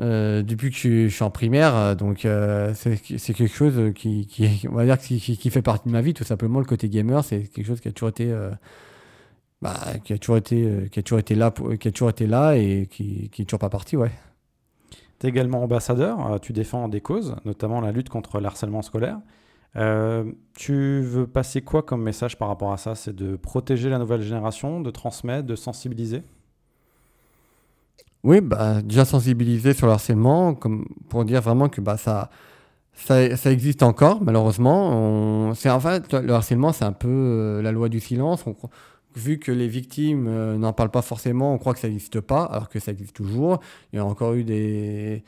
euh, 0.00 0.42
depuis 0.42 0.70
que 0.70 0.74
je, 0.74 0.80
suis- 0.80 1.08
je 1.10 1.14
suis 1.14 1.22
en 1.24 1.30
primaire. 1.30 1.96
Donc, 1.96 2.24
euh, 2.24 2.72
c'est 2.74 2.96
quelque 3.34 3.46
chose 3.54 3.92
qui, 3.94 4.26
qui, 4.26 4.66
on 4.70 4.74
va 4.74 4.84
dire, 4.86 4.98
qui, 4.98 5.20
fait 5.50 5.62
partie 5.62 5.88
de 5.88 5.92
ma 5.92 6.00
vie, 6.00 6.14
tout 6.14 6.24
simplement. 6.24 6.60
Le 6.60 6.64
côté 6.66 6.88
gamer, 6.88 7.22
c'est 7.24 7.42
quelque 7.42 7.66
chose 7.66 7.80
qui 7.80 7.88
a 7.88 7.92
toujours 7.92 8.08
été, 8.08 8.30
euh, 8.32 8.50
bah, 9.62 9.74
qui 10.04 10.12
a 10.12 10.18
toujours 10.18 10.36
été, 10.38 10.88
qui 10.90 10.98
a 11.00 11.02
toujours 11.02 11.18
été 11.18 11.34
là, 11.34 11.52
qui 11.78 11.88
a 11.88 11.90
toujours 11.92 12.10
été 12.10 12.26
là 12.26 12.54
et 12.56 12.86
qui, 12.90 13.28
qui 13.30 13.42
est 13.42 13.44
toujours 13.44 13.60
pas 13.60 13.70
parti, 13.70 13.96
ouais. 13.96 14.10
Tu 15.24 15.28
es 15.28 15.30
également 15.30 15.62
ambassadeur, 15.62 16.32
euh, 16.32 16.38
tu 16.38 16.52
défends 16.52 16.86
des 16.86 17.00
causes, 17.00 17.34
notamment 17.46 17.80
la 17.80 17.92
lutte 17.92 18.10
contre 18.10 18.40
le 18.40 18.46
harcèlement 18.46 18.82
scolaire. 18.82 19.18
Euh, 19.74 20.24
tu 20.54 21.00
veux 21.00 21.26
passer 21.26 21.62
quoi 21.62 21.82
comme 21.82 22.02
message 22.02 22.36
par 22.36 22.48
rapport 22.48 22.72
à 22.74 22.76
ça? 22.76 22.94
C'est 22.94 23.16
de 23.16 23.36
protéger 23.36 23.88
la 23.88 23.98
nouvelle 23.98 24.20
génération, 24.20 24.82
de 24.82 24.90
transmettre, 24.90 25.46
de 25.46 25.56
sensibiliser? 25.56 26.22
Oui, 28.22 28.40
bah, 28.42 28.82
déjà 28.82 29.04
sensibiliser 29.06 29.72
sur 29.72 29.86
le 29.86 29.92
harcèlement, 29.92 30.54
pour 31.08 31.24
dire 31.24 31.40
vraiment 31.40 31.70
que 31.70 31.80
bah, 31.80 31.96
ça, 31.96 32.30
existe 33.50 33.82
encore, 33.82 34.22
malheureusement. 34.22 34.90
On- 34.92 35.50
en 35.52 35.80
fait 35.80 36.12
le 36.12 36.32
harcèlement, 36.34 36.72
c'est 36.72 36.84
un 36.84 36.92
peu 36.92 37.08
euh, 37.08 37.62
la 37.62 37.72
loi 37.72 37.88
du 37.88 38.00
silence. 38.00 38.44
Vu 39.14 39.38
que 39.38 39.52
les 39.52 39.68
victimes 39.68 40.26
euh, 40.28 40.56
n'en 40.56 40.72
parlent 40.72 40.90
pas 40.90 41.02
forcément, 41.02 41.54
on 41.54 41.58
croit 41.58 41.74
que 41.74 41.80
ça 41.80 41.88
n'existe 41.88 42.20
pas, 42.20 42.44
alors 42.44 42.68
que 42.68 42.78
ça 42.78 42.92
existe 42.92 43.14
toujours. 43.14 43.60
Il 43.92 43.96
y 43.96 43.98
a 43.98 44.04
encore 44.04 44.34
eu 44.34 44.44
des, 44.44 45.24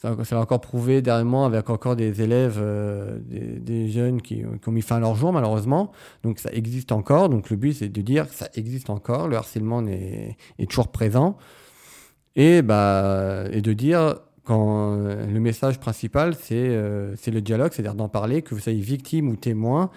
ça, 0.00 0.16
l'a 0.30 0.40
encore 0.40 0.62
prouvé 0.62 1.02
dernièrement 1.02 1.44
avec 1.44 1.68
encore 1.68 1.94
des 1.94 2.22
élèves, 2.22 2.58
euh, 2.58 3.18
des, 3.20 3.88
jeunes 3.90 4.22
qui, 4.22 4.42
ont 4.44 4.72
mis 4.72 4.80
fin 4.80 4.96
à 4.96 5.00
leur 5.00 5.14
jour, 5.14 5.30
malheureusement. 5.30 5.92
Donc 6.22 6.38
ça 6.38 6.50
existe 6.52 6.90
encore. 6.90 7.28
Donc 7.28 7.50
le 7.50 7.56
but 7.56 7.74
c'est 7.74 7.90
de 7.90 8.00
dire 8.00 8.26
que 8.26 8.34
ça 8.34 8.48
existe 8.54 8.88
encore. 8.88 9.28
Le 9.28 9.36
harcèlement 9.36 9.86
est, 9.86 10.36
toujours 10.70 10.88
présent 10.88 11.36
et, 12.34 12.62
bah, 12.62 13.44
et 13.52 13.60
de 13.60 13.72
dire 13.74 14.16
quand 14.44 14.96
euh, 14.96 15.26
le 15.26 15.38
message 15.38 15.78
principal 15.78 16.34
c'est 16.34 16.54
euh, 16.54 17.14
le 17.26 17.40
dialogue, 17.42 17.72
c'est-à-dire 17.74 17.94
d'en 17.94 18.08
parler, 18.08 18.40
que 18.40 18.54
vous 18.54 18.60
soyez 18.60 18.80
victime 18.80 19.28
ou 19.28 19.36
témoin, 19.36 19.90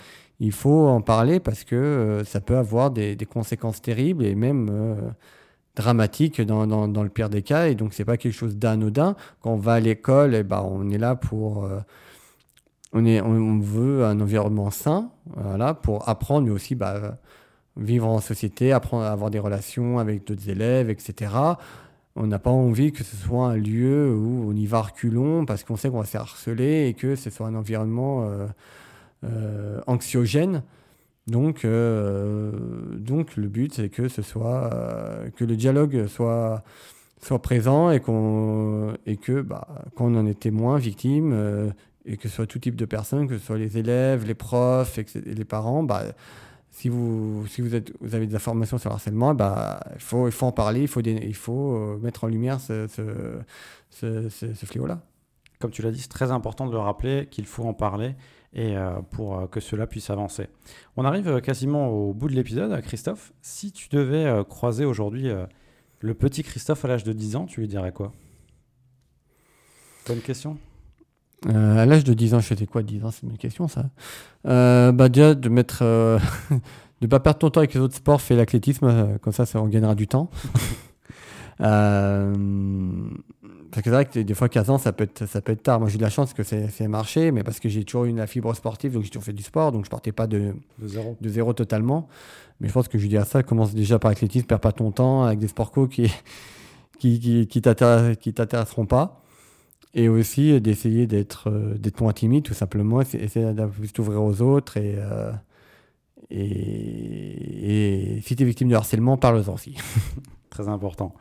il 0.44 0.52
faut 0.52 0.88
en 0.88 1.00
parler 1.00 1.40
parce 1.40 1.64
que 1.64 1.76
euh, 1.76 2.24
ça 2.26 2.42
peut 2.42 2.58
avoir 2.58 2.92
des, 2.92 3.16
conséquences 3.32 3.82
terribles 3.82 4.26
et 4.26 4.36
même 4.36 4.68
euh, 4.70 4.96
dramatiques 5.76 6.42
dans, 6.42 6.66
le 6.86 7.10
pire 7.10 7.30
des 7.30 7.42
cas. 7.42 7.68
Et 7.68 7.76
donc 7.76 7.94
c'est 7.94 8.04
pas 8.04 8.18
quelque 8.18 8.34
chose 8.34 8.58
d'anodin. 8.58 9.16
Quand 9.42 9.52
on 9.52 9.58
va 9.58 9.76
à 9.76 9.80
l'école, 9.80 10.36
eh 10.36 10.44
ben, 10.44 10.62
on 10.70 10.90
est 10.90 10.98
là 10.98 11.16
pour 11.16 11.64
euh, 11.64 11.80
on, 12.92 13.60
veut 13.60 14.04
un 14.04 14.20
environnement 14.20 14.70
sain, 14.70 15.12
pour 15.82 16.10
apprendre, 16.10 16.46
mais 16.46 16.52
aussi 16.52 16.76
bah, 16.76 17.18
vivre 17.78 18.08
en 18.08 18.20
société, 18.20 18.74
apprendre 18.74 19.06
à 19.06 19.12
avoir 19.12 19.32
des 19.32 19.40
relations 19.40 19.98
avec 19.98 20.28
d'autres 20.28 20.50
élèves, 20.50 20.90
etc. 20.90 21.32
On 22.18 22.28
n'a 22.28 22.38
pas 22.38 22.52
envie 22.52 22.92
que 22.92 23.04
ce 23.04 23.16
soit 23.16 23.48
un 23.48 23.56
lieu 23.56 24.14
où 24.14 24.50
on 24.50 24.56
y 24.56 24.66
va 24.66 24.82
reculons 24.82 25.46
parce 25.46 25.64
qu'on 25.64 25.78
sait 25.78 25.90
qu'on 25.90 26.02
va 26.02 26.06
se 26.06 26.18
harceler 26.18 26.88
et 26.88 26.94
que 26.94 27.16
ce 27.16 27.30
soit 27.30 27.48
un 27.48 27.56
environnement 27.56 28.30
anxiogène. 29.88 30.64
Donc, 31.28 31.64
euh, 31.64 32.52
donc 32.98 33.38
le 33.38 33.48
but, 33.48 33.74
c'est 33.74 33.90
que 33.90 34.10
ce 34.10 34.22
soit 34.22 34.70
euh, 34.74 35.30
que 35.30 35.46
le 35.46 35.56
dialogue 35.56 36.08
soit 36.08 36.64
soit 37.22 37.42
présent 37.42 37.90
et 37.92 38.02
qu'on 38.02 38.94
et 39.06 39.16
que 39.16 39.42
bah, 39.42 39.68
quand 39.96 40.14
en 40.14 40.26
est 40.26 40.38
témoin, 40.40 40.78
victime, 40.78 41.32
euh, 41.34 41.70
et 42.06 42.18
que 42.18 42.28
ce 42.28 42.36
soit 42.36 42.48
tout 42.48 42.60
type 42.60 42.76
de 42.76 42.84
personnes, 42.86 43.28
que 43.30 43.38
ce 43.38 43.46
soit 43.46 43.58
les 43.58 43.78
élèves, 43.78 44.26
les 44.28 44.34
profs, 44.34 45.00
les 45.16 45.46
parents, 45.46 45.84
bah, 45.84 46.04
si 46.70 46.90
vous, 46.90 47.46
si 47.48 47.62
vous, 47.62 47.74
avez 47.76 48.28
des 48.28 48.36
informations 48.36 48.78
sur 48.78 48.90
le 48.90 48.96
harcèlement, 48.96 49.34
bah, 49.34 49.80
il, 49.96 50.02
faut, 50.02 50.28
il 50.28 50.32
faut 50.34 50.48
en 50.48 50.52
parler, 50.52 50.82
il 50.82 50.88
faut, 50.90 51.00
il 51.02 51.36
faut 51.36 51.76
euh, 51.76 51.98
mettre 52.02 52.26
en 52.26 52.28
lumière 52.28 52.60
ce, 52.60 52.88
ce- 53.90 54.28
ce 54.30 54.66
fléau-là. 54.66 55.00
Comme 55.60 55.72
tu 55.72 55.82
l'as 55.82 55.92
dit, 55.92 56.02
c'est 56.02 56.10
très 56.10 56.32
important 56.32 56.66
de 56.68 56.74
le 56.74 56.80
rappeler 56.80 57.28
qu'il 57.32 57.46
faut 57.46 57.64
en 57.64 57.74
parler 57.74 58.16
et 58.54 58.78
euh, 58.78 59.02
pour 59.12 59.38
euh, 59.40 59.48
que 59.48 59.60
cela 59.60 59.88
puisse 59.88 60.10
avancer. 60.10 60.48
On 60.96 61.06
arrive 61.06 61.28
euh, 61.28 61.40
quasiment 61.40 61.90
au 61.90 62.14
bout 62.14 62.30
de 62.30 62.34
l'épisode, 62.36 62.80
Christophe. 62.82 63.34
Si 63.42 63.72
tu 63.72 63.90
devais 63.90 64.44
croiser 64.48 64.86
aujourd'hui 64.86 65.30
le 66.00 66.14
petit 66.14 66.44
Christophe 66.44 66.86
à 66.86 66.88
l'âge 66.88 67.04
de 67.04 67.14
10 67.14 67.36
ans, 67.36 67.46
tu 67.46 67.62
lui 67.62 67.68
dirais 67.68 67.92
quoi? 67.92 68.12
Bonne 70.08 70.20
question. 70.20 70.58
Euh, 71.50 71.78
à 71.78 71.86
l'âge 71.86 72.04
de 72.04 72.14
10 72.14 72.34
ans, 72.36 72.40
je 72.40 72.48
faisais 72.48 72.66
quoi? 72.66 72.84
10 72.84 73.04
ans 73.06 73.12
C'est 73.12 73.26
une 73.26 73.38
question, 73.38 73.68
ça. 73.68 73.86
Euh, 74.48 74.92
bah, 74.92 75.10
déjà, 75.10 75.36
de 75.36 75.50
mettre. 75.50 75.80
euh, 75.82 76.20
de 77.02 77.08
pas 77.08 77.20
perdre 77.20 77.40
ton 77.40 77.50
temps 77.50 77.60
avec 77.60 77.74
les 77.74 77.82
autres 77.82 77.96
sports, 77.96 78.22
fais 78.22 78.36
l'athlétisme, 78.36 79.18
comme 79.22 79.34
ça, 79.34 79.46
ça, 79.46 79.62
on 79.62 79.68
gagnera 79.68 79.96
du 79.96 80.08
temps. 80.08 80.30
Parce 83.74 83.82
que 83.82 83.90
c'est 83.90 83.96
vrai 83.96 84.06
que 84.06 84.20
des 84.20 84.34
fois, 84.36 84.50
15 84.50 84.70
ans, 84.70 84.78
ça 84.78 84.94
peut 84.94 85.06
être, 85.06 85.26
ça 85.26 85.42
peut 85.42 85.52
être 85.52 85.64
tard. 85.64 85.80
Moi, 85.80 85.90
j'ai 85.90 85.96
eu 85.96 85.98
de 85.98 86.04
la 86.04 86.12
chance 86.12 86.34
que 86.34 86.44
c'est 86.44 86.70
c'est 86.70 86.88
marché, 86.88 87.32
mais 87.32 87.42
parce 87.44 87.60
que 87.60 87.70
j'ai 87.70 87.84
toujours 87.84 88.06
eu 88.06 88.12
la 88.14 88.28
fibre 88.28 88.54
sportive, 88.56 88.94
donc 88.94 89.04
j'ai 89.04 89.10
toujours 89.10 89.24
fait 89.24 89.34
du 89.34 89.42
sport, 89.42 89.72
donc 89.72 89.86
je 89.86 89.90
partais 89.90 90.12
pas 90.12 90.28
de, 90.28 90.54
De 90.78 90.88
zéro. 90.88 91.18
de 91.20 91.30
zéro 91.30 91.54
totalement. 91.54 92.08
Mais 92.60 92.68
je 92.68 92.74
pense 92.74 92.88
que 92.88 93.00
je 93.00 93.08
dis 93.08 93.18
à 93.18 93.26
ça, 93.26 93.42
commence 93.42 93.74
déjà 93.74 93.98
par 93.98 94.12
l'athlétisme, 94.12 94.46
perds 94.46 94.60
pas 94.60 94.72
ton 94.74 94.92
temps 94.92 95.24
avec 95.24 95.40
des 95.40 95.48
sports 95.48 95.72
co 95.72 95.88
qui, 95.88 96.04
qui, 97.00 97.20
qui, 97.20 97.48
qui 97.48 97.62
t'intéresseront 97.64 98.14
qui 98.16 98.32
t'intéresseront 98.34 98.86
pas. 98.86 99.20
Et 99.96 100.08
aussi 100.08 100.52
euh, 100.52 100.60
d'essayer 100.60 101.08
d'être 101.08 101.50
euh, 101.50 101.74
d'être 101.76 102.00
moins 102.02 102.14
timide, 102.14 102.44
tout 102.44 102.54
simplement, 102.54 103.02
essa- 103.02 103.18
essayer 103.18 103.54
de 103.54 103.88
t'ouvrir 103.92 104.22
aux 104.24 104.42
autres. 104.42 104.78
Et, 104.78 104.94
euh, 104.98 105.32
et, 106.30 108.18
et 108.18 108.22
si 108.22 108.36
tu 108.36 108.44
es 108.44 108.46
victime 108.46 108.70
de 108.70 108.76
harcèlement, 108.76 109.18
parle-en 109.18 109.54
aussi. 109.54 109.76
Très 110.50 110.68
important. 110.68 111.14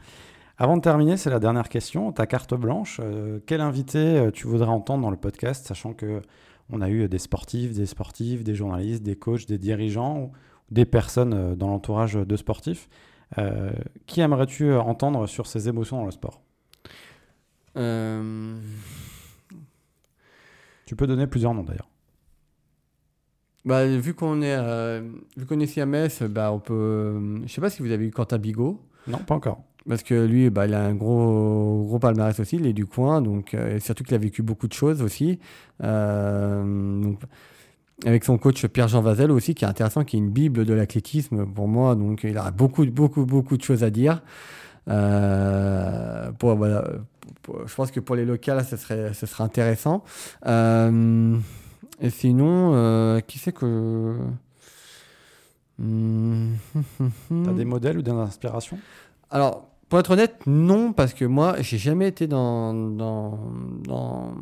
Avant 0.63 0.77
de 0.77 0.81
terminer, 0.81 1.17
c'est 1.17 1.29
la 1.29 1.41
dernière 1.41 1.69
question. 1.69 2.13
Ta 2.13 2.25
carte 2.25 2.55
blanche, 2.55 3.01
euh, 3.03 3.41
quel 3.47 3.61
invité 3.61 3.99
euh, 3.99 4.31
tu 4.31 4.47
voudrais 4.47 4.69
entendre 4.69 5.03
dans 5.03 5.11
le 5.11 5.17
podcast, 5.17 5.67
sachant 5.67 5.93
que 5.93 6.23
on 6.71 6.81
a 6.81 6.89
eu 6.89 7.09
des 7.09 7.19
sportifs, 7.19 7.73
des 7.73 7.85
sportifs, 7.85 8.45
des 8.45 8.55
journalistes, 8.55 9.03
des 9.03 9.17
coachs, 9.17 9.45
des 9.49 9.59
dirigeants, 9.59 10.21
ou 10.21 10.33
des 10.71 10.85
personnes 10.85 11.35
euh, 11.35 11.57
dans 11.57 11.67
l'entourage 11.67 12.15
de 12.15 12.37
sportifs. 12.37 12.89
Euh, 13.39 13.73
qui 14.07 14.21
aimerais-tu 14.21 14.73
entendre 14.73 15.27
sur 15.27 15.49
ces 15.49 15.69
émotions 15.69 15.97
dans 15.97 16.05
le 16.05 16.13
sport? 16.13 16.41
Euh, 17.77 18.57
Tu 20.87 20.95
peux 20.95 21.09
donner 21.09 21.27
plusieurs 21.27 21.55
noms 21.55 21.65
d'ailleurs. 21.65 21.89
bah, 23.65 23.85
vu 23.85 24.15
qu'on 24.15 24.43
est, 24.43 24.55
euh, 24.57 25.11
vu 25.37 25.45
qu'on 25.45 25.59
est 25.59 25.65
ici 25.65 25.81
à 25.81 25.87
Metz, 25.87 26.23
bah, 26.23 26.53
on 26.53 26.61
peut. 26.61 27.41
Je 27.47 27.53
sais 27.53 27.61
pas 27.61 27.69
si 27.69 27.83
vous 27.83 27.91
avez 27.91 28.07
eu 28.07 28.13
Quentin 28.13 28.39
Bigot. 28.39 28.81
Non, 29.09 29.19
pas 29.19 29.35
encore. 29.35 29.65
Parce 29.89 30.05
que 30.05 30.15
lui, 30.27 30.49
bah, 30.49 30.67
il 30.67 30.75
a 30.75 30.85
un 30.85 30.95
gros, 30.95 31.85
gros 31.87 31.99
palmarès 31.99 32.39
aussi, 32.39 32.55
il 32.57 32.67
est 32.67 32.73
du 32.73 32.87
coin, 32.87 33.21
donc 33.21 33.53
euh, 33.55 33.81
surtout 33.81 34.05
qu'il 34.05 34.15
a 34.15 34.19
vécu 34.19 34.43
beaucoup 34.43 34.69
de 34.69 34.73
choses 34.73 35.03
aussi. 35.03 35.41
Euh, 35.83 37.03
donc, 37.03 37.19
avec 38.07 38.23
son 38.25 38.39
coach 38.39 38.65
Pierre-Jean 38.67 39.03
Vazel 39.03 39.33
aussi, 39.33 39.55
qui 39.57 39.65
est 39.65 39.69
intéressant, 39.69 40.05
qui 40.05 40.17
est 40.17 40.21
une 40.21 40.31
bible 40.31 40.65
de 40.65 40.73
l'athlétisme 40.73 41.47
pour 41.47 41.67
moi, 41.67 41.97
donc 41.97 42.23
il 42.23 42.39
a 42.39 42.53
beaucoup, 42.53 42.87
beaucoup, 42.87 43.27
beaucoup 43.27 43.57
de 43.57 43.63
choses 43.63 43.83
à 43.83 43.91
dire. 43.91 44.23
Euh, 44.89 46.31
pour, 46.33 46.55
voilà, 46.55 46.85
pour- 47.43 47.67
je 47.67 47.75
pense 47.75 47.91
que 47.91 47.99
pour 48.01 48.15
les 48.15 48.25
locales, 48.25 48.65
ce 48.65 48.77
serait, 48.77 49.13
ce 49.15 49.27
serait 49.27 49.45
intéressant. 49.45 50.05
Et 50.47 52.11
sinon, 52.11 53.21
qui 53.27 53.39
c'est 53.39 53.53
que. 53.53 54.17
T'as 55.79 57.53
des 57.53 57.65
modèles 57.65 57.99
ou 57.99 58.03
des 58.03 58.11
inspirations? 58.13 58.79
Alors, 59.31 59.72
pour 59.93 59.99
être 59.99 60.13
honnête, 60.13 60.47
non, 60.47 60.95
parce 60.95 61.13
que 61.13 61.27
moi, 61.27 61.57
j'ai 61.61 61.77
jamais 61.77 62.09
été 62.09 62.27
dans, 62.27 62.73
dans, 62.73 63.39
dans 63.87 64.33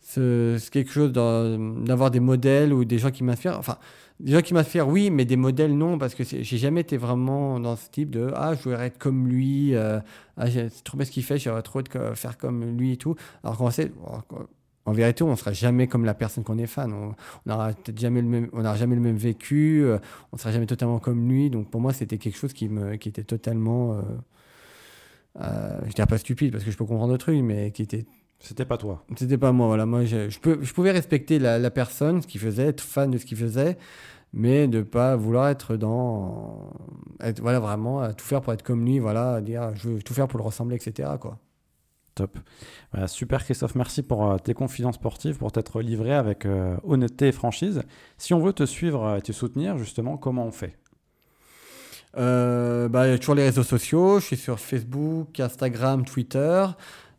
ce, 0.00 0.70
quelque 0.70 0.92
chose 0.92 1.10
d'avoir 1.10 2.12
des 2.12 2.20
modèles 2.20 2.72
ou 2.72 2.84
des 2.84 2.98
gens 2.98 3.10
qui 3.10 3.24
m'inspirent. 3.24 3.58
Enfin, 3.58 3.78
des 4.20 4.30
gens 4.30 4.42
qui 4.42 4.54
m'inspirent, 4.54 4.86
oui, 4.86 5.10
mais 5.10 5.24
des 5.24 5.34
modèles, 5.34 5.76
non, 5.76 5.98
parce 5.98 6.14
que 6.14 6.22
j'ai 6.22 6.56
jamais 6.56 6.82
été 6.82 6.96
vraiment 6.96 7.58
dans 7.58 7.74
ce 7.74 7.90
type 7.90 8.10
de 8.10 8.30
ah, 8.36 8.54
je 8.54 8.62
voudrais 8.62 8.86
être 8.86 8.98
comme 8.98 9.26
lui, 9.26 9.74
euh, 9.74 9.98
ah, 10.36 10.46
trop 10.84 10.98
bien 10.98 11.04
ce 11.04 11.10
qu'il 11.10 11.24
fait, 11.24 11.36
j'aimerais 11.36 11.62
trop 11.62 11.80
être 11.80 12.14
faire 12.14 12.38
comme 12.38 12.78
lui 12.78 12.92
et 12.92 12.96
tout. 12.96 13.16
Alors 13.42 13.56
qu'en 13.58 13.72
fait, 13.72 13.90
en 14.86 14.92
vérité, 14.92 15.24
on 15.24 15.30
ne 15.30 15.36
sera 15.36 15.52
jamais 15.52 15.86
comme 15.86 16.04
la 16.04 16.14
personne 16.14 16.44
qu'on 16.44 16.58
est 16.58 16.66
fan. 16.66 16.92
On 16.92 17.14
n'aura 17.46 17.70
jamais 17.96 18.20
le 18.20 18.28
même, 18.28 18.48
on 18.52 18.58
n'aura 18.58 18.76
jamais 18.76 18.94
le 18.94 19.00
même 19.00 19.16
vécu, 19.16 19.82
euh, 19.82 19.98
on 20.32 20.36
ne 20.36 20.38
sera 20.38 20.52
jamais 20.52 20.66
totalement 20.66 20.98
comme 20.98 21.28
lui. 21.28 21.50
Donc 21.50 21.70
pour 21.70 21.80
moi, 21.80 21.92
c'était 21.92 22.18
quelque 22.18 22.36
chose 22.36 22.52
qui, 22.52 22.68
me, 22.68 22.96
qui 22.96 23.08
était 23.08 23.24
totalement, 23.24 23.94
euh, 23.94 24.02
euh, 25.40 25.80
je 25.86 25.92
dirais 25.92 26.06
pas 26.06 26.18
stupide 26.18 26.52
parce 26.52 26.64
que 26.64 26.70
je 26.70 26.76
peux 26.76 26.84
comprendre 26.84 27.12
le 27.12 27.18
truc, 27.18 27.40
mais 27.42 27.70
qui 27.72 27.82
était, 27.82 28.06
C'était 28.40 28.64
pas 28.64 28.76
toi. 28.78 29.04
c'était 29.16 29.38
pas 29.38 29.52
moi. 29.52 29.66
Voilà, 29.66 29.86
moi, 29.86 30.04
je, 30.04 30.28
je, 30.28 30.38
peux, 30.38 30.58
je 30.62 30.72
pouvais 30.72 30.90
respecter 30.92 31.38
la, 31.38 31.58
la 31.58 31.70
personne, 31.70 32.22
ce 32.22 32.26
qu'il 32.26 32.40
faisait, 32.40 32.66
être 32.66 32.80
fan 32.80 33.10
de 33.10 33.18
ce 33.18 33.26
qu'il 33.26 33.38
faisait, 33.38 33.76
mais 34.32 34.68
de 34.68 34.82
pas 34.82 35.16
vouloir 35.16 35.48
être 35.48 35.76
dans, 35.76 36.72
être, 37.20 37.40
voilà, 37.40 37.60
vraiment 37.60 38.00
à 38.00 38.12
tout 38.12 38.24
faire 38.24 38.40
pour 38.42 38.52
être 38.52 38.62
comme 38.62 38.84
lui, 38.84 38.98
voilà, 38.98 39.34
à 39.34 39.40
dire 39.40 39.74
je 39.76 39.88
veux 39.90 40.02
tout 40.02 40.14
faire 40.14 40.28
pour 40.28 40.38
le 40.38 40.44
ressembler, 40.44 40.76
etc. 40.76 41.10
Quoi. 41.20 41.38
Top. 42.14 42.38
Voilà, 42.92 43.08
super 43.08 43.42
Christophe, 43.44 43.74
merci 43.74 44.02
pour 44.02 44.30
euh, 44.30 44.36
tes 44.38 44.54
confidences 44.54 44.94
sportives, 44.94 45.36
pour 45.38 45.50
t'être 45.50 45.80
livré 45.82 46.14
avec 46.14 46.46
euh, 46.46 46.76
honnêteté 46.84 47.28
et 47.28 47.32
franchise. 47.32 47.82
Si 48.18 48.32
on 48.34 48.38
veut 48.38 48.52
te 48.52 48.64
suivre 48.66 49.16
et 49.16 49.22
te 49.22 49.32
soutenir, 49.32 49.78
justement, 49.78 50.16
comment 50.16 50.44
on 50.46 50.52
fait? 50.52 50.78
Euh, 52.16 52.88
bah, 52.88 53.06
il 53.06 53.10
y 53.10 53.14
a 53.14 53.18
toujours 53.18 53.34
les 53.34 53.44
réseaux 53.44 53.62
sociaux. 53.62 54.20
Je 54.20 54.26
suis 54.26 54.36
sur 54.36 54.58
Facebook, 54.60 55.40
Instagram, 55.40 56.04
Twitter. 56.04 56.66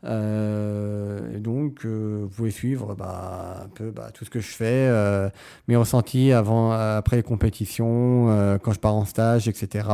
Euh, 0.06 1.36
et 1.36 1.40
donc, 1.40 1.86
euh, 1.86 2.22
vous 2.24 2.30
pouvez 2.30 2.52
suivre 2.52 2.96
bah, 2.96 3.64
un 3.64 3.70
peu 3.70 3.92
bah, 3.92 4.12
tout 4.14 4.26
ce 4.26 4.30
que 4.30 4.40
je 4.40 4.52
fais, 4.52 4.88
euh, 4.90 5.30
mes 5.68 5.76
ressentis 5.76 6.32
avant, 6.32 6.72
après 6.72 7.18
les 7.18 7.24
compétitions, 7.24 8.58
quand 8.62 8.74
je 8.74 8.80
pars 8.80 8.96
en 8.96 9.06
stage, 9.06 9.48
etc. 9.48 9.88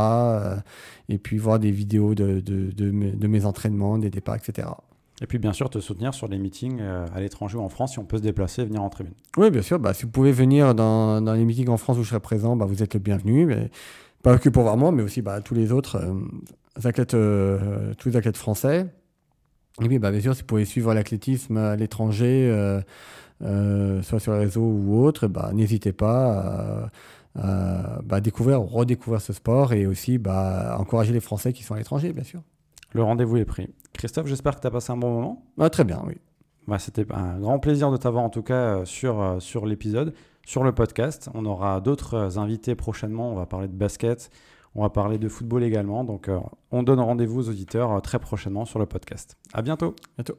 et 1.09 1.17
puis 1.17 1.37
voir 1.37 1.59
des 1.59 1.71
vidéos 1.71 2.15
de, 2.15 2.39
de, 2.39 2.71
de 2.71 2.91
mes, 2.91 3.11
de 3.11 3.27
mes 3.27 3.45
entraînements, 3.45 3.97
des 3.97 4.09
départs, 4.09 4.35
etc. 4.35 4.67
Et 5.21 5.27
puis 5.27 5.37
bien 5.37 5.53
sûr 5.53 5.69
te 5.69 5.79
soutenir 5.79 6.15
sur 6.15 6.27
les 6.27 6.39
meetings 6.39 6.81
à 6.81 7.19
l'étranger 7.19 7.55
ou 7.55 7.61
en 7.61 7.69
France 7.69 7.91
si 7.91 7.99
on 7.99 8.05
peut 8.05 8.17
se 8.17 8.23
déplacer 8.23 8.63
et 8.63 8.65
venir 8.65 8.81
en 8.81 8.89
tribune. 8.89 9.13
Oui, 9.37 9.51
bien 9.51 9.61
sûr. 9.61 9.77
Bah, 9.77 9.93
si 9.93 10.03
vous 10.03 10.09
pouvez 10.09 10.31
venir 10.31 10.73
dans, 10.73 11.21
dans 11.21 11.33
les 11.33 11.45
meetings 11.45 11.69
en 11.69 11.77
France 11.77 11.97
où 11.97 12.03
je 12.03 12.09
serai 12.09 12.19
présent, 12.19 12.55
bah, 12.55 12.65
vous 12.65 12.81
êtes 12.81 12.95
le 12.95 12.99
bienvenu. 12.99 13.45
Mais 13.45 13.69
pas 14.21 14.37
que 14.37 14.49
pour 14.49 14.63
voir 14.63 14.77
moi, 14.77 14.91
mais 14.91 15.03
aussi 15.03 15.21
bah, 15.21 15.41
tous 15.41 15.53
les 15.53 15.71
autres 15.71 15.97
euh, 15.97 16.87
athlètes, 16.87 17.13
euh, 17.13 17.93
tous 17.97 18.09
les 18.09 18.15
athlètes 18.17 18.37
français. 18.37 18.87
Et 19.81 19.87
puis, 19.87 19.99
bah, 19.99 20.11
bien 20.11 20.21
sûr, 20.21 20.35
si 20.35 20.41
vous 20.41 20.47
pouvez 20.47 20.65
suivre 20.65 20.93
l'athlétisme 20.93 21.57
à 21.57 21.75
l'étranger, 21.75 22.47
euh, 23.41 24.01
soit 24.01 24.19
sur 24.19 24.33
les 24.33 24.39
réseaux 24.39 24.61
ou 24.61 25.03
autre, 25.03 25.27
bah, 25.27 25.51
n'hésitez 25.53 25.93
pas 25.93 26.91
à, 27.35 28.01
à, 28.09 28.21
découvrir, 28.21 28.61
redécouvrir 28.61 29.21
ce 29.21 29.33
sport 29.33 29.73
et 29.73 29.85
aussi 29.85 30.17
bah, 30.17 30.75
encourager 30.77 31.13
les 31.13 31.21
Français 31.21 31.53
qui 31.53 31.63
sont 31.63 31.73
à 31.73 31.77
l'étranger, 31.77 32.13
bien 32.13 32.23
sûr. 32.23 32.41
Le 32.93 33.03
rendez-vous 33.03 33.37
est 33.37 33.45
pris. 33.45 33.73
Christophe, 33.93 34.27
j'espère 34.27 34.55
que 34.55 34.61
tu 34.61 34.67
as 34.67 34.71
passé 34.71 34.91
un 34.91 34.97
bon 34.97 35.11
moment. 35.11 35.45
Ah, 35.57 35.69
très 35.69 35.85
bien, 35.85 36.01
oui. 36.05 36.15
Bah, 36.67 36.77
C'était 36.77 37.05
un 37.11 37.39
grand 37.39 37.59
plaisir 37.59 37.91
de 37.91 37.97
t'avoir 37.97 38.23
en 38.23 38.29
tout 38.29 38.43
cas 38.43 38.85
sur, 38.85 39.37
sur 39.39 39.65
l'épisode, 39.65 40.13
sur 40.45 40.63
le 40.63 40.71
podcast. 40.71 41.29
On 41.33 41.45
aura 41.45 41.81
d'autres 41.81 42.37
invités 42.37 42.75
prochainement. 42.75 43.31
On 43.31 43.35
va 43.35 43.45
parler 43.45 43.67
de 43.67 43.73
basket, 43.73 44.29
on 44.75 44.83
va 44.83 44.89
parler 44.89 45.17
de 45.17 45.27
football 45.27 45.63
également. 45.63 46.03
Donc 46.03 46.29
euh, 46.29 46.39
on 46.71 46.83
donne 46.83 46.99
rendez-vous 46.99 47.39
aux 47.39 47.49
auditeurs 47.49 47.91
euh, 47.91 47.99
très 47.99 48.19
prochainement 48.19 48.65
sur 48.65 48.79
le 48.79 48.85
podcast. 48.85 49.37
À 49.53 49.61
bientôt. 49.61 49.95
Bientôt. 50.17 50.37